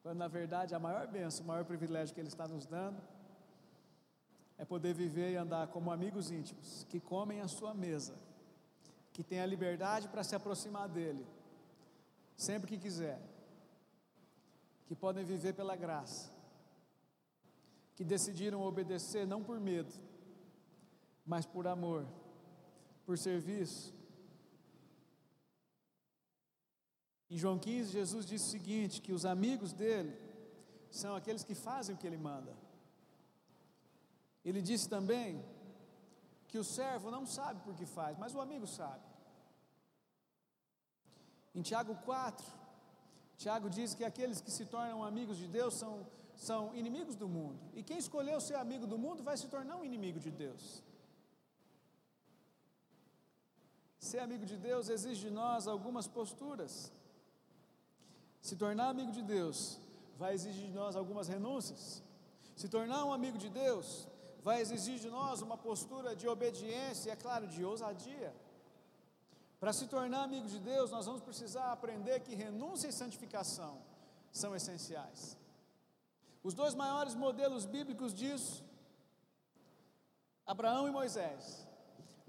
Quando 0.03 0.17
na 0.17 0.27
verdade 0.27 0.75
a 0.75 0.79
maior 0.79 1.07
bênção, 1.07 1.43
o 1.43 1.47
maior 1.47 1.65
privilégio 1.65 2.13
que 2.13 2.21
ele 2.21 2.27
está 2.27 2.47
nos 2.47 2.65
dando 2.65 3.01
é 4.57 4.65
poder 4.73 4.93
viver 4.93 5.31
e 5.31 5.35
andar 5.35 5.67
como 5.69 5.91
amigos 5.91 6.29
íntimos, 6.29 6.85
que 6.89 6.99
comem 6.99 7.41
a 7.41 7.47
sua 7.47 7.73
mesa, 7.73 8.15
que 9.11 9.23
têm 9.23 9.41
a 9.41 9.45
liberdade 9.53 10.07
para 10.07 10.23
se 10.23 10.35
aproximar 10.35 10.87
dele, 10.87 11.25
sempre 12.35 12.69
que 12.69 12.77
quiser, 12.77 13.19
que 14.85 14.95
podem 14.95 15.25
viver 15.25 15.53
pela 15.53 15.75
graça, 15.75 16.31
que 17.95 18.03
decidiram 18.03 18.61
obedecer 18.61 19.25
não 19.25 19.43
por 19.43 19.59
medo, 19.59 19.93
mas 21.25 21.45
por 21.45 21.65
amor, 21.67 22.05
por 23.05 23.17
serviço. 23.17 24.00
Em 27.33 27.37
João 27.37 27.57
15, 27.57 27.93
Jesus 27.99 28.25
disse 28.31 28.45
o 28.47 28.53
seguinte: 28.57 29.01
que 29.05 29.13
os 29.17 29.25
amigos 29.35 29.71
dele 29.81 30.13
são 31.01 31.15
aqueles 31.15 31.45
que 31.49 31.55
fazem 31.67 31.95
o 31.95 31.97
que 31.97 32.07
ele 32.09 32.17
manda. 32.29 32.53
Ele 34.43 34.61
disse 34.69 34.87
também 34.95 35.29
que 36.49 36.57
o 36.63 36.65
servo 36.77 37.09
não 37.15 37.25
sabe 37.37 37.61
por 37.65 37.73
que 37.79 37.85
faz, 37.85 38.17
mas 38.23 38.35
o 38.35 38.41
amigo 38.45 38.67
sabe. 38.67 39.05
Em 41.55 41.61
Tiago 41.61 41.95
4, 41.95 42.45
Tiago 43.37 43.69
diz 43.69 43.93
que 43.93 44.03
aqueles 44.11 44.41
que 44.41 44.51
se 44.57 44.65
tornam 44.65 45.01
amigos 45.11 45.37
de 45.37 45.47
Deus 45.47 45.73
são, 45.81 45.93
são 46.35 46.75
inimigos 46.75 47.15
do 47.15 47.29
mundo. 47.29 47.59
E 47.73 47.81
quem 47.81 47.97
escolheu 47.97 48.39
ser 48.41 48.55
amigo 48.55 48.85
do 48.85 48.97
mundo 48.97 49.23
vai 49.23 49.37
se 49.37 49.47
tornar 49.47 49.77
um 49.77 49.85
inimigo 49.85 50.19
de 50.19 50.31
Deus. 50.31 50.83
Ser 53.99 54.19
amigo 54.19 54.45
de 54.45 54.57
Deus 54.57 54.89
exige 54.89 55.21
de 55.27 55.31
nós 55.31 55.67
algumas 55.67 56.07
posturas. 56.07 56.91
Se 58.41 58.55
tornar 58.55 58.89
amigo 58.89 59.11
de 59.11 59.21
Deus 59.21 59.79
vai 60.17 60.33
exigir 60.33 60.67
de 60.67 60.73
nós 60.73 60.95
algumas 60.95 61.27
renúncias. 61.27 62.03
Se 62.55 62.67
tornar 62.67 63.05
um 63.05 63.13
amigo 63.13 63.37
de 63.37 63.49
Deus 63.49 64.07
vai 64.43 64.59
exigir 64.61 64.97
de 64.99 65.09
nós 65.09 65.41
uma 65.41 65.57
postura 65.57 66.15
de 66.15 66.27
obediência 66.27 67.09
e, 67.09 67.11
é 67.11 67.15
claro, 67.15 67.47
de 67.47 67.63
ousadia. 67.63 68.33
Para 69.59 69.71
se 69.71 69.85
tornar 69.87 70.23
amigo 70.23 70.47
de 70.47 70.59
Deus, 70.59 70.89
nós 70.89 71.05
vamos 71.05 71.21
precisar 71.21 71.71
aprender 71.71 72.19
que 72.21 72.33
renúncia 72.33 72.87
e 72.87 72.93
santificação 72.93 73.73
são 74.31 74.55
essenciais. 74.55 75.37
Os 76.43 76.55
dois 76.55 76.73
maiores 76.73 77.13
modelos 77.13 77.65
bíblicos 77.65 78.11
disso, 78.11 78.63
Abraão 80.45 80.87
e 80.87 80.91
Moisés. 80.91 81.67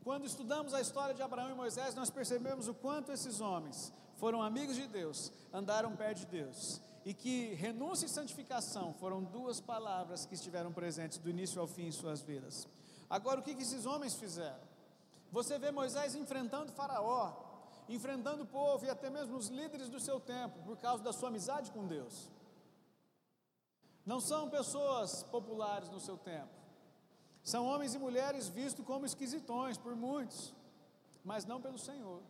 Quando 0.05 0.27
estudamos 0.27 0.75
a 0.75 0.81
história 0.81 1.15
de 1.15 1.23
Abraão 1.23 1.51
e 1.51 1.55
Moisés, 1.55 1.95
nós 1.95 2.11
percebemos 2.11 2.69
o 2.69 2.75
quanto 2.75 3.13
esses 3.13 3.41
homens 3.41 3.93
foram 4.23 4.41
amigos 4.41 4.77
de 4.77 4.87
Deus, 4.87 5.33
andaram 5.53 5.97
perto 5.97 6.19
de 6.19 6.27
Deus 6.27 6.81
e 7.05 7.13
que 7.13 7.55
renúncia 7.55 8.07
e 8.07 8.09
santificação 8.09 8.95
foram 8.95 9.21
duas 9.21 9.61
palavras 9.61 10.25
que 10.25 10.37
estiveram 10.37 10.73
presentes 10.73 11.19
do 11.19 11.29
início 11.29 11.61
ao 11.61 11.67
fim 11.67 11.87
em 11.87 11.91
suas 11.91 12.23
vidas. 12.23 12.69
Agora, 13.11 13.41
o 13.41 13.43
que, 13.43 13.53
que 13.53 13.63
esses 13.63 13.85
homens 13.85 14.15
fizeram? 14.15 14.61
Você 15.33 15.59
vê 15.59 15.73
Moisés 15.73 16.15
enfrentando 16.15 16.71
Faraó, 16.71 17.33
enfrentando 17.89 18.45
o 18.45 18.47
povo 18.47 18.87
e 18.87 18.91
até 18.91 19.11
mesmo 19.11 19.37
os 19.37 19.49
líderes 19.49 19.89
do 19.89 19.99
seu 19.99 20.21
tempo, 20.21 20.57
por 20.63 20.77
causa 20.77 21.03
da 21.03 21.13
sua 21.13 21.29
amizade 21.29 21.73
com 21.73 21.85
Deus. 21.85 22.31
Não 24.07 24.21
são 24.21 24.49
pessoas 24.49 25.25
populares 25.25 25.91
no 25.91 25.99
seu 25.99 26.17
tempo, 26.17 26.55
são 27.43 27.67
homens 27.67 27.93
e 27.93 27.99
mulheres 27.99 28.47
vistos 28.47 28.87
como 28.87 29.05
esquisitões 29.05 29.77
por 29.77 29.97
muitos, 29.97 30.55
mas 31.25 31.45
não 31.45 31.61
pelo 31.61 31.77
Senhor. 31.77 32.23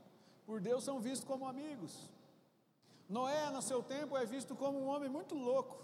Por 0.53 0.61
Deus 0.61 0.85
são 0.85 1.01
vistos 1.01 1.27
como 1.27 1.49
amigos. 1.49 2.11
Noé, 3.09 3.49
no 3.49 3.63
seu 3.63 3.83
tempo, 3.83 4.19
é 4.19 4.27
visto 4.27 4.55
como 4.55 4.79
um 4.79 4.87
homem 4.87 5.09
muito 5.09 5.35
louco, 5.35 5.83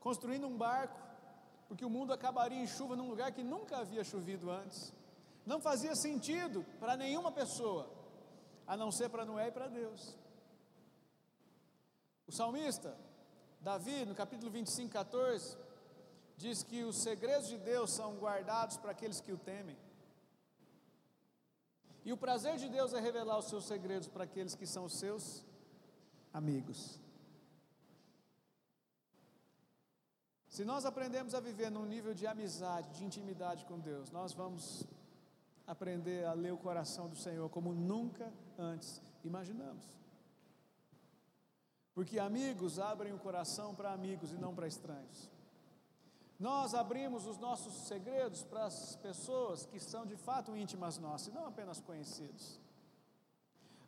construindo 0.00 0.46
um 0.46 0.54
barco, 0.54 1.00
porque 1.66 1.82
o 1.82 1.88
mundo 1.88 2.12
acabaria 2.12 2.60
em 2.60 2.66
chuva 2.66 2.94
num 2.94 3.08
lugar 3.08 3.32
que 3.32 3.42
nunca 3.42 3.78
havia 3.78 4.04
chovido 4.04 4.50
antes. 4.50 4.92
Não 5.46 5.62
fazia 5.62 5.94
sentido 5.96 6.62
para 6.78 6.94
nenhuma 6.94 7.32
pessoa, 7.32 7.88
a 8.66 8.76
não 8.76 8.92
ser 8.92 9.08
para 9.08 9.24
Noé 9.24 9.48
e 9.48 9.50
para 9.50 9.68
Deus. 9.68 10.14
O 12.26 12.32
salmista, 12.32 12.94
Davi, 13.62 14.04
no 14.04 14.14
capítulo 14.14 14.50
25, 14.50 14.92
14, 14.92 15.56
diz 16.36 16.62
que 16.62 16.84
os 16.84 17.02
segredos 17.02 17.48
de 17.48 17.56
Deus 17.56 17.94
são 17.94 18.18
guardados 18.18 18.76
para 18.76 18.90
aqueles 18.90 19.22
que 19.22 19.32
o 19.32 19.38
temem. 19.38 19.78
E 22.04 22.12
o 22.12 22.16
prazer 22.16 22.56
de 22.56 22.68
Deus 22.68 22.92
é 22.92 23.00
revelar 23.00 23.38
os 23.38 23.46
seus 23.46 23.64
segredos 23.64 24.08
para 24.08 24.24
aqueles 24.24 24.54
que 24.54 24.66
são 24.66 24.84
os 24.84 24.98
seus 24.98 25.44
amigos. 26.32 26.98
Se 30.48 30.64
nós 30.64 30.84
aprendemos 30.84 31.34
a 31.34 31.40
viver 31.40 31.70
num 31.70 31.86
nível 31.86 32.12
de 32.12 32.26
amizade, 32.26 32.90
de 32.90 33.04
intimidade 33.04 33.64
com 33.64 33.78
Deus, 33.78 34.10
nós 34.10 34.34
vamos 34.34 34.84
aprender 35.66 36.26
a 36.26 36.34
ler 36.34 36.52
o 36.52 36.58
coração 36.58 37.08
do 37.08 37.16
Senhor 37.16 37.48
como 37.48 37.72
nunca 37.72 38.30
antes 38.58 39.00
imaginamos. 39.24 39.82
Porque 41.94 42.18
amigos 42.18 42.78
abrem 42.78 43.14
o 43.14 43.18
coração 43.18 43.74
para 43.74 43.92
amigos 43.92 44.30
e 44.30 44.36
não 44.36 44.54
para 44.54 44.66
estranhos. 44.66 45.30
Nós 46.46 46.74
abrimos 46.74 47.24
os 47.24 47.38
nossos 47.38 47.72
segredos 47.86 48.42
para 48.42 48.64
as 48.64 48.96
pessoas 48.96 49.64
que 49.64 49.78
são 49.78 50.04
de 50.04 50.16
fato 50.16 50.56
íntimas 50.56 50.98
nossas, 50.98 51.28
e 51.28 51.30
não 51.30 51.46
apenas 51.46 51.80
conhecidos. 51.80 52.60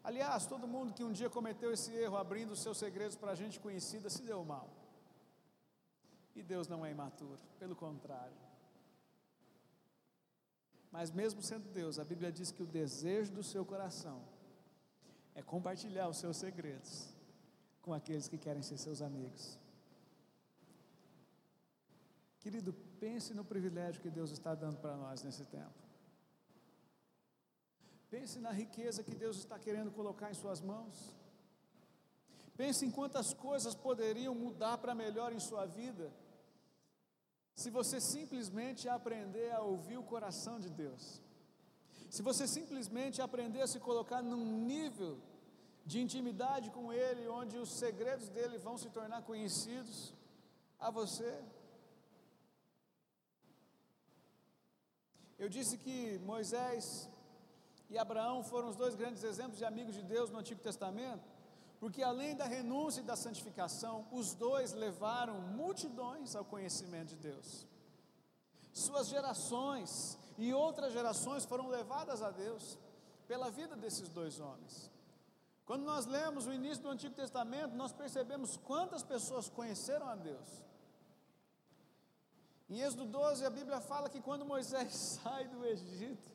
Aliás, 0.04 0.46
todo 0.46 0.68
mundo 0.74 0.94
que 0.94 1.02
um 1.02 1.10
dia 1.10 1.28
cometeu 1.28 1.72
esse 1.72 1.90
erro 1.92 2.16
abrindo 2.16 2.52
os 2.52 2.60
seus 2.60 2.78
segredos 2.78 3.16
para 3.16 3.34
gente 3.34 3.58
conhecida 3.58 4.08
se 4.08 4.22
deu 4.22 4.44
mal. 4.44 4.68
E 6.36 6.44
Deus 6.44 6.68
não 6.68 6.86
é 6.86 6.92
imaturo, 6.92 7.40
pelo 7.58 7.74
contrário. 7.74 8.36
Mas 10.92 11.10
mesmo 11.10 11.42
sendo 11.42 11.68
Deus, 11.80 11.98
a 11.98 12.04
Bíblia 12.04 12.30
diz 12.30 12.52
que 12.52 12.62
o 12.62 12.72
desejo 12.80 13.32
do 13.32 13.42
seu 13.42 13.64
coração 13.64 14.22
é 15.34 15.42
compartilhar 15.42 16.08
os 16.08 16.18
seus 16.18 16.36
segredos 16.36 17.12
com 17.82 17.92
aqueles 17.92 18.28
que 18.28 18.38
querem 18.38 18.62
ser 18.62 18.78
seus 18.78 19.02
amigos. 19.02 19.58
Querido, 22.44 22.72
pense 23.04 23.32
no 23.38 23.44
privilégio 23.52 24.02
que 24.04 24.10
Deus 24.18 24.30
está 24.30 24.52
dando 24.62 24.78
para 24.82 24.94
nós 25.02 25.22
nesse 25.26 25.44
tempo. 25.56 25.78
Pense 28.14 28.36
na 28.46 28.52
riqueza 28.62 29.04
que 29.06 29.14
Deus 29.22 29.36
está 29.42 29.56
querendo 29.66 29.90
colocar 29.98 30.28
em 30.30 30.40
suas 30.42 30.60
mãos. 30.60 30.96
Pense 32.60 32.80
em 32.86 32.90
quantas 32.98 33.28
coisas 33.46 33.74
poderiam 33.86 34.34
mudar 34.34 34.76
para 34.82 34.94
melhor 34.94 35.30
em 35.32 35.40
sua 35.40 35.64
vida, 35.80 36.06
se 37.62 37.70
você 37.78 37.98
simplesmente 38.00 38.82
aprender 38.98 39.50
a 39.52 39.62
ouvir 39.72 39.96
o 39.96 40.08
coração 40.12 40.56
de 40.64 40.70
Deus. 40.82 41.04
Se 42.10 42.22
você 42.28 42.46
simplesmente 42.46 43.22
aprender 43.22 43.62
a 43.62 43.70
se 43.72 43.80
colocar 43.88 44.20
num 44.22 44.44
nível 44.74 45.12
de 45.90 45.98
intimidade 46.04 46.70
com 46.76 46.92
Ele, 46.92 47.26
onde 47.40 47.56
os 47.64 47.72
segredos 47.84 48.28
dele 48.28 48.58
vão 48.58 48.76
se 48.76 48.90
tornar 48.90 49.22
conhecidos 49.22 49.96
a 50.78 50.90
você. 50.90 51.32
Eu 55.44 55.50
disse 55.50 55.76
que 55.76 56.18
Moisés 56.20 57.06
e 57.90 57.98
Abraão 57.98 58.42
foram 58.42 58.70
os 58.70 58.76
dois 58.76 58.94
grandes 58.94 59.22
exemplos 59.22 59.58
de 59.58 59.66
amigos 59.66 59.94
de 59.94 60.02
Deus 60.02 60.30
no 60.30 60.38
Antigo 60.38 60.58
Testamento, 60.58 61.22
porque 61.78 62.02
além 62.02 62.34
da 62.34 62.46
renúncia 62.46 63.02
e 63.02 63.04
da 63.04 63.14
santificação, 63.14 64.06
os 64.10 64.32
dois 64.32 64.72
levaram 64.72 65.38
multidões 65.42 66.34
ao 66.34 66.46
conhecimento 66.46 67.08
de 67.08 67.16
Deus. 67.16 67.66
Suas 68.72 69.08
gerações 69.08 70.18
e 70.38 70.54
outras 70.54 70.94
gerações 70.94 71.44
foram 71.44 71.68
levadas 71.68 72.22
a 72.22 72.30
Deus 72.30 72.78
pela 73.28 73.50
vida 73.50 73.76
desses 73.76 74.08
dois 74.08 74.40
homens. 74.40 74.90
Quando 75.66 75.84
nós 75.84 76.06
lemos 76.06 76.46
o 76.46 76.54
início 76.54 76.82
do 76.84 76.88
Antigo 76.88 77.14
Testamento, 77.14 77.76
nós 77.76 77.92
percebemos 77.92 78.56
quantas 78.56 79.02
pessoas 79.02 79.50
conheceram 79.50 80.08
a 80.08 80.14
Deus. 80.14 80.64
Em 82.68 82.80
Êxodo 82.80 83.04
12, 83.06 83.44
a 83.44 83.50
Bíblia 83.50 83.80
fala 83.80 84.08
que 84.08 84.20
quando 84.20 84.44
Moisés 84.44 84.94
sai 85.22 85.46
do 85.48 85.64
Egito, 85.64 86.32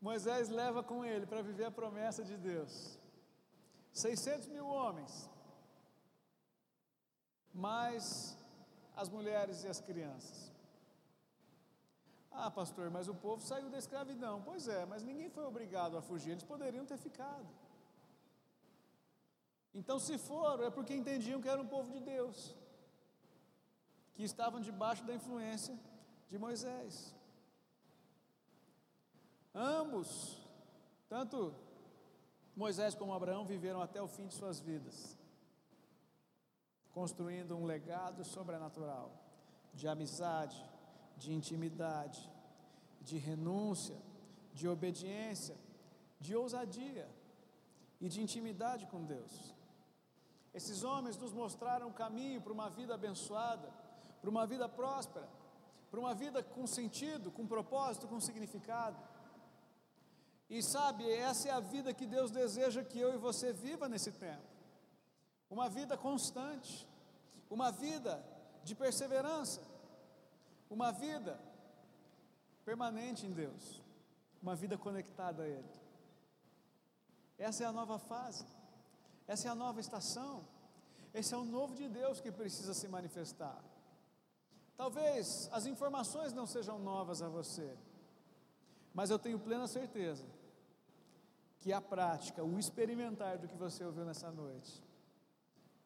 Moisés 0.00 0.48
leva 0.48 0.82
com 0.82 1.04
ele 1.04 1.26
para 1.26 1.42
viver 1.42 1.64
a 1.64 1.70
promessa 1.70 2.22
de 2.22 2.36
Deus. 2.36 2.98
600 3.92 4.48
mil 4.48 4.66
homens, 4.66 5.30
mais 7.52 8.36
as 8.96 9.08
mulheres 9.08 9.62
e 9.64 9.68
as 9.68 9.80
crianças. 9.80 10.52
Ah, 12.30 12.50
pastor, 12.50 12.90
mas 12.90 13.08
o 13.08 13.14
povo 13.14 13.40
saiu 13.42 13.70
da 13.70 13.78
escravidão. 13.78 14.42
Pois 14.42 14.66
é, 14.66 14.84
mas 14.84 15.04
ninguém 15.04 15.30
foi 15.30 15.44
obrigado 15.44 15.96
a 15.96 16.02
fugir, 16.02 16.32
eles 16.32 16.42
poderiam 16.42 16.84
ter 16.84 16.98
ficado. 16.98 17.46
Então, 19.72 19.98
se 19.98 20.18
foram, 20.18 20.64
é 20.64 20.70
porque 20.70 20.94
entendiam 20.94 21.40
que 21.40 21.48
era 21.48 21.60
um 21.60 21.66
povo 21.66 21.90
de 21.90 22.00
Deus, 22.00 22.54
que 24.14 24.22
estavam 24.22 24.60
debaixo 24.60 25.04
da 25.04 25.14
influência 25.14 25.78
de 26.28 26.38
Moisés. 26.38 27.14
Ambos, 29.54 30.10
tanto 31.08 31.54
Moisés 32.56 32.94
como 32.94 33.12
Abraão, 33.12 33.44
viveram 33.44 33.80
até 33.82 34.00
o 34.00 34.08
fim 34.08 34.26
de 34.26 34.34
suas 34.34 34.60
vidas, 34.60 35.18
construindo 36.92 37.56
um 37.56 37.64
legado 37.64 38.24
sobrenatural 38.24 39.10
de 39.72 39.88
amizade, 39.88 40.60
de 41.16 41.32
intimidade, 41.32 42.30
de 43.00 43.18
renúncia, 43.18 43.96
de 44.52 44.68
obediência, 44.68 45.56
de 46.20 46.34
ousadia 46.34 47.08
e 48.00 48.08
de 48.08 48.20
intimidade 48.22 48.86
com 48.86 49.04
Deus. 49.04 49.54
Esses 50.52 50.84
homens 50.84 51.16
nos 51.16 51.32
mostraram 51.32 51.88
o 51.88 51.92
caminho 51.92 52.40
para 52.40 52.52
uma 52.52 52.70
vida 52.70 52.94
abençoada, 52.94 53.68
para 54.24 54.30
uma 54.30 54.46
vida 54.46 54.66
próspera, 54.66 55.28
para 55.90 56.00
uma 56.00 56.14
vida 56.14 56.42
com 56.42 56.66
sentido, 56.66 57.30
com 57.30 57.46
propósito, 57.46 58.08
com 58.08 58.18
significado. 58.18 58.96
E 60.48 60.62
sabe, 60.62 61.06
essa 61.10 61.50
é 61.50 61.52
a 61.52 61.60
vida 61.60 61.92
que 61.92 62.06
Deus 62.06 62.30
deseja 62.30 62.82
que 62.82 62.98
eu 62.98 63.12
e 63.12 63.18
você 63.18 63.52
viva 63.52 63.86
nesse 63.86 64.10
tempo. 64.12 64.48
Uma 65.50 65.68
vida 65.68 65.94
constante, 65.98 66.88
uma 67.50 67.70
vida 67.70 68.24
de 68.62 68.74
perseverança, 68.74 69.60
uma 70.70 70.90
vida 70.90 71.38
permanente 72.64 73.26
em 73.26 73.32
Deus, 73.32 73.82
uma 74.40 74.56
vida 74.56 74.78
conectada 74.78 75.42
a 75.42 75.48
Ele. 75.48 75.72
Essa 77.36 77.64
é 77.64 77.66
a 77.66 77.72
nova 77.72 77.98
fase. 77.98 78.46
Essa 79.28 79.48
é 79.48 79.50
a 79.50 79.54
nova 79.54 79.80
estação. 79.80 80.46
Esse 81.12 81.34
é 81.34 81.36
o 81.36 81.44
novo 81.44 81.74
de 81.74 81.90
Deus 81.90 82.22
que 82.22 82.32
precisa 82.32 82.72
se 82.72 82.88
manifestar. 82.88 83.62
Talvez 84.76 85.48
as 85.52 85.66
informações 85.66 86.32
não 86.32 86.46
sejam 86.46 86.78
novas 86.78 87.22
a 87.22 87.28
você, 87.28 87.76
mas 88.92 89.10
eu 89.10 89.18
tenho 89.18 89.38
plena 89.38 89.66
certeza 89.66 90.24
que 91.60 91.72
a 91.72 91.80
prática, 91.80 92.44
o 92.44 92.58
experimentar 92.58 93.38
do 93.38 93.48
que 93.48 93.56
você 93.56 93.84
ouviu 93.84 94.04
nessa 94.04 94.30
noite, 94.30 94.82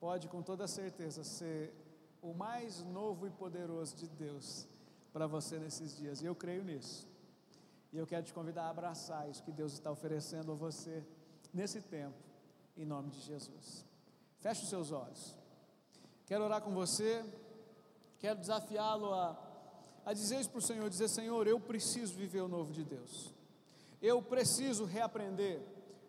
pode 0.01 0.29
com 0.29 0.43
toda 0.43 0.67
certeza 0.67 1.23
ser 1.23 1.75
o 2.21 2.33
mais 2.33 2.83
novo 2.83 3.27
e 3.27 3.31
poderoso 3.31 3.95
de 3.97 4.09
Deus 4.09 4.67
para 5.13 5.27
você 5.27 5.59
nesses 5.59 5.97
dias, 5.97 6.21
e 6.21 6.27
eu 6.27 6.35
creio 6.35 6.65
nisso. 6.65 7.07
E 7.93 7.97
eu 7.97 8.07
quero 8.07 8.25
te 8.25 8.35
convidar 8.35 8.65
a 8.65 8.71
abraçar 8.71 9.29
isso 9.31 9.43
que 9.43 9.53
Deus 9.53 9.73
está 9.73 9.91
oferecendo 9.91 10.53
a 10.53 10.55
você 10.55 11.05
nesse 11.53 11.81
tempo 11.81 12.19
em 12.77 12.85
nome 12.85 13.11
de 13.11 13.21
Jesus. 13.21 13.85
Feche 14.39 14.63
os 14.63 14.69
seus 14.69 14.93
olhos. 14.93 15.37
Quero 16.27 16.45
orar 16.45 16.63
com 16.63 16.73
você, 16.73 17.25
quero 18.19 18.39
desafiá-lo 18.39 19.13
a, 19.15 19.37
a 20.05 20.13
dizer 20.13 20.41
isso 20.41 20.51
para 20.51 20.59
o 20.59 20.63
Senhor: 20.63 20.89
dizer, 20.91 21.09
Senhor, 21.09 21.47
eu 21.47 21.61
preciso 21.61 22.15
viver 22.15 22.41
o 22.41 22.49
novo 22.49 22.73
de 22.73 22.85
Deus, 22.85 23.33
eu 24.03 24.21
preciso 24.23 24.85
reaprender, 24.85 25.61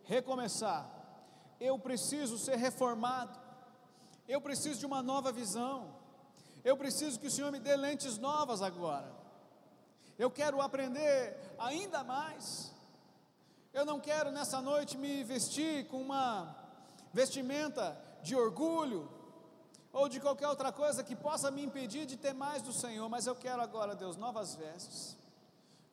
recomeçar, 0.04 0.90
eu 1.60 1.78
preciso 1.78 2.38
ser 2.38 2.58
reformado, 2.58 3.40
eu 4.28 4.42
preciso 4.42 4.80
de 4.80 4.86
uma 4.86 5.02
nova 5.02 5.32
visão, 5.32 5.96
eu 6.64 6.76
preciso 6.76 7.20
que 7.20 7.28
o 7.28 7.32
Senhor 7.32 7.52
me 7.52 7.60
dê 7.60 7.76
lentes 7.76 8.18
novas 8.18 8.62
agora, 8.62 9.12
eu 10.18 10.30
quero 10.30 10.62
aprender 10.62 11.38
ainda 11.58 12.04
mais. 12.04 12.74
Eu 13.72 13.86
não 13.86 14.00
quero 14.00 14.32
nessa 14.32 14.60
noite 14.60 14.98
me 14.98 15.24
vestir 15.24 15.88
com 15.90 16.02
uma 16.02 16.56
vestimenta 17.14 17.96
de 18.24 18.36
orgulho 18.36 19.08
ou 19.92 20.08
de 20.08 20.20
qualquer 20.20 20.48
outra 20.48 20.72
coisa 20.72 21.04
que 21.04 21.16
possa 21.16 21.50
me 21.50 21.64
impedir 21.64 22.06
de 22.06 22.18
ter 22.18 22.34
mais 22.34 22.62
do 22.62 22.72
Senhor, 22.72 23.08
mas 23.10 23.28
eu 23.28 23.36
quero 23.36 23.62
agora, 23.62 23.96
Deus, 23.96 24.16
novas 24.16 24.56
vestes. 24.56 25.18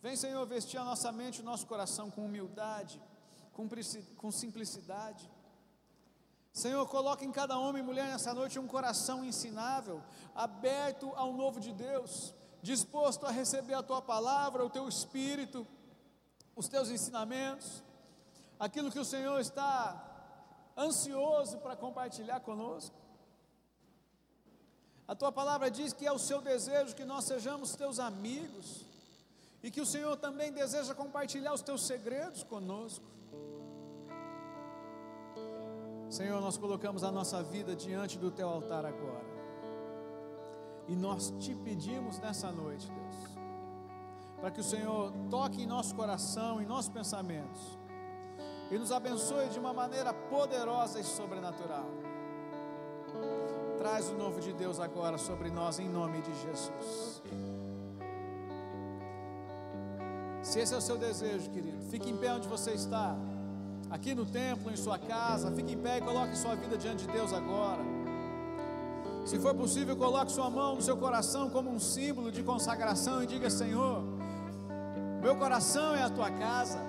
Vem, 0.02 0.16
Senhor, 0.16 0.44
vestir 0.46 0.78
a 0.78 0.84
nossa 0.84 1.10
mente, 1.10 1.40
o 1.40 1.44
nosso 1.44 1.66
coração 1.66 2.10
com 2.10 2.24
humildade, 2.24 3.00
com, 3.52 3.68
com 4.16 4.30
simplicidade. 4.30 5.30
Senhor, 6.52 6.86
coloque 6.88 7.24
em 7.24 7.32
cada 7.32 7.58
homem 7.58 7.82
e 7.82 7.86
mulher 7.86 8.06
nessa 8.08 8.32
noite 8.32 8.58
um 8.58 8.66
coração 8.66 9.24
ensinável, 9.24 10.02
aberto 10.34 11.12
ao 11.16 11.32
novo 11.32 11.60
de 11.60 11.72
Deus, 11.72 12.34
disposto 12.62 13.26
a 13.26 13.30
receber 13.30 13.74
a 13.74 13.82
tua 13.82 14.00
palavra, 14.02 14.64
o 14.64 14.70
teu 14.70 14.88
espírito 14.88 15.66
os 16.56 16.68
teus 16.68 16.88
ensinamentos, 16.88 17.84
aquilo 18.58 18.90
que 18.90 18.98
o 18.98 19.04
Senhor 19.04 19.38
está 19.38 20.02
ansioso 20.76 21.58
para 21.58 21.76
compartilhar 21.76 22.40
conosco. 22.40 22.96
A 25.08 25.14
tua 25.14 25.30
palavra 25.30 25.70
diz 25.70 25.92
que 25.92 26.06
é 26.06 26.12
o 26.12 26.18
seu 26.18 26.40
desejo 26.40 26.94
que 26.94 27.04
nós 27.04 27.24
sejamos 27.24 27.76
teus 27.76 28.00
amigos 28.00 28.84
e 29.62 29.70
que 29.70 29.80
o 29.80 29.86
Senhor 29.86 30.16
também 30.16 30.52
deseja 30.52 30.94
compartilhar 30.94 31.52
os 31.52 31.62
teus 31.62 31.86
segredos 31.86 32.42
conosco. 32.42 33.04
Senhor, 36.10 36.40
nós 36.40 36.56
colocamos 36.56 37.04
a 37.04 37.12
nossa 37.12 37.42
vida 37.42 37.74
diante 37.74 38.18
do 38.18 38.30
teu 38.30 38.48
altar 38.48 38.84
agora. 38.84 39.36
E 40.88 40.94
nós 40.94 41.32
te 41.38 41.54
pedimos 41.54 42.18
nessa 42.18 42.50
noite, 42.50 42.88
Deus, 42.88 43.16
para 44.40 44.50
que 44.50 44.60
o 44.60 44.64
Senhor 44.64 45.12
toque 45.28 45.62
em 45.62 45.66
nosso 45.66 45.94
coração, 45.94 46.60
em 46.62 46.66
nossos 46.66 46.88
pensamentos, 46.88 47.60
e 48.70 48.78
nos 48.78 48.92
abençoe 48.92 49.48
de 49.48 49.58
uma 49.58 49.72
maneira 49.72 50.12
poderosa 50.14 51.00
e 51.00 51.04
sobrenatural. 51.04 51.86
Traz 53.86 54.10
o 54.10 54.14
novo 54.14 54.40
de 54.40 54.52
Deus 54.52 54.80
agora 54.80 55.16
sobre 55.16 55.48
nós, 55.48 55.78
em 55.78 55.88
nome 55.88 56.20
de 56.20 56.32
Jesus. 56.42 57.22
Se 60.42 60.58
esse 60.58 60.74
é 60.74 60.76
o 60.76 60.80
seu 60.80 60.98
desejo, 60.98 61.48
querido, 61.50 61.80
fique 61.88 62.10
em 62.10 62.16
pé 62.16 62.32
onde 62.32 62.48
você 62.48 62.72
está, 62.72 63.14
aqui 63.88 64.12
no 64.12 64.26
templo, 64.26 64.72
em 64.72 64.76
sua 64.76 64.98
casa, 64.98 65.52
fique 65.52 65.74
em 65.74 65.78
pé 65.78 65.98
e 65.98 66.00
coloque 66.00 66.36
sua 66.36 66.56
vida 66.56 66.76
diante 66.76 67.06
de 67.06 67.12
Deus 67.12 67.32
agora. 67.32 67.84
Se 69.24 69.38
for 69.38 69.54
possível, 69.54 69.96
coloque 69.96 70.32
sua 70.32 70.50
mão 70.50 70.74
no 70.74 70.82
seu 70.82 70.96
coração 70.96 71.48
como 71.48 71.70
um 71.70 71.78
símbolo 71.78 72.32
de 72.32 72.42
consagração 72.42 73.22
e 73.22 73.26
diga: 73.28 73.48
Senhor, 73.48 74.02
meu 75.22 75.36
coração 75.36 75.94
é 75.94 76.02
a 76.02 76.10
tua 76.10 76.32
casa, 76.32 76.80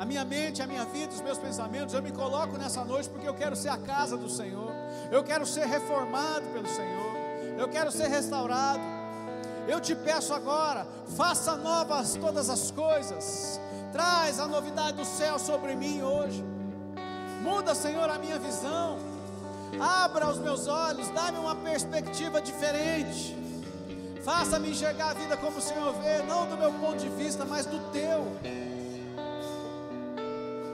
a 0.00 0.04
minha 0.04 0.24
mente, 0.24 0.60
a 0.60 0.66
minha 0.66 0.84
vida, 0.84 1.12
os 1.12 1.20
meus 1.20 1.38
pensamentos, 1.38 1.94
eu 1.94 2.02
me 2.02 2.10
coloco 2.10 2.58
nessa 2.58 2.84
noite 2.84 3.08
porque 3.08 3.28
eu 3.28 3.34
quero 3.34 3.54
ser 3.54 3.68
a 3.68 3.78
casa 3.78 4.16
do 4.16 4.28
Senhor, 4.28 4.83
eu 5.10 5.22
quero 5.22 5.46
ser 5.46 5.66
reformado 5.66 6.46
pelo 6.52 6.68
Senhor, 6.68 7.12
eu 7.58 7.68
quero 7.68 7.90
ser 7.90 8.08
restaurado. 8.08 8.94
Eu 9.66 9.80
te 9.80 9.94
peço 9.94 10.34
agora, 10.34 10.86
faça 11.16 11.56
novas 11.56 12.16
todas 12.16 12.50
as 12.50 12.70
coisas, 12.70 13.58
traz 13.92 14.38
a 14.38 14.46
novidade 14.46 14.98
do 14.98 15.06
céu 15.06 15.38
sobre 15.38 15.74
mim 15.74 16.02
hoje, 16.02 16.44
muda, 17.40 17.74
Senhor, 17.74 18.10
a 18.10 18.18
minha 18.18 18.38
visão, 18.38 18.98
abra 19.80 20.28
os 20.28 20.38
meus 20.38 20.66
olhos, 20.66 21.08
dá-me 21.10 21.38
uma 21.38 21.54
perspectiva 21.56 22.42
diferente. 22.42 23.34
Faça-me 24.24 24.70
enxergar 24.70 25.10
a 25.10 25.14
vida 25.14 25.36
como 25.36 25.58
o 25.58 25.60
Senhor 25.60 25.92
vê, 25.94 26.22
não 26.22 26.46
do 26.46 26.56
meu 26.56 26.72
ponto 26.72 26.96
de 26.96 27.10
vista, 27.10 27.44
mas 27.44 27.66
do 27.66 27.78
teu. 27.90 28.26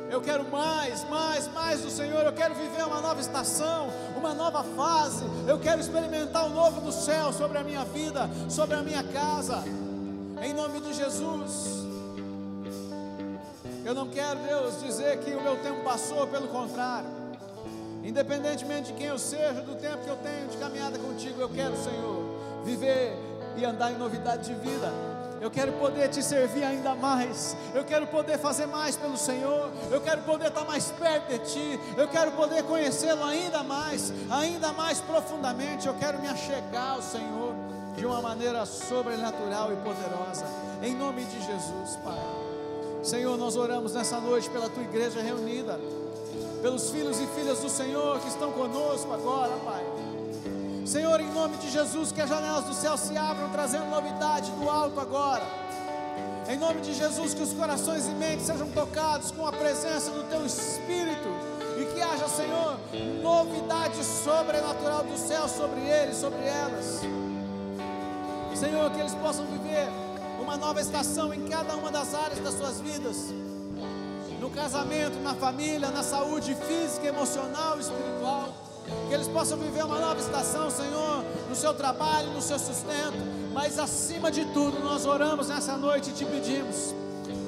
Eu 0.09 0.21
quero 0.21 0.49
mais, 0.49 1.03
mais, 1.09 1.49
mais 1.49 1.83
do 1.83 1.91
Senhor. 1.91 2.25
Eu 2.25 2.33
quero 2.33 2.55
viver 2.55 2.85
uma 2.85 3.01
nova 3.01 3.21
estação, 3.21 3.89
uma 4.21 4.35
nova 4.35 4.63
fase. 4.63 5.25
Eu 5.49 5.59
quero 5.59 5.81
experimentar 5.81 6.47
o 6.47 6.51
novo 6.51 6.81
do 6.83 6.93
céu 6.93 7.33
sobre 7.33 7.59
a 7.59 7.65
minha 7.65 7.85
vida, 7.85 8.29
sobre 8.49 8.77
a 8.77 8.83
minha 8.83 9.03
casa. 9.03 9.65
Em 10.43 10.53
nome 10.53 10.81
de 10.81 10.93
Jesus. 10.93 11.81
Eu 13.85 13.95
não 13.95 14.09
quero, 14.09 14.39
Deus, 14.41 14.81
dizer 14.83 15.19
que 15.19 15.31
o 15.35 15.43
meu 15.43 15.57
tempo 15.57 15.83
passou, 15.83 16.27
pelo 16.27 16.49
contrário. 16.49 17.09
Independentemente 18.05 18.93
de 18.93 18.99
quem 18.99 19.07
eu 19.07 19.19
seja, 19.19 19.61
do 19.63 19.75
tempo 19.75 20.05
que 20.05 20.11
eu 20.11 20.17
tenho 20.17 20.49
de 20.49 20.57
caminhada 20.59 20.99
contigo, 20.99 21.41
eu 21.41 21.49
quero, 21.49 21.77
Senhor, 21.77 22.63
viver 22.65 23.17
e 23.57 23.65
andar 23.65 23.91
em 23.91 23.99
novidade 23.99 24.49
de 24.49 24.55
vida. 24.55 25.10
Eu 25.41 25.51
quero 25.51 25.73
poder 25.73 26.09
te 26.09 26.23
servir 26.23 26.63
ainda 26.63 26.95
mais. 26.95 27.57
Eu 27.75 27.83
quero 27.83 28.07
poder 28.07 28.39
fazer 28.39 28.67
mais 28.67 28.95
pelo 28.95 29.17
Senhor. 29.17 29.71
Eu 29.91 30.01
quero 30.01 30.21
poder 30.23 30.49
estar 30.49 30.65
mais 30.65 30.91
perto 30.93 31.29
de 31.29 31.39
Ti. 31.39 31.81
Eu 31.97 32.07
quero 32.09 32.33
poder 32.33 32.63
conhecê-lo 32.65 33.25
ainda 33.25 33.63
mais, 33.63 34.13
ainda 34.31 34.73
mais 34.73 35.01
profundamente. 35.01 35.87
Eu 35.87 35.95
quero 35.95 36.19
me 36.21 36.29
achegar 36.29 36.93
ao 36.93 37.03
Senhor 37.03 37.55
de 37.97 38.05
uma 38.05 38.21
maneira 38.21 38.67
sobrenatural 38.67 39.73
e 39.73 39.77
poderosa. 39.77 40.45
Em 40.83 40.95
nome 40.95 41.25
de 41.25 41.41
Jesus, 41.41 41.97
Pai. 42.05 42.21
Senhor, 43.03 43.37
nós 43.39 43.57
oramos 43.57 43.95
nessa 43.95 44.21
noite 44.21 44.51
pela 44.51 44.69
Tua 44.69 44.83
igreja 44.83 45.23
reunida, 45.23 45.81
pelos 46.61 46.91
filhos 46.91 47.19
e 47.19 47.27
filhas 47.29 47.61
do 47.61 47.69
Senhor 47.71 48.21
que 48.21 48.29
estão 48.29 48.53
conosco 48.53 49.11
agora, 49.11 49.53
Pai. 49.65 49.83
Senhor, 50.87 51.21
em 51.21 51.31
nome 51.33 51.57
de 51.59 51.71
Jesus, 51.71 52.11
que 52.11 52.21
as 52.21 52.29
janelas 52.29 52.65
do 52.65 52.75
céu 52.75 52.97
se 52.97 53.17
abram, 53.17 53.49
trazendo 53.51 53.87
novidade 53.87 54.51
do 54.53 54.69
alto 54.69 54.99
agora. 54.99 55.43
Em 56.49 56.59
nome 56.59 56.81
de 56.81 56.95
Jesus, 56.95 57.35
que 57.35 57.43
os 57.43 57.53
corações 57.53 58.07
e 58.09 58.11
mentes 58.11 58.47
sejam 58.47 58.69
tocados 58.71 59.31
com 59.31 59.47
a 59.47 59.53
presença 59.53 60.11
do 60.11 60.25
Teu 60.25 60.45
Espírito 60.45 61.29
e 61.81 61.85
que 61.95 62.03
haja, 62.03 62.29
Senhor, 62.29 62.77
novidade 63.23 64.03
sobrenatural 64.05 65.05
do 65.05 65.17
céu 65.17 65.49
sobre 65.49 65.81
eles, 65.81 66.17
sobre 66.17 66.45
elas. 66.45 67.01
Senhor, 68.55 68.91
que 68.91 69.01
eles 69.01 69.15
possam 69.15 69.47
viver 69.47 69.89
uma 70.43 70.57
nova 70.57 70.81
estação 70.81 71.33
em 71.33 71.49
cada 71.49 71.77
uma 71.77 71.91
das 71.91 72.15
áreas 72.15 72.41
das 72.41 72.55
suas 72.55 72.81
vidas 72.81 73.33
no 74.41 74.51
casamento, 74.51 75.19
na 75.21 75.35
família, 75.35 75.91
na 75.91 76.03
saúde 76.03 76.55
física, 76.55 77.07
emocional 77.07 77.77
e 77.77 77.81
espiritual 77.81 78.60
que 79.09 79.15
eles 79.15 79.29
possam 79.29 79.59
viver 79.59 79.85
uma 79.85 79.99
nova 79.99 80.21
estação, 80.21 80.71
Senhor, 80.71 81.25
no 81.49 81.55
seu 81.55 81.75
trabalho, 81.75 82.31
no 82.31 82.43
seu 82.43 82.59
sustento, 82.59 83.19
Mas 83.53 83.79
acima 83.79 84.31
de 84.31 84.45
tudo, 84.47 84.79
nós 84.81 85.05
oramos 85.07 85.49
nessa 85.49 85.77
noite 85.77 86.11
e 86.11 86.13
te 86.13 86.25
pedimos 86.25 86.95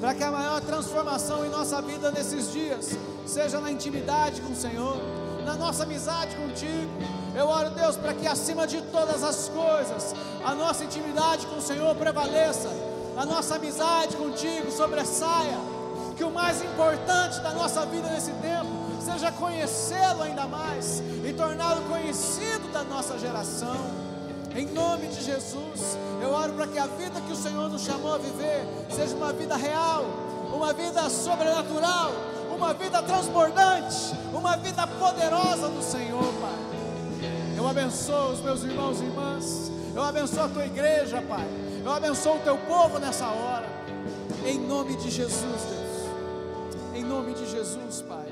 para 0.03 0.13
que 0.13 0.23
a 0.23 0.29
maior 0.29 0.59
transformação 0.59 1.45
em 1.45 1.49
nossa 1.49 1.81
vida 1.81 2.11
nesses 2.11 2.51
dias 2.51 2.89
seja 3.25 3.61
na 3.61 3.71
intimidade 3.71 4.41
com 4.41 4.51
o 4.51 4.55
Senhor, 4.55 4.97
na 5.45 5.55
nossa 5.55 5.83
amizade 5.83 6.35
contigo. 6.35 6.91
Eu 7.33 7.47
oro, 7.47 7.69
Deus, 7.69 7.95
para 7.95 8.13
que 8.13 8.27
acima 8.27 8.67
de 8.67 8.81
todas 8.81 9.23
as 9.23 9.47
coisas, 9.47 10.13
a 10.43 10.53
nossa 10.53 10.83
intimidade 10.83 11.47
com 11.47 11.55
o 11.55 11.61
Senhor 11.61 11.95
prevaleça, 11.95 12.67
a 13.15 13.25
nossa 13.25 13.55
amizade 13.55 14.17
contigo 14.17 14.69
sobressaia. 14.71 15.57
Que 16.17 16.25
o 16.25 16.29
mais 16.29 16.61
importante 16.61 17.39
da 17.39 17.51
nossa 17.53 17.85
vida 17.85 18.09
nesse 18.09 18.31
tempo 18.33 18.67
seja 19.01 19.31
conhecê-lo 19.31 20.21
ainda 20.21 20.45
mais 20.47 21.01
e 21.33 21.35
torná-lo 21.35 21.81
conhecido 21.83 22.71
da 22.71 22.83
nossa 22.83 23.17
geração. 23.17 23.75
Em 24.55 24.67
nome 24.67 25.07
de 25.07 25.23
Jesus, 25.23 25.97
eu 26.21 26.29
oro 26.29 26.53
para 26.53 26.67
que 26.67 26.77
a 26.77 26.85
vida 26.85 27.19
que 27.21 27.31
o 27.31 27.35
Senhor 27.35 27.67
nos 27.69 27.81
chamou 27.81 28.13
a 28.13 28.17
viver 28.19 28.63
seja 28.89 29.15
uma 29.15 29.33
vida 29.33 29.55
real, 29.55 30.05
uma 30.53 30.71
vida 30.73 31.09
sobrenatural, 31.09 32.11
uma 32.55 32.73
vida 32.73 33.01
transbordante, 33.01 34.13
uma 34.31 34.55
vida 34.57 34.85
poderosa 34.85 35.67
do 35.69 35.81
Senhor, 35.81 36.31
Pai. 36.39 37.29
Eu 37.57 37.67
abençoo 37.67 38.33
os 38.33 38.41
meus 38.41 38.63
irmãos 38.63 39.01
e 39.01 39.05
irmãs, 39.05 39.71
eu 39.95 40.03
abençoo 40.03 40.43
a 40.43 40.49
tua 40.49 40.65
igreja, 40.65 41.21
Pai. 41.27 41.47
Eu 41.83 41.91
abençoo 41.91 42.35
o 42.35 42.39
teu 42.41 42.57
povo 42.57 42.99
nessa 42.99 43.25
hora, 43.25 43.67
em 44.45 44.59
nome 44.59 44.95
de 44.97 45.09
Jesus, 45.09 45.41
Deus. 45.41 46.93
Em 46.95 47.03
nome 47.03 47.33
de 47.33 47.49
Jesus, 47.49 48.03
Pai. 48.07 48.22